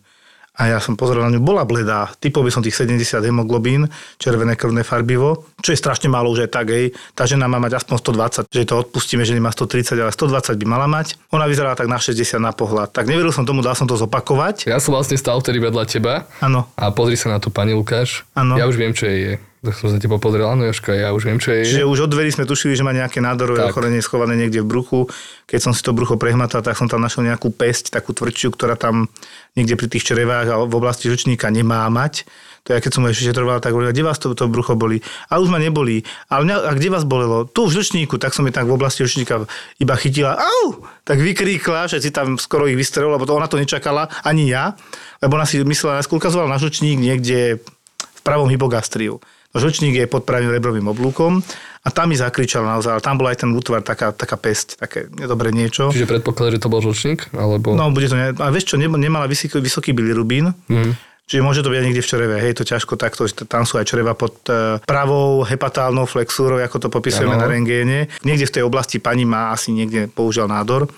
A 0.58 0.66
ja 0.66 0.82
som 0.82 0.98
pozrel 0.98 1.22
na 1.22 1.30
ňu, 1.30 1.38
bola 1.38 1.62
bledá. 1.62 2.10
Typol 2.18 2.42
by 2.42 2.50
som 2.50 2.66
tých 2.66 2.74
70 2.74 3.22
hemoglobín, 3.22 3.86
červené 4.18 4.58
krvné 4.58 4.82
farbivo, 4.82 5.46
čo 5.62 5.70
je 5.70 5.78
strašne 5.78 6.10
málo, 6.10 6.34
že 6.34 6.46
je 6.46 6.50
tak, 6.50 6.66
hej. 6.74 6.90
Tá 7.14 7.30
žena 7.30 7.46
má 7.46 7.62
mať 7.62 7.78
aspoň 7.78 7.96
120, 8.02 8.50
že 8.50 8.66
to 8.66 8.74
odpustíme, 8.82 9.22
že 9.22 9.38
nemá 9.38 9.54
130, 9.54 9.94
ale 9.94 10.10
120 10.10 10.58
by 10.58 10.66
mala 10.66 10.90
mať. 10.90 11.14
Ona 11.30 11.46
vyzerala 11.46 11.78
tak 11.78 11.86
na 11.86 12.02
60 12.02 12.42
na 12.42 12.50
pohľad. 12.50 12.90
Tak 12.90 13.06
neveril 13.06 13.30
som 13.30 13.46
tomu, 13.46 13.62
dal 13.62 13.78
som 13.78 13.86
to 13.86 13.94
zopakovať. 13.94 14.66
Ja 14.66 14.82
som 14.82 14.98
vlastne 14.98 15.14
stál 15.14 15.38
vtedy 15.38 15.62
vedľa 15.62 15.86
teba. 15.86 16.26
Áno. 16.42 16.66
A 16.74 16.90
pozri 16.90 17.14
sa 17.14 17.30
na 17.30 17.38
tú 17.38 17.54
pani 17.54 17.70
Lukáš. 17.70 18.26
Áno. 18.34 18.58
Ja 18.58 18.66
už 18.66 18.74
viem, 18.74 18.90
čo 18.90 19.06
jej 19.06 19.20
je. 19.22 19.34
Tak 19.58 19.74
som 19.74 19.90
sa 19.90 19.98
teba 19.98 20.22
pozrel, 20.22 20.46
áno 20.46 20.62
Joška, 20.70 20.94
ja 20.94 21.10
už 21.10 21.26
viem, 21.26 21.42
čo 21.42 21.50
je. 21.50 21.66
Čiže 21.66 21.82
už 21.82 22.06
od 22.06 22.10
dverí 22.14 22.30
sme 22.30 22.46
tušili, 22.46 22.78
že 22.78 22.86
má 22.86 22.94
nejaké 22.94 23.18
nádorové 23.18 23.66
ochorenie 23.66 23.98
schované 23.98 24.38
niekde 24.38 24.62
v 24.62 24.70
bruchu. 24.70 25.10
Keď 25.50 25.58
som 25.58 25.72
si 25.74 25.82
to 25.82 25.90
brucho 25.90 26.14
prehmatal, 26.14 26.62
tak 26.62 26.78
som 26.78 26.86
tam 26.86 27.02
našiel 27.02 27.26
nejakú 27.26 27.50
pesť, 27.50 27.90
takú 27.90 28.14
tvrdšiu, 28.14 28.54
ktorá 28.54 28.78
tam 28.78 29.10
niekde 29.58 29.74
pri 29.74 29.90
tých 29.90 30.06
črevách 30.06 30.46
a 30.46 30.54
v 30.62 30.74
oblasti 30.78 31.10
žlčníka 31.10 31.50
nemá 31.50 31.90
mať. 31.90 32.22
To 32.70 32.76
ja 32.76 32.78
keď 32.78 32.92
som 32.94 33.02
ešte 33.10 33.34
šetroval, 33.34 33.58
tak 33.58 33.74
hovoril, 33.74 33.90
kde 33.90 34.06
vás 34.06 34.22
to, 34.22 34.30
to 34.36 34.46
brucho 34.46 34.78
boli? 34.78 35.02
A 35.26 35.42
už 35.42 35.50
ma 35.50 35.58
nebolí. 35.58 36.06
Ale 36.30 36.46
mňa, 36.46 36.56
a 36.68 36.70
kde 36.78 36.94
vás 36.94 37.02
bolelo? 37.02 37.42
Tu 37.48 37.66
v 37.66 37.74
žlčníku, 37.74 38.14
tak 38.20 38.38
som 38.38 38.46
mi 38.46 38.54
tak 38.54 38.70
v 38.70 38.78
oblasti 38.78 39.02
žlčníka 39.02 39.42
iba 39.82 39.94
chytila. 39.98 40.38
Au! 40.38 40.86
Tak 41.02 41.18
vykríkla, 41.18 41.90
že 41.90 41.98
si 41.98 42.14
tam 42.14 42.38
skoro 42.38 42.70
ich 42.70 42.78
vystrelil, 42.78 43.10
lebo 43.10 43.26
to 43.26 43.34
ona 43.34 43.50
to 43.50 43.58
nečakala, 43.58 44.06
ani 44.22 44.52
ja. 44.52 44.78
Lebo 45.18 45.34
ona 45.34 45.48
si 45.48 45.58
myslela, 45.58 46.04
ukazovala 46.04 46.46
na 46.46 46.62
žlčník 46.62 47.00
niekde 47.00 47.58
v 47.98 48.20
pravom 48.22 48.46
hypogastriu. 48.46 49.18
Žlčník 49.58 49.94
je 49.98 50.06
pod 50.06 50.24
pravým 50.24 50.54
rebrovým 50.54 50.86
oblúkom 50.88 51.42
a 51.84 51.88
tam 51.94 52.10
mi 52.10 52.16
zakričal 52.18 52.66
naozaj, 52.66 52.98
ale 52.98 53.02
tam 53.04 53.18
bol 53.18 53.28
aj 53.30 53.44
ten 53.44 53.50
útvar, 53.54 53.84
taká, 53.84 54.10
taká 54.10 54.34
pesť, 54.38 54.78
také 54.80 55.06
nedobré 55.12 55.54
niečo. 55.54 55.90
Čiže 55.94 56.08
predpoklad, 56.08 56.58
že 56.58 56.62
to 56.62 56.72
bol 56.72 56.82
žlčník? 56.82 57.30
Alebo... 57.34 57.74
No, 57.74 57.90
bude 57.94 58.10
to 58.10 58.16
ne... 58.18 58.34
A 58.38 58.48
vieš 58.50 58.74
čo, 58.74 58.76
nemala 58.78 59.26
vysoký, 59.30 59.62
vysoký 59.62 59.90
bilirubín, 59.94 60.54
mm. 60.70 61.08
Čiže 61.28 61.44
môže 61.44 61.60
to 61.60 61.68
byť 61.68 61.84
niekde 61.84 62.00
v 62.00 62.08
čreve, 62.08 62.36
hej, 62.40 62.56
to 62.56 62.64
ťažko 62.64 62.96
takto, 62.96 63.28
tam 63.44 63.68
sú 63.68 63.76
aj 63.76 63.84
čreva 63.84 64.16
pod 64.16 64.48
uh, 64.48 64.80
pravou 64.88 65.44
hepatálnou 65.44 66.08
flexúrou, 66.08 66.56
ako 66.56 66.80
to 66.80 66.88
popisujeme 66.88 67.36
ano. 67.36 67.44
na 67.44 67.52
rengéne. 67.52 68.08
Niekde 68.24 68.48
v 68.48 68.54
tej 68.56 68.62
oblasti 68.64 68.96
pani 68.96 69.28
má 69.28 69.52
asi 69.52 69.76
niekde 69.76 70.08
použil 70.08 70.48
nádor. 70.48 70.88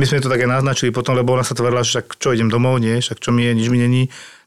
My 0.00 0.08
sme 0.08 0.24
to 0.24 0.32
také 0.32 0.48
naznačili 0.48 0.88
potom, 0.88 1.12
lebo 1.12 1.36
ona 1.36 1.44
sa 1.44 1.52
tvrdila, 1.52 1.84
že 1.84 2.00
však 2.00 2.16
čo 2.16 2.32
idem 2.32 2.48
domov, 2.48 2.80
nie, 2.80 2.96
však 2.96 3.20
čo 3.20 3.28
mi 3.28 3.44
je, 3.44 3.52
nič 3.52 3.68
mi 3.68 3.76
není. 3.76 4.02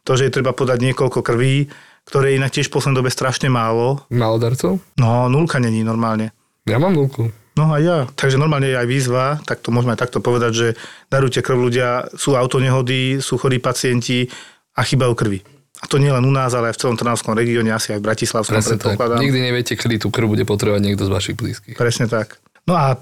To, 0.09 0.17
že 0.17 0.25
je 0.25 0.33
treba 0.33 0.57
podať 0.57 0.81
niekoľko 0.89 1.21
krví, 1.21 1.69
ktoré 2.11 2.35
je 2.35 2.43
inak 2.43 2.51
tiež 2.51 2.67
v 2.67 2.75
poslednej 2.75 2.99
dobe 2.99 3.07
strašne 3.07 3.47
málo. 3.47 4.03
Málo 4.11 4.35
darcov? 4.35 4.83
No, 4.99 5.31
nulka 5.31 5.63
není 5.63 5.79
normálne. 5.79 6.35
Ja 6.67 6.75
mám 6.75 6.91
nulku. 6.91 7.31
No 7.55 7.71
a 7.71 7.79
ja. 7.79 8.03
Takže 8.03 8.35
normálne 8.35 8.67
je 8.67 8.75
aj 8.75 8.87
výzva, 8.87 9.39
tak 9.47 9.63
to 9.63 9.71
môžeme 9.71 9.95
aj 9.95 10.03
takto 10.03 10.19
povedať, 10.19 10.51
že 10.51 10.67
darujte 11.07 11.39
krv 11.39 11.71
ľudia, 11.71 12.11
sú 12.11 12.35
autonehody, 12.35 13.23
sú 13.23 13.39
chorí 13.39 13.63
pacienti 13.63 14.27
a 14.75 14.83
chýbajú 14.83 15.15
krvi. 15.15 15.39
A 15.81 15.87
to 15.87 15.97
nie 16.03 16.11
len 16.11 16.27
u 16.27 16.33
nás, 16.35 16.51
ale 16.51 16.69
aj 16.69 16.75
v 16.77 16.81
celom 16.83 16.99
Trnavskom 16.99 17.31
regióne, 17.31 17.71
asi 17.71 17.95
aj 17.95 18.03
v 18.03 18.05
Bratislavskom 18.11 18.59
predpokladám. 18.59 19.23
Nikdy 19.23 19.39
neviete, 19.39 19.73
kedy 19.79 20.03
tú 20.03 20.11
krv 20.11 20.35
bude 20.35 20.43
potrebovať 20.43 20.83
niekto 20.83 21.07
z 21.07 21.11
vašich 21.15 21.35
blízkych. 21.39 21.79
Presne 21.79 22.11
tak. 22.11 22.43
No 22.67 22.75
a 22.75 22.99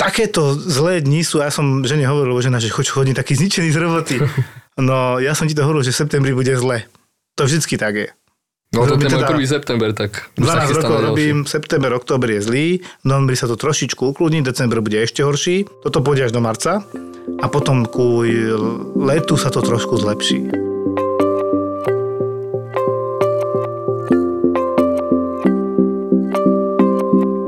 takéto 0.00 0.56
zlé 0.56 1.04
dni 1.04 1.20
sú, 1.22 1.44
ja 1.44 1.52
som 1.52 1.84
žene 1.84 2.08
hovoril, 2.08 2.40
že 2.40 2.48
žena, 2.48 2.58
že 2.58 2.72
chodí 2.72 3.12
taký 3.12 3.36
zničený 3.36 3.68
z 3.68 3.78
roboty. 3.80 4.16
No 4.76 5.16
ja 5.16 5.32
som 5.32 5.48
ti 5.48 5.56
to 5.56 5.64
hovoril, 5.64 5.80
že 5.80 5.88
v 5.88 6.04
septembri 6.04 6.36
bude 6.36 6.52
zle. 6.52 6.84
To 7.40 7.48
vždycky 7.48 7.80
tak 7.80 7.96
je. 7.96 8.08
No 8.76 8.84
to 8.84 9.00
je 9.00 9.08
môj 9.08 9.24
teda- 9.24 9.32
1. 9.32 9.48
september, 9.48 9.88
tak 9.96 10.10
už 10.36 10.44
sa 10.44 10.60
12 10.60 10.68
chystám 10.68 10.90
rokov 10.92 11.06
robím, 11.08 11.36
september, 11.48 11.90
október 11.96 12.28
je 12.36 12.40
zlý, 12.44 12.66
v 12.84 13.06
novembri 13.08 13.36
sa 13.36 13.48
to 13.48 13.56
trošičku 13.56 14.12
ukludní, 14.12 14.44
december 14.44 14.84
bude 14.84 15.00
ešte 15.00 15.24
horší, 15.24 15.64
toto 15.80 16.04
pôjde 16.04 16.28
až 16.28 16.32
do 16.36 16.44
marca 16.44 16.84
a 17.40 17.46
potom 17.48 17.88
ku 17.88 18.20
letu 19.00 19.40
sa 19.40 19.48
to 19.48 19.64
trošku 19.64 19.96
zlepší. 19.96 20.52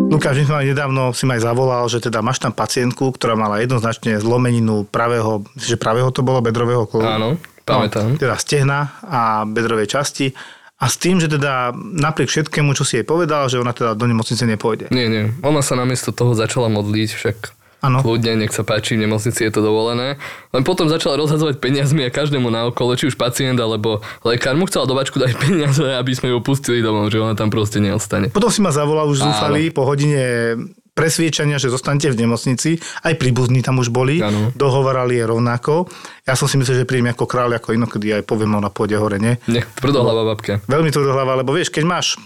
Lukáš, 0.08 0.42
my 0.42 0.44
sme 0.50 0.74
nedávno, 0.74 1.14
si 1.14 1.30
ma 1.30 1.38
aj 1.38 1.46
zavolal, 1.46 1.84
že 1.86 2.02
teda 2.02 2.18
máš 2.26 2.42
tam 2.42 2.50
pacientku, 2.50 3.14
ktorá 3.14 3.38
mala 3.38 3.62
jednoznačne 3.62 4.18
zlomeninu 4.18 4.82
pravého, 4.90 5.46
že 5.54 5.78
pravého 5.78 6.10
to 6.10 6.26
bolo 6.26 6.42
bedrového 6.42 6.90
kolu. 6.90 7.06
Áno, 7.06 7.28
pamätám. 7.62 8.16
No, 8.16 8.18
teda 8.18 8.34
stehna 8.34 8.98
a 9.06 9.46
bedrovej 9.46 9.86
časti. 9.86 10.34
A 10.78 10.86
s 10.86 10.94
tým, 10.94 11.18
že 11.18 11.26
teda 11.26 11.74
napriek 11.74 12.30
všetkému, 12.30 12.70
čo 12.78 12.86
si 12.86 13.02
jej 13.02 13.06
povedal, 13.06 13.50
že 13.50 13.58
ona 13.58 13.74
teda 13.74 13.98
do 13.98 14.06
nemocnice 14.06 14.46
nepôjde. 14.46 14.94
Nie, 14.94 15.10
nie. 15.10 15.34
Ona 15.42 15.58
sa 15.58 15.74
namiesto 15.74 16.14
toho 16.14 16.38
začala 16.38 16.70
modliť, 16.70 17.10
však 17.18 17.36
Áno. 17.82 18.02
kľudne, 18.02 18.38
nech 18.38 18.54
sa 18.54 18.66
páči, 18.66 18.94
v 18.94 19.06
nemocnici 19.06 19.42
je 19.42 19.52
to 19.54 19.62
dovolené. 19.62 20.18
Len 20.50 20.62
potom 20.62 20.90
začala 20.90 21.18
rozhadzovať 21.18 21.58
peniazmi 21.62 22.06
a 22.06 22.14
každému 22.14 22.50
na 22.50 22.70
okolo, 22.70 22.94
či 22.98 23.10
už 23.10 23.18
pacient 23.18 23.58
alebo 23.58 24.02
lekár 24.26 24.54
mu 24.58 24.66
chcela 24.66 24.86
do 24.86 24.98
bačku 24.98 25.18
dať 25.18 25.34
peniaze, 25.38 25.82
aby 25.82 26.12
sme 26.14 26.30
ju 26.34 26.38
pustili 26.42 26.82
domov, 26.82 27.10
že 27.10 27.22
ona 27.22 27.38
tam 27.38 27.50
proste 27.50 27.78
neostane. 27.82 28.30
Potom 28.30 28.50
si 28.50 28.62
ma 28.62 28.70
zavolal 28.70 29.06
už 29.10 29.22
zúfalý 29.22 29.70
po 29.70 29.86
hodine 29.86 30.54
presviečania, 30.98 31.62
že 31.62 31.70
zostanete 31.70 32.10
v 32.10 32.26
nemocnici. 32.26 32.82
Aj 33.06 33.14
príbuzní 33.14 33.62
tam 33.62 33.78
už 33.78 33.94
boli. 33.94 34.18
Áno. 34.18 34.50
Dohovorali 34.58 35.22
je 35.22 35.24
rovnako. 35.30 35.86
Ja 36.26 36.34
som 36.34 36.50
si 36.50 36.58
myslel, 36.58 36.82
že 36.82 36.90
príjem 36.90 37.14
ako 37.14 37.30
kráľ, 37.30 37.62
ako 37.62 37.78
inokedy 37.78 38.18
aj 38.18 38.26
poviem, 38.26 38.58
ona 38.58 38.74
pôjde 38.74 38.98
hore, 38.98 39.22
nie? 39.22 39.38
Nie, 39.46 39.62
tvrdohlava 39.78 40.26
babka. 40.34 40.58
Veľmi 40.66 40.90
tvrdohlava, 40.90 41.38
lebo 41.38 41.54
vieš, 41.54 41.70
keď 41.70 41.84
máš 41.86 42.18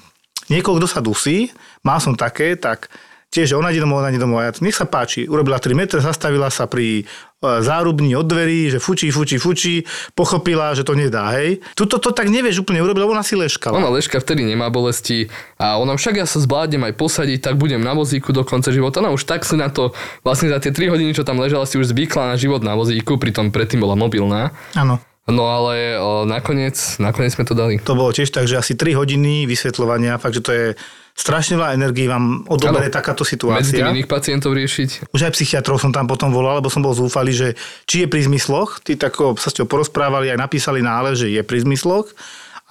niekoho, 0.49 0.81
kto 0.81 0.89
sa 0.89 1.05
dusí, 1.05 1.53
mal 1.85 2.01
som 2.01 2.17
také, 2.17 2.57
tak 2.57 2.89
tiež 3.33 3.57
ona 3.57 3.73
ide 3.73 3.81
domov, 3.81 4.05
ona 4.05 4.13
ide 4.13 4.21
domov. 4.21 4.45
A 4.45 4.49
ja, 4.49 4.53
nech 4.61 4.77
sa 4.77 4.85
páči, 4.85 5.25
urobila 5.25 5.57
3 5.57 5.73
metre, 5.73 6.05
zastavila 6.05 6.53
sa 6.53 6.69
pri 6.69 7.01
e, 7.01 7.05
zárubni 7.41 8.13
od 8.13 8.29
dverí, 8.29 8.69
že 8.69 8.79
fučí, 8.79 9.09
fučí, 9.09 9.41
fučí, 9.41 9.89
pochopila, 10.13 10.77
že 10.77 10.85
to 10.85 10.93
nedá, 10.93 11.33
hej. 11.41 11.65
Tuto 11.73 11.97
to 11.97 12.13
tak 12.13 12.29
nevieš 12.29 12.61
úplne 12.61 12.85
urobiť, 12.85 13.01
lebo 13.01 13.17
ona 13.17 13.25
si 13.25 13.33
leškala. 13.33 13.81
Ona 13.81 13.89
ležka 13.89 14.21
vtedy 14.21 14.45
nemá 14.45 14.69
bolesti 14.69 15.33
a 15.57 15.81
ona 15.81 15.97
však 15.97 16.21
ja 16.21 16.29
sa 16.29 16.45
zvládnem 16.45 16.93
aj 16.93 16.95
posadiť, 17.01 17.41
tak 17.41 17.57
budem 17.57 17.81
na 17.81 17.97
vozíku 17.97 18.37
do 18.37 18.45
konca 18.45 18.69
života. 18.69 19.01
Ona 19.01 19.17
už 19.17 19.25
tak 19.25 19.49
si 19.49 19.57
na 19.57 19.73
to, 19.73 19.97
vlastne 20.21 20.53
za 20.53 20.61
tie 20.61 20.69
3 20.71 20.93
hodiny, 20.93 21.17
čo 21.17 21.25
tam 21.25 21.41
ležala, 21.41 21.65
si 21.65 21.81
už 21.81 21.97
zvykla 21.97 22.31
na 22.31 22.37
život 22.37 22.61
na 22.61 22.77
vozíku, 22.77 23.17
pritom 23.17 23.49
predtým 23.49 23.81
bola 23.81 23.97
mobilná. 23.97 24.53
Áno. 24.77 25.01
No 25.23 25.47
ale 25.47 26.03
o, 26.03 26.27
nakoniec, 26.27 26.75
nakoniec 26.99 27.31
sme 27.31 27.47
to 27.47 27.55
dali. 27.55 27.79
To 27.79 27.95
bolo 27.95 28.11
tiež 28.11 28.35
tak, 28.35 28.51
že 28.51 28.59
asi 28.59 28.75
3 28.75 28.99
hodiny 28.99 29.47
vysvetľovania, 29.47 30.19
fakt, 30.19 30.37
že 30.37 30.45
to 30.45 30.53
je 30.53 30.67
strašne 31.13 31.61
veľa 31.61 31.77
energii 31.77 32.09
vám 32.09 32.49
odoberie 32.49 32.89
takáto 32.89 33.23
Medzi 33.23 33.33
situácia. 33.37 33.77
tým 33.79 33.93
iných 33.93 34.09
pacientov 34.09 34.57
riešiť. 34.57 35.13
Už 35.13 35.21
aj 35.29 35.33
psychiatrov 35.37 35.79
som 35.79 35.93
tam 35.93 36.09
potom 36.09 36.33
volal, 36.33 36.59
lebo 36.61 36.73
som 36.73 36.81
bol 36.81 36.97
zúfalý, 36.97 37.33
že 37.37 37.49
či 37.85 38.05
je 38.05 38.09
pri 38.09 38.25
zmysloch, 38.25 38.81
tí 38.81 38.97
tako 38.97 39.37
sa 39.37 39.53
s 39.53 39.57
ňou 39.61 39.69
porozprávali, 39.69 40.33
aj 40.33 40.39
napísali 40.41 40.81
nále, 40.81 41.13
že 41.15 41.29
je 41.29 41.43
pri 41.45 41.63
zmysloch. 41.63 42.11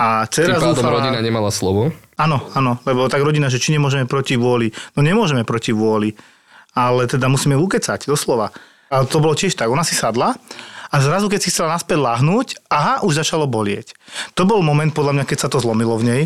A 0.01 0.25
Tým 0.25 0.49
dcera 0.49 0.57
pádom 0.57 0.73
zúfala... 0.73 0.97
rodina 0.97 1.19
nemala 1.21 1.53
slovo. 1.53 1.93
Áno, 2.17 2.41
áno, 2.57 2.81
lebo 2.89 3.05
tak 3.05 3.21
rodina, 3.21 3.53
že 3.53 3.61
či 3.61 3.73
nemôžeme 3.77 4.09
proti 4.09 4.33
vôli. 4.33 4.73
No 4.97 5.05
nemôžeme 5.05 5.45
proti 5.45 5.73
vôli, 5.73 6.17
ale 6.73 7.05
teda 7.05 7.29
musíme 7.29 7.53
ukecať, 7.53 8.09
doslova. 8.09 8.49
Ale 8.89 9.05
to 9.05 9.21
bolo 9.21 9.37
tiež 9.37 9.53
tak, 9.53 9.69
ona 9.69 9.85
si 9.85 9.93
sadla 9.93 10.35
a 10.91 10.95
zrazu, 10.99 11.31
keď 11.31 11.39
si 11.39 11.49
chcela 11.55 11.71
naspäť 11.71 12.03
lahnúť, 12.03 12.67
aha, 12.67 12.99
už 13.07 13.23
začalo 13.23 13.47
bolieť. 13.47 13.95
To 14.35 14.43
bol 14.43 14.59
moment, 14.59 14.91
podľa 14.91 15.21
mňa, 15.21 15.25
keď 15.25 15.47
sa 15.47 15.47
to 15.47 15.63
zlomilo 15.63 15.95
v 15.95 16.03
nej, 16.03 16.23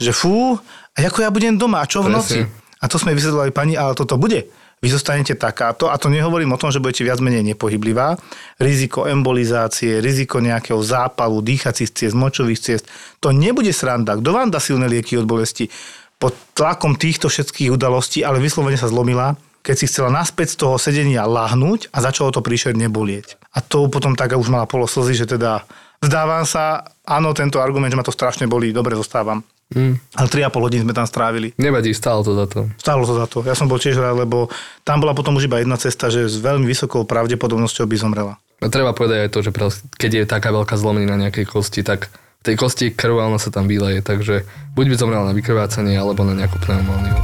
že 0.00 0.12
fú, 0.14 0.56
a 0.92 0.98
ako 1.00 1.18
ja 1.24 1.30
budem 1.32 1.56
doma, 1.56 1.82
a 1.82 1.88
čo 1.88 2.04
v 2.04 2.12
noci? 2.12 2.44
Presne. 2.44 2.60
A 2.82 2.90
to 2.90 2.98
sme 2.98 3.14
vysvetľovali 3.14 3.54
pani, 3.54 3.78
ale 3.78 3.94
toto 3.94 4.18
bude. 4.18 4.50
Vy 4.82 4.90
zostanete 4.90 5.38
takáto, 5.38 5.86
a 5.86 5.94
to 5.94 6.10
nehovorím 6.10 6.50
o 6.50 6.58
tom, 6.58 6.74
že 6.74 6.82
budete 6.82 7.06
viac 7.06 7.22
menej 7.22 7.46
nepohyblivá. 7.54 8.18
Riziko 8.58 9.06
embolizácie, 9.06 10.02
riziko 10.02 10.42
nejakého 10.42 10.82
zápalu, 10.82 11.38
dýchacích 11.38 11.94
ciest, 11.94 12.18
močových 12.18 12.58
ciest. 12.58 12.90
To 13.22 13.30
nebude 13.30 13.70
sranda. 13.70 14.18
Kto 14.18 14.34
vám 14.34 14.50
dá 14.50 14.58
silné 14.58 14.90
lieky 14.90 15.14
od 15.14 15.30
bolesti? 15.30 15.70
Pod 16.18 16.34
tlakom 16.58 16.98
týchto 16.98 17.30
všetkých 17.30 17.70
udalostí, 17.70 18.26
ale 18.26 18.42
vyslovene 18.42 18.74
sa 18.74 18.90
zlomila, 18.90 19.38
keď 19.62 19.74
si 19.78 19.86
chcela 19.86 20.10
naspäť 20.10 20.58
z 20.58 20.66
toho 20.66 20.74
sedenia 20.82 21.22
lahnúť 21.22 21.94
a 21.94 22.02
začalo 22.02 22.34
to 22.34 22.42
príšerne 22.42 22.90
bolieť. 22.90 23.38
A 23.54 23.62
to 23.62 23.86
potom 23.86 24.18
tak 24.18 24.34
už 24.34 24.50
mala 24.50 24.66
poloslzy, 24.66 25.14
že 25.14 25.30
teda 25.30 25.62
vzdávam 26.02 26.42
sa, 26.42 26.90
áno, 27.06 27.30
tento 27.30 27.62
argument, 27.62 27.94
že 27.94 27.98
ma 27.98 28.02
to 28.02 28.10
strašne 28.10 28.50
bolí, 28.50 28.74
dobre 28.74 28.98
zostávam. 28.98 29.46
Mm. 29.72 29.94
Ale 30.14 30.28
3,5 30.28 30.64
hodín 30.64 30.80
sme 30.84 30.94
tam 30.94 31.08
strávili. 31.08 31.56
Nevadí, 31.56 31.90
stálo 31.96 32.20
to 32.22 32.36
za 32.36 32.46
to. 32.46 32.68
Stálo 32.76 33.02
to 33.08 33.14
za 33.16 33.26
to. 33.26 33.42
Ja 33.42 33.56
som 33.56 33.66
bol 33.66 33.80
tiež 33.80 33.96
rád, 33.98 34.22
lebo 34.22 34.52
tam 34.84 35.00
bola 35.00 35.16
potom 35.16 35.34
už 35.36 35.48
iba 35.48 35.58
jedna 35.58 35.80
cesta, 35.80 36.12
že 36.12 36.28
s 36.28 36.36
veľmi 36.38 36.68
vysokou 36.68 37.08
pravdepodobnosťou 37.08 37.88
by 37.88 37.96
zomrela. 37.96 38.34
A 38.62 38.70
treba 38.70 38.94
povedať 38.94 39.26
aj 39.26 39.30
to, 39.34 39.40
že 39.42 39.50
keď 39.98 40.10
je 40.12 40.24
taká 40.28 40.54
veľká 40.54 40.78
zlomenina 40.78 41.18
na 41.18 41.28
nejakej 41.28 41.50
kosti, 41.50 41.82
tak 41.82 42.12
v 42.42 42.42
tej 42.52 42.56
kosti 42.58 42.86
krv 42.94 43.22
ona 43.22 43.38
sa 43.38 43.54
tam 43.54 43.70
vyleje, 43.70 44.02
takže 44.02 44.46
buď 44.74 44.84
by 44.90 44.94
zomrela 44.98 45.24
na 45.30 45.34
vykrvácanie, 45.34 45.94
alebo 45.94 46.26
na 46.26 46.34
nejakú 46.34 46.58
pneumóniu. 46.62 47.14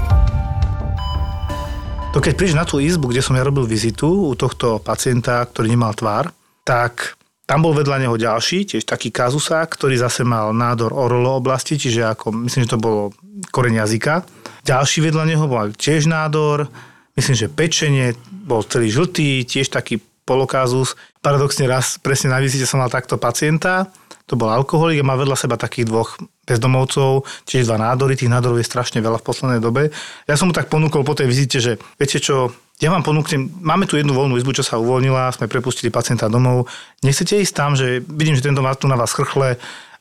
To 2.15 2.23
keď 2.23 2.35
prídeš 2.39 2.57
na 2.57 2.65
tú 2.65 2.81
izbu, 2.81 3.13
kde 3.13 3.23
som 3.23 3.37
ja 3.37 3.45
robil 3.45 3.69
vizitu 3.69 4.09
u 4.09 4.35
tohto 4.39 4.81
pacienta, 4.81 5.45
ktorý 5.45 5.75
nemal 5.75 5.93
tvár, 5.93 6.33
tak 6.65 7.18
tam 7.49 7.65
bol 7.65 7.73
vedľa 7.73 8.05
neho 8.05 8.17
ďalší, 8.21 8.69
tiež 8.69 8.85
taký 8.85 9.09
kazusák, 9.09 9.73
ktorý 9.73 9.97
zase 9.97 10.21
mal 10.21 10.53
nádor 10.53 10.93
orolo 10.93 11.41
oblasti, 11.41 11.81
čiže 11.81 12.05
ako, 12.05 12.45
myslím, 12.45 12.69
že 12.69 12.73
to 12.77 12.79
bolo 12.79 13.17
koreň 13.49 13.89
jazyka. 13.89 14.29
Ďalší 14.69 15.09
vedľa 15.09 15.25
neho 15.25 15.49
mal 15.49 15.73
tiež 15.73 16.13
nádor, 16.13 16.69
myslím, 17.17 17.37
že 17.41 17.49
pečenie, 17.49 18.13
bol 18.45 18.61
celý 18.69 18.93
žltý, 18.93 19.49
tiež 19.49 19.73
taký 19.73 19.97
polokázus. 20.29 20.93
Paradoxne 21.25 21.65
raz 21.65 21.97
presne 21.97 22.29
na 22.29 22.37
vizite 22.37 22.69
som 22.69 22.85
mal 22.85 22.93
takto 22.93 23.17
pacienta, 23.17 23.89
to 24.29 24.37
bol 24.37 24.53
alkoholik 24.53 25.01
a 25.01 25.09
má 25.09 25.17
vedľa 25.17 25.41
seba 25.41 25.57
takých 25.57 25.89
dvoch 25.89 26.21
bezdomovcov, 26.45 27.25
tiež 27.49 27.65
dva 27.65 27.81
nádory, 27.81 28.13
tých 28.13 28.29
nádorov 28.29 28.61
je 28.61 28.69
strašne 28.69 29.01
veľa 29.01 29.25
v 29.25 29.27
poslednej 29.27 29.61
dobe. 29.65 29.89
Ja 30.29 30.37
som 30.37 30.53
mu 30.53 30.55
tak 30.57 30.69
ponúkol 30.69 31.01
po 31.01 31.17
tej 31.17 31.33
vizite, 31.33 31.65
že 31.65 31.81
viete 31.97 32.21
čo, 32.21 32.53
ja 32.79 32.95
vám 32.95 33.03
ponúknem, 33.03 33.51
máme 33.59 33.91
tu 33.91 33.99
jednu 33.99 34.15
voľnú 34.15 34.39
izbu, 34.39 34.55
čo 34.55 34.63
sa 34.63 34.79
uvoľnila, 34.79 35.35
sme 35.35 35.51
prepustili 35.51 35.91
pacienta 35.91 36.31
domov, 36.31 36.71
nechcete 37.03 37.35
ísť 37.43 37.55
tam, 37.55 37.75
že 37.75 38.03
vidím, 38.07 38.39
že 38.39 38.47
tento 38.47 38.63
má 38.63 38.71
tu 38.79 38.87
na 38.87 38.95
vás 38.95 39.11
chrchle, 39.11 39.59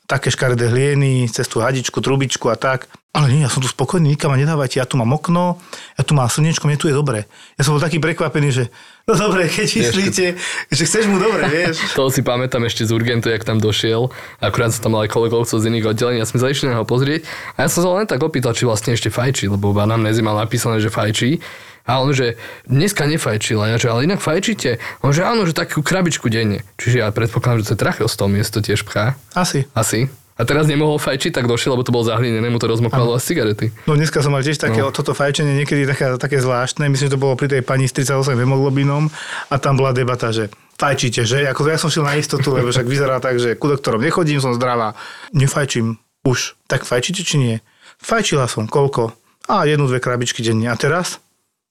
také 0.08 0.32
škaredé 0.32 0.72
hlieny, 0.72 1.28
cez 1.28 1.52
tú 1.52 1.60
hadičku, 1.60 2.00
trubičku 2.00 2.48
a 2.48 2.56
tak. 2.56 2.88
Ale 3.12 3.34
nie, 3.34 3.42
ja 3.42 3.50
som 3.50 3.66
tu 3.66 3.68
spokojný, 3.68 4.14
nikam 4.14 4.30
ma 4.30 4.38
nedávajte, 4.38 4.78
ja 4.78 4.86
tu 4.86 4.94
mám 4.94 5.10
okno, 5.10 5.58
ja 5.98 6.06
tu 6.06 6.14
mám 6.14 6.30
slnečko, 6.30 6.70
mne 6.70 6.78
tu 6.78 6.86
je 6.86 6.94
dobre. 6.94 7.26
Ja 7.58 7.66
som 7.66 7.74
bol 7.74 7.82
taký 7.82 7.98
prekvapený, 7.98 8.50
že 8.54 8.64
no 9.10 9.18
dobre, 9.18 9.50
keď 9.50 9.68
myslíte, 9.68 10.26
že 10.70 10.84
chceš 10.86 11.10
mu 11.10 11.18
dobre, 11.18 11.50
vieš. 11.50 11.98
To 11.98 12.14
si 12.14 12.22
pamätám 12.22 12.64
ešte 12.70 12.86
z 12.86 12.94
Urgentu, 12.94 13.34
jak 13.34 13.42
tam 13.42 13.58
došiel. 13.58 14.14
Akurát 14.38 14.70
som 14.70 14.86
tam 14.86 14.96
mal 14.96 15.10
aj 15.10 15.18
kolegovcov 15.18 15.58
z 15.58 15.66
iných 15.66 15.98
oddelení 15.98 16.22
a 16.22 16.30
sme 16.30 16.40
sa 16.40 16.48
išli 16.48 16.70
na 16.70 16.78
ho 16.78 16.86
pozrieť. 16.86 17.26
A 17.58 17.66
ja 17.66 17.70
som 17.74 17.82
sa 17.82 17.90
len 17.90 18.06
tak 18.06 18.22
opýtal, 18.22 18.54
či 18.54 18.70
vlastne 18.70 18.94
ešte 18.94 19.10
fajčí, 19.10 19.50
lebo 19.50 19.74
v 19.74 19.82
anamnézi 19.82 20.22
mal 20.22 20.38
napísané, 20.38 20.78
že 20.78 20.94
fajčí. 20.94 21.42
A 21.88 22.04
on, 22.04 22.12
že 22.12 22.36
dneska 22.68 23.08
nefajčila. 23.08 23.72
Ja, 23.72 23.76
že 23.80 23.88
ale 23.88 24.04
inak 24.04 24.20
fajčíte? 24.20 24.78
On, 25.00 25.16
že 25.16 25.24
áno, 25.24 25.48
že 25.48 25.56
takú 25.56 25.80
krabičku 25.80 26.28
denne. 26.28 26.68
Čiže 26.76 27.02
ja 27.02 27.08
predpokladám, 27.16 27.64
že 27.64 27.68
to 27.72 27.74
je 27.74 27.84
tracheostóm, 27.88 28.36
miesto 28.36 28.60
tiež 28.60 28.84
pchá. 28.84 29.16
Asi. 29.32 29.64
Asi. 29.72 30.12
A 30.38 30.46
teraz 30.46 30.70
nemohol 30.70 31.02
fajčiť, 31.02 31.34
tak 31.34 31.50
došiel, 31.50 31.74
lebo 31.74 31.82
to 31.82 31.90
bolo 31.90 32.06
zahlinené, 32.06 32.46
mu 32.54 32.62
to 32.62 32.70
rozmokalo 32.70 33.18
z 33.18 33.26
cigarety. 33.26 33.66
No 33.90 33.98
dneska 33.98 34.22
som 34.22 34.38
mal 34.38 34.46
tiež 34.46 34.62
také, 34.62 34.86
no. 34.86 34.94
toto 34.94 35.18
fajčenie 35.18 35.58
niekedy 35.58 35.90
také, 35.90 36.14
také 36.22 36.38
zvláštne. 36.38 36.86
Myslím, 36.94 37.10
že 37.10 37.16
to 37.18 37.24
bolo 37.24 37.34
pri 37.34 37.50
tej 37.50 37.66
pani 37.66 37.90
s 37.90 37.98
38 37.98 38.38
hemoglobinom 38.38 39.10
a 39.50 39.56
tam 39.58 39.82
bola 39.82 39.98
debata, 39.98 40.30
že 40.30 40.54
fajčíte, 40.78 41.26
že? 41.26 41.42
Ako 41.50 41.66
ja 41.66 41.82
som 41.82 41.90
šiel 41.90 42.06
na 42.06 42.22
istotu, 42.22 42.54
lebo 42.54 42.70
však 42.70 42.86
vyzerá 42.86 43.18
tak, 43.18 43.42
že 43.42 43.58
ku 43.58 43.66
doktorom 43.66 43.98
nechodím, 43.98 44.38
som 44.38 44.54
zdravá. 44.54 44.94
Nefajčím 45.34 45.98
už. 46.22 46.54
Tak 46.70 46.86
fajčíte 46.86 47.26
či 47.26 47.42
nie? 47.42 47.56
Fajčila 47.98 48.46
som. 48.46 48.70
Koľko? 48.70 49.18
A 49.50 49.66
jednu, 49.66 49.90
dve 49.90 49.98
krabičky 49.98 50.46
denne. 50.46 50.70
A 50.70 50.78
teraz? 50.78 51.18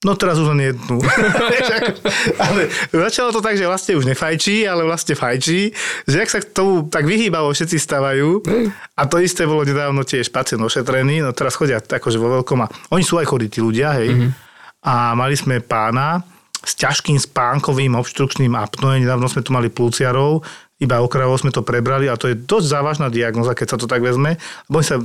No 0.07 0.15
teraz 0.15 0.39
už 0.39 0.55
len 0.55 0.71
jednu. 0.71 1.03
Ale 2.47 2.71
začalo 2.95 3.35
to 3.35 3.43
tak, 3.43 3.59
že 3.59 3.67
vlastne 3.67 3.99
už 3.99 4.07
nefajčí, 4.07 4.63
ale 4.63 4.87
vlastne 4.87 5.19
fajčí. 5.19 5.75
Že 6.07 6.17
ak 6.23 6.29
sa 6.31 6.39
k 6.39 6.47
tomu 6.55 6.87
tak 6.87 7.03
vyhýbavo 7.03 7.51
všetci 7.51 7.75
stavajú. 7.75 8.39
A 8.95 9.03
to 9.03 9.19
isté 9.19 9.43
bolo 9.43 9.67
nedávno 9.67 10.07
tiež 10.07 10.31
pacient 10.31 10.63
ošetrený. 10.63 11.19
No 11.19 11.35
teraz 11.35 11.59
chodia 11.59 11.83
akože 11.83 12.15
vo 12.15 12.39
veľkom. 12.39 12.59
A 12.63 12.71
oni 12.95 13.03
sú 13.03 13.19
aj 13.19 13.27
chodí, 13.27 13.51
tí 13.51 13.59
ľudia, 13.59 13.99
hej. 13.99 14.31
A 14.87 15.11
mali 15.11 15.35
sme 15.35 15.59
pána 15.59 16.23
s 16.63 16.71
ťažkým 16.79 17.19
spánkovým 17.19 17.91
obštrukčným 17.99 18.55
apnoe. 18.55 19.03
Nedávno 19.03 19.27
sme 19.27 19.43
tu 19.43 19.51
mali 19.51 19.67
plúciarov, 19.67 20.47
iba 20.77 21.01
okrajovo 21.01 21.35
sme 21.35 21.51
to 21.51 21.65
prebrali 21.65 22.05
a 22.05 22.19
to 22.19 22.29
je 22.29 22.37
dosť 22.37 22.67
závažná 22.69 23.07
diagnoza, 23.09 23.57
keď 23.57 23.67
sa 23.75 23.77
to 23.81 23.89
tak 23.89 23.99
vezme. 23.99 24.37
Lebo 24.69 24.75
oni 24.79 24.87
sa 24.87 24.97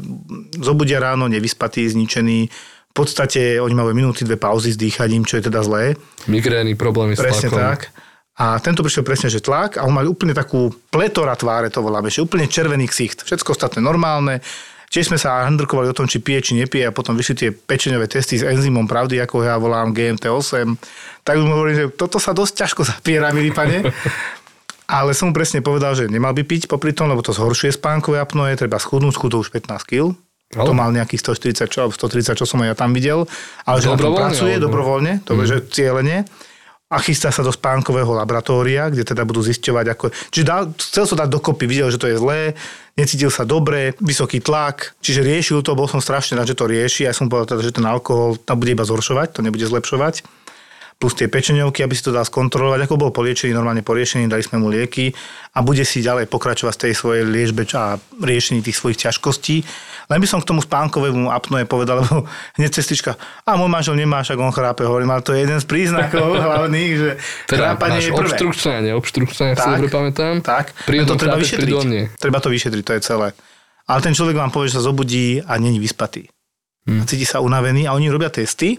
zobudia 0.61 1.01
ráno 1.01 1.27
nevyspatí, 1.27 1.87
zničený. 1.89 2.51
V 2.93 2.95
podstate 2.95 3.57
oni 3.57 3.72
majú 3.72 3.97
minúty, 3.97 4.28
dve 4.28 4.36
pauzy 4.36 4.76
s 4.76 4.76
dýchaním, 4.76 5.24
čo 5.24 5.40
je 5.40 5.49
teda 5.49 5.64
zlé. 5.64 5.97
Migrény, 6.28 6.76
problémy 6.76 7.16
s 7.16 7.24
Presne 7.24 7.49
tak. 7.49 7.88
A 8.36 8.61
tento 8.61 8.84
prišiel 8.84 9.05
presne, 9.05 9.28
že 9.32 9.45
tlak 9.45 9.80
a 9.80 9.84
on 9.88 9.97
mal 9.97 10.05
úplne 10.05 10.36
takú 10.36 10.72
pletora 10.93 11.36
tváre, 11.36 11.68
to 11.72 11.84
voláme, 11.84 12.12
že 12.12 12.24
úplne 12.24 12.49
červený 12.49 12.88
ksicht. 12.88 13.24
Všetko 13.24 13.57
ostatné 13.57 13.80
normálne, 13.80 14.45
Tiež 14.93 15.09
sme 15.09 15.16
sa 15.16 15.49
handrkovali 15.49 15.88
o 15.88 15.97
tom, 15.97 16.05
či 16.05 16.20
pije, 16.20 16.45
či 16.45 16.53
nepije 16.53 16.84
a 16.84 16.93
potom 16.93 17.16
vyšli 17.16 17.34
tie 17.34 17.49
pečeňové 17.49 18.12
testy 18.12 18.36
s 18.36 18.45
enzymom 18.45 18.84
pravdy, 18.84 19.24
ako 19.24 19.40
ja 19.40 19.57
volám 19.57 19.97
GMT8. 19.97 20.68
Tak 21.24 21.40
mu 21.40 21.49
hovorím, 21.49 21.76
že 21.80 21.84
toto 21.97 22.20
sa 22.20 22.36
dosť 22.36 22.53
ťažko 22.61 22.84
zapiera, 22.84 23.32
milý 23.32 23.57
pane. 23.57 23.88
Ale 24.93 25.16
som 25.16 25.32
mu 25.32 25.32
presne 25.32 25.64
povedal, 25.64 25.97
že 25.97 26.12
nemal 26.12 26.36
by 26.36 26.45
piť 26.45 26.68
popri 26.68 26.93
tom, 26.93 27.09
lebo 27.09 27.24
to 27.24 27.32
zhoršuje 27.32 27.72
spánkové 27.72 28.20
apnoe, 28.20 28.53
treba 28.53 28.76
schudnúť, 28.76 29.16
schudol 29.16 29.40
už 29.40 29.49
15 29.49 29.80
kg. 29.88 30.12
Ale. 30.53 30.69
To 30.69 30.77
mal 30.77 30.93
nejakých 30.93 31.33
140 31.33 31.73
čo, 31.73 31.83
130, 31.89 32.37
čo 32.37 32.45
som 32.45 32.61
aj 32.61 32.73
ja 32.73 32.77
tam 32.77 32.93
videl. 32.93 33.25
Ale 33.65 33.81
že 33.81 33.89
Dobrovoľne, 33.89 34.21
pracuje 34.21 34.55
alebo- 34.57 34.65
dobrovoľne, 34.69 35.13
to 35.25 35.33
mm. 35.33 35.49
že 35.49 35.57
cieľene 35.73 36.29
a 36.93 37.01
chystá 37.01 37.33
sa 37.33 37.41
do 37.41 37.49
spánkového 37.49 38.13
laboratória, 38.13 38.93
kde 38.93 39.09
teda 39.09 39.25
budú 39.25 39.41
zisťovať, 39.41 39.87
ako... 39.97 40.05
Čiže 40.29 40.45
dal, 40.45 40.77
chcel 40.77 41.09
sa 41.09 41.25
dať 41.25 41.29
dokopy, 41.33 41.65
videl, 41.65 41.89
že 41.89 41.97
to 41.97 42.05
je 42.05 42.21
zlé, 42.21 42.53
necítil 43.01 43.33
sa 43.33 43.49
dobre, 43.49 43.97
vysoký 43.97 44.45
tlak, 44.45 44.93
čiže 45.01 45.25
riešil 45.25 45.65
to, 45.65 45.73
bol 45.73 45.89
som 45.89 46.05
strašne 46.05 46.37
rád, 46.37 46.53
že 46.53 46.59
to 46.61 46.69
rieši. 46.69 47.09
Ja 47.09 47.17
som 47.17 47.33
povedal 47.33 47.57
teda, 47.57 47.65
že 47.65 47.73
ten 47.73 47.89
alkohol 47.89 48.37
tam 48.37 48.61
bude 48.61 48.77
iba 48.77 48.85
zhoršovať, 48.85 49.33
to 49.33 49.41
nebude 49.41 49.65
zlepšovať 49.65 50.41
plus 51.03 51.19
tie 51.19 51.27
pečeňovky, 51.27 51.83
aby 51.83 51.99
si 51.99 52.07
to 52.07 52.15
dal 52.15 52.23
skontrolovať, 52.23 52.87
ako 52.87 52.95
bol 52.95 53.11
poliečený, 53.11 53.51
normálne 53.51 53.83
poriešený, 53.83 54.31
dali 54.31 54.47
sme 54.47 54.63
mu 54.63 54.71
lieky 54.71 55.11
a 55.51 55.59
bude 55.59 55.83
si 55.83 55.99
ďalej 55.99 56.31
pokračovať 56.31 56.75
z 56.79 56.81
tej 56.87 56.93
svojej 56.95 57.25
liečbe 57.27 57.67
a 57.75 57.99
riešení 58.23 58.63
tých 58.63 58.79
svojich 58.79 59.03
ťažkostí. 59.03 59.67
Len 60.07 60.19
by 60.23 60.27
som 60.31 60.39
k 60.39 60.47
tomu 60.47 60.63
spánkovému 60.63 61.27
apnoe 61.35 61.67
povedal, 61.67 61.99
lebo 62.07 62.31
hneď 62.55 62.71
cestička, 62.71 63.19
a 63.43 63.59
môj 63.59 63.67
manžel 63.67 63.99
nemá, 63.99 64.23
však 64.23 64.39
on 64.39 64.55
chrápe, 64.55 64.87
hovorím, 64.87 65.11
ale 65.11 65.27
to 65.27 65.35
je 65.35 65.43
jeden 65.43 65.59
z 65.59 65.67
príznakov 65.67 66.39
hlavných, 66.47 66.93
že 66.95 67.11
Teda 67.51 67.75
chrápanie 67.75 67.99
je 67.99 68.15
prvé. 68.15 68.23
obštrukčné 68.23 68.71
a 68.71 68.81
neobštrukčné, 68.87 69.45
ak 69.51 69.57
si 69.59 69.69
dobre 69.75 69.91
pamätám. 69.91 70.35
Tak, 70.39 70.71
Prídu 70.87 71.03
len 71.03 71.11
to 71.11 71.19
treba 71.19 71.35
vyšetriť. 71.35 71.75
Treba 72.23 72.39
to 72.39 72.47
vyšetriť, 72.47 72.85
to 72.87 72.93
je 72.95 73.03
celé. 73.03 73.29
Ale 73.91 73.99
ten 73.99 74.15
človek 74.15 74.39
vám 74.39 74.55
povie, 74.55 74.71
že 74.71 74.79
sa 74.79 74.87
zobudí 74.87 75.43
a 75.43 75.59
není 75.59 75.83
vyspatý. 75.83 76.31
Hm. 76.87 77.03
A 77.03 77.05
cíti 77.11 77.27
sa 77.27 77.43
unavený 77.43 77.91
a 77.91 77.99
oni 77.99 78.07
robia 78.07 78.31
testy, 78.31 78.79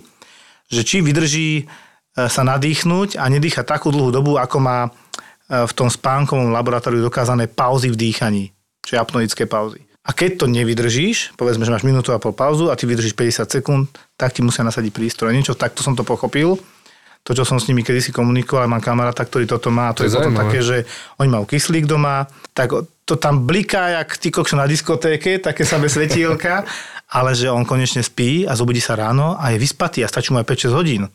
že 0.72 0.88
či 0.88 1.04
vydrží 1.04 1.68
sa 2.14 2.42
nadýchnuť 2.46 3.18
a 3.18 3.26
nedýchať 3.26 3.66
takú 3.66 3.90
dlhú 3.90 4.14
dobu, 4.14 4.38
ako 4.38 4.58
má 4.62 4.80
e, 4.86 4.90
v 5.66 5.74
tom 5.74 5.90
spánkovom 5.90 6.54
laboratóriu 6.54 7.02
dokázané 7.02 7.50
pauzy 7.50 7.90
v 7.90 7.98
dýchaní, 7.98 8.44
čiže 8.86 9.02
apnoické 9.02 9.50
pauzy. 9.50 9.82
A 10.04 10.12
keď 10.12 10.44
to 10.44 10.46
nevydržíš, 10.52 11.32
povedzme, 11.40 11.64
že 11.64 11.72
máš 11.72 11.88
minútu 11.88 12.12
a 12.12 12.20
pol 12.20 12.36
pauzu 12.36 12.68
a 12.68 12.76
ty 12.76 12.84
vydržíš 12.84 13.16
50 13.16 13.48
sekúnd, 13.48 13.88
tak 14.20 14.36
ti 14.36 14.44
musia 14.44 14.62
nasadiť 14.68 14.92
prístroj. 14.92 15.32
Niečo, 15.32 15.56
takto 15.56 15.80
som 15.80 15.96
to 15.96 16.04
pochopil. 16.04 16.60
To, 17.24 17.32
čo 17.32 17.48
som 17.48 17.56
s 17.56 17.72
nimi 17.72 17.88
kedysi 17.88 18.12
komunikoval, 18.12 18.68
mám 18.68 18.84
kamaráta, 18.84 19.24
ktorý 19.24 19.48
toto 19.48 19.72
má. 19.72 19.96
To, 19.96 20.04
To 20.04 20.12
je 20.12 20.12
je 20.12 20.20
potom 20.20 20.36
také, 20.36 20.60
že 20.60 20.84
oni 21.24 21.32
majú 21.32 21.48
kyslík 21.48 21.88
doma, 21.88 22.28
tak 22.52 22.76
to 23.08 23.16
tam 23.16 23.48
bliká, 23.48 24.04
jak 24.04 24.20
ty 24.20 24.28
kokšo 24.28 24.60
na 24.60 24.68
diskotéke, 24.68 25.40
také 25.40 25.64
samé 25.64 25.88
svetielka, 25.88 26.68
ale 27.18 27.32
že 27.32 27.48
on 27.48 27.64
konečne 27.64 28.04
spí 28.04 28.44
a 28.44 28.60
zobudí 28.60 28.84
sa 28.84 29.00
ráno 29.00 29.40
a 29.40 29.56
je 29.56 29.58
vyspatý 29.64 30.04
a 30.04 30.12
stačí 30.12 30.36
mu 30.36 30.44
aj 30.44 30.52
5-6 30.52 30.76
hodín. 30.76 31.08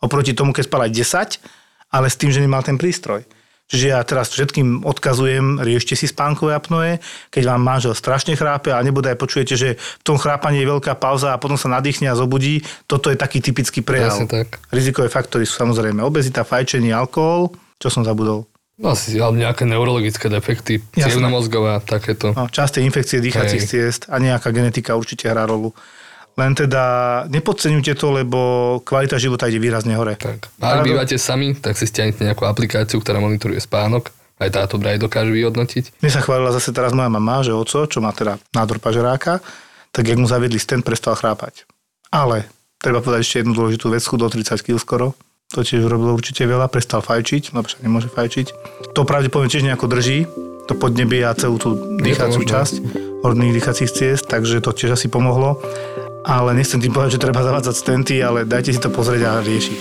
Oproti 0.00 0.36
tomu, 0.36 0.52
keď 0.52 0.64
spal 0.68 0.84
aj 0.86 0.92
10, 0.92 1.94
ale 1.94 2.06
s 2.12 2.16
tým, 2.20 2.30
že 2.34 2.44
nemal 2.44 2.60
ten 2.60 2.76
prístroj. 2.76 3.24
Čiže 3.66 3.86
ja 3.90 3.98
teraz 4.06 4.30
všetkým 4.30 4.86
odkazujem, 4.86 5.58
riešte 5.58 5.98
si 5.98 6.06
spánkové 6.06 6.54
apnoe, 6.54 7.02
keď 7.34 7.42
vám 7.50 7.62
manžel 7.66 7.98
strašne 7.98 8.38
chrápe 8.38 8.70
a 8.70 8.78
nebude 8.78 9.10
aj 9.10 9.18
počujete, 9.18 9.58
že 9.58 9.74
v 9.74 10.04
tom 10.06 10.22
chrápaní 10.22 10.62
je 10.62 10.70
veľká 10.70 10.94
pauza 10.94 11.34
a 11.34 11.40
potom 11.42 11.58
sa 11.58 11.66
nadýchne 11.66 12.06
a 12.06 12.14
zobudí, 12.14 12.62
toto 12.86 13.10
je 13.10 13.18
taký 13.18 13.42
typický 13.42 13.82
prejav. 13.82 14.14
Presne 14.14 14.30
tak. 14.30 14.62
Rizikové 14.70 15.10
faktory 15.10 15.50
sú 15.50 15.58
samozrejme 15.58 15.98
obezita, 15.98 16.46
fajčenie, 16.46 16.94
alkohol, 16.94 17.58
čo 17.82 17.90
som 17.90 18.06
zabudol. 18.06 18.46
No 18.76 18.92
asi, 18.92 19.16
alebo 19.18 19.40
nejaké 19.40 19.64
neurologické 19.64 20.28
defekty, 20.28 20.84
Jasné. 20.94 21.16
cievna 21.16 21.32
mozgová, 21.32 21.80
takéto. 21.82 22.36
No, 22.36 22.46
časté 22.46 22.84
infekcie 22.84 23.24
dýchacích 23.24 23.64
Hej. 23.64 23.70
ciest 23.72 24.02
a 24.12 24.20
nejaká 24.20 24.52
genetika 24.52 24.94
určite 24.94 25.26
hrá 25.32 25.48
rolu. 25.48 25.72
Len 26.36 26.52
teda 26.52 26.84
nepodceňujte 27.32 27.96
to, 27.96 28.12
lebo 28.12 28.40
kvalita 28.84 29.16
života 29.16 29.48
ide 29.48 29.56
výrazne 29.56 29.96
hore. 29.96 30.20
Tak. 30.20 30.52
A 30.60 30.80
ak 30.80 30.84
bývate 30.84 31.16
sami, 31.16 31.56
tak 31.56 31.80
si 31.80 31.88
stiahnete 31.88 32.28
nejakú 32.28 32.44
aplikáciu, 32.44 33.00
ktorá 33.00 33.24
monitoruje 33.24 33.56
spánok. 33.56 34.12
Aj 34.36 34.52
táto 34.52 34.76
vraj 34.76 35.00
dokáže 35.00 35.32
vyhodnotiť. 35.32 36.04
Mne 36.04 36.12
sa 36.12 36.20
chválila 36.20 36.52
zase 36.52 36.76
teraz 36.76 36.92
moja 36.92 37.08
mama, 37.08 37.40
že 37.40 37.56
oco, 37.56 37.88
čo 37.88 38.04
má 38.04 38.12
teda 38.12 38.36
nádor 38.52 38.76
pažeráka, 38.84 39.40
tak 39.96 40.04
jak 40.12 40.20
mu 40.20 40.28
zaviedli 40.28 40.60
stent, 40.60 40.84
prestal 40.84 41.16
chrápať. 41.16 41.64
Ale 42.12 42.44
treba 42.84 43.00
povedať 43.00 43.24
ešte 43.24 43.40
jednu 43.40 43.56
dôležitú 43.56 43.88
vec, 43.88 44.04
do 44.04 44.28
30 44.28 44.60
kg 44.60 44.76
skoro. 44.76 45.16
To 45.56 45.64
tiež 45.64 45.88
urobilo 45.88 46.12
určite 46.12 46.44
veľa, 46.44 46.68
prestal 46.68 47.00
fajčiť, 47.00 47.56
lebo 47.56 47.64
však 47.64 47.80
nemôže 47.80 48.12
fajčiť. 48.12 48.46
To 48.92 49.08
pravdepodobne 49.08 49.48
tiež 49.48 49.64
nejako 49.64 49.88
drží, 49.88 50.28
to 50.68 50.76
podnebie 50.76 51.24
a 51.24 51.32
celú 51.32 51.56
tú 51.56 51.96
dýchaciu 51.96 52.44
časť 52.44 53.06
horných 53.26 53.58
dýchacích 53.58 53.90
ciest, 53.90 54.24
takže 54.30 54.62
to 54.62 54.70
tiež 54.70 54.94
asi 54.94 55.10
pomohlo. 55.10 55.58
Ale 56.26 56.58
nechcem 56.58 56.82
tým 56.82 56.90
povedať, 56.90 57.16
že 57.16 57.22
treba 57.22 57.46
zavádzať 57.46 57.74
stenty, 57.78 58.18
ale 58.18 58.42
dajte 58.42 58.74
si 58.74 58.80
to 58.82 58.90
pozrieť 58.90 59.22
a 59.30 59.32
riešiť. 59.46 59.78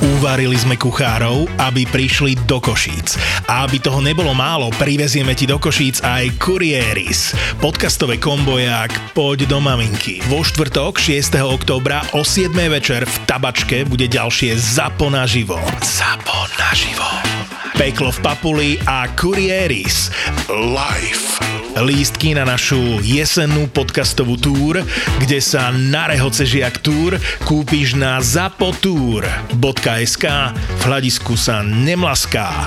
Uvarili 0.00 0.56
sme 0.56 0.80
kuchárov, 0.80 1.44
aby 1.60 1.84
prišli 1.84 2.48
do 2.48 2.56
Košíc. 2.56 3.20
A 3.44 3.68
aby 3.68 3.76
toho 3.84 4.00
nebolo 4.00 4.32
málo, 4.32 4.72
privezieme 4.80 5.36
ti 5.36 5.44
do 5.44 5.60
Košíc 5.60 6.00
aj 6.00 6.40
Kurieris. 6.40 7.36
Podcastové 7.60 8.16
kombojak 8.16 9.12
Poď 9.12 9.44
do 9.44 9.60
maminky. 9.60 10.24
Vo 10.32 10.40
štvrtok 10.40 10.96
6. 10.96 11.36
októbra 11.44 12.00
o 12.16 12.24
7. 12.24 12.48
večer 12.72 13.04
v 13.04 13.16
Tabačke 13.28 13.84
bude 13.84 14.08
ďalšie 14.08 14.56
Zapo 14.56 15.12
naživo. 15.12 15.60
Zapo 15.84 16.48
naživo. 16.56 17.39
Peklo 17.78 18.10
v 18.10 18.18
Papuli 18.24 18.70
a 18.88 19.06
Kurieris. 19.14 20.10
Live. 20.50 21.38
Lístky 21.78 22.34
na 22.34 22.42
našu 22.42 22.98
jesennú 22.98 23.70
podcastovú 23.70 24.34
túr, 24.34 24.82
kde 25.22 25.38
sa 25.38 25.70
na 25.70 26.10
rehoce 26.10 26.42
žiak 26.42 26.82
túr 26.82 27.14
kúpiš 27.46 27.94
na 27.94 28.18
zapotour.sk 28.18 30.24
v 30.54 30.82
hľadisku 30.82 31.38
sa 31.38 31.62
nemlaská. 31.62 32.66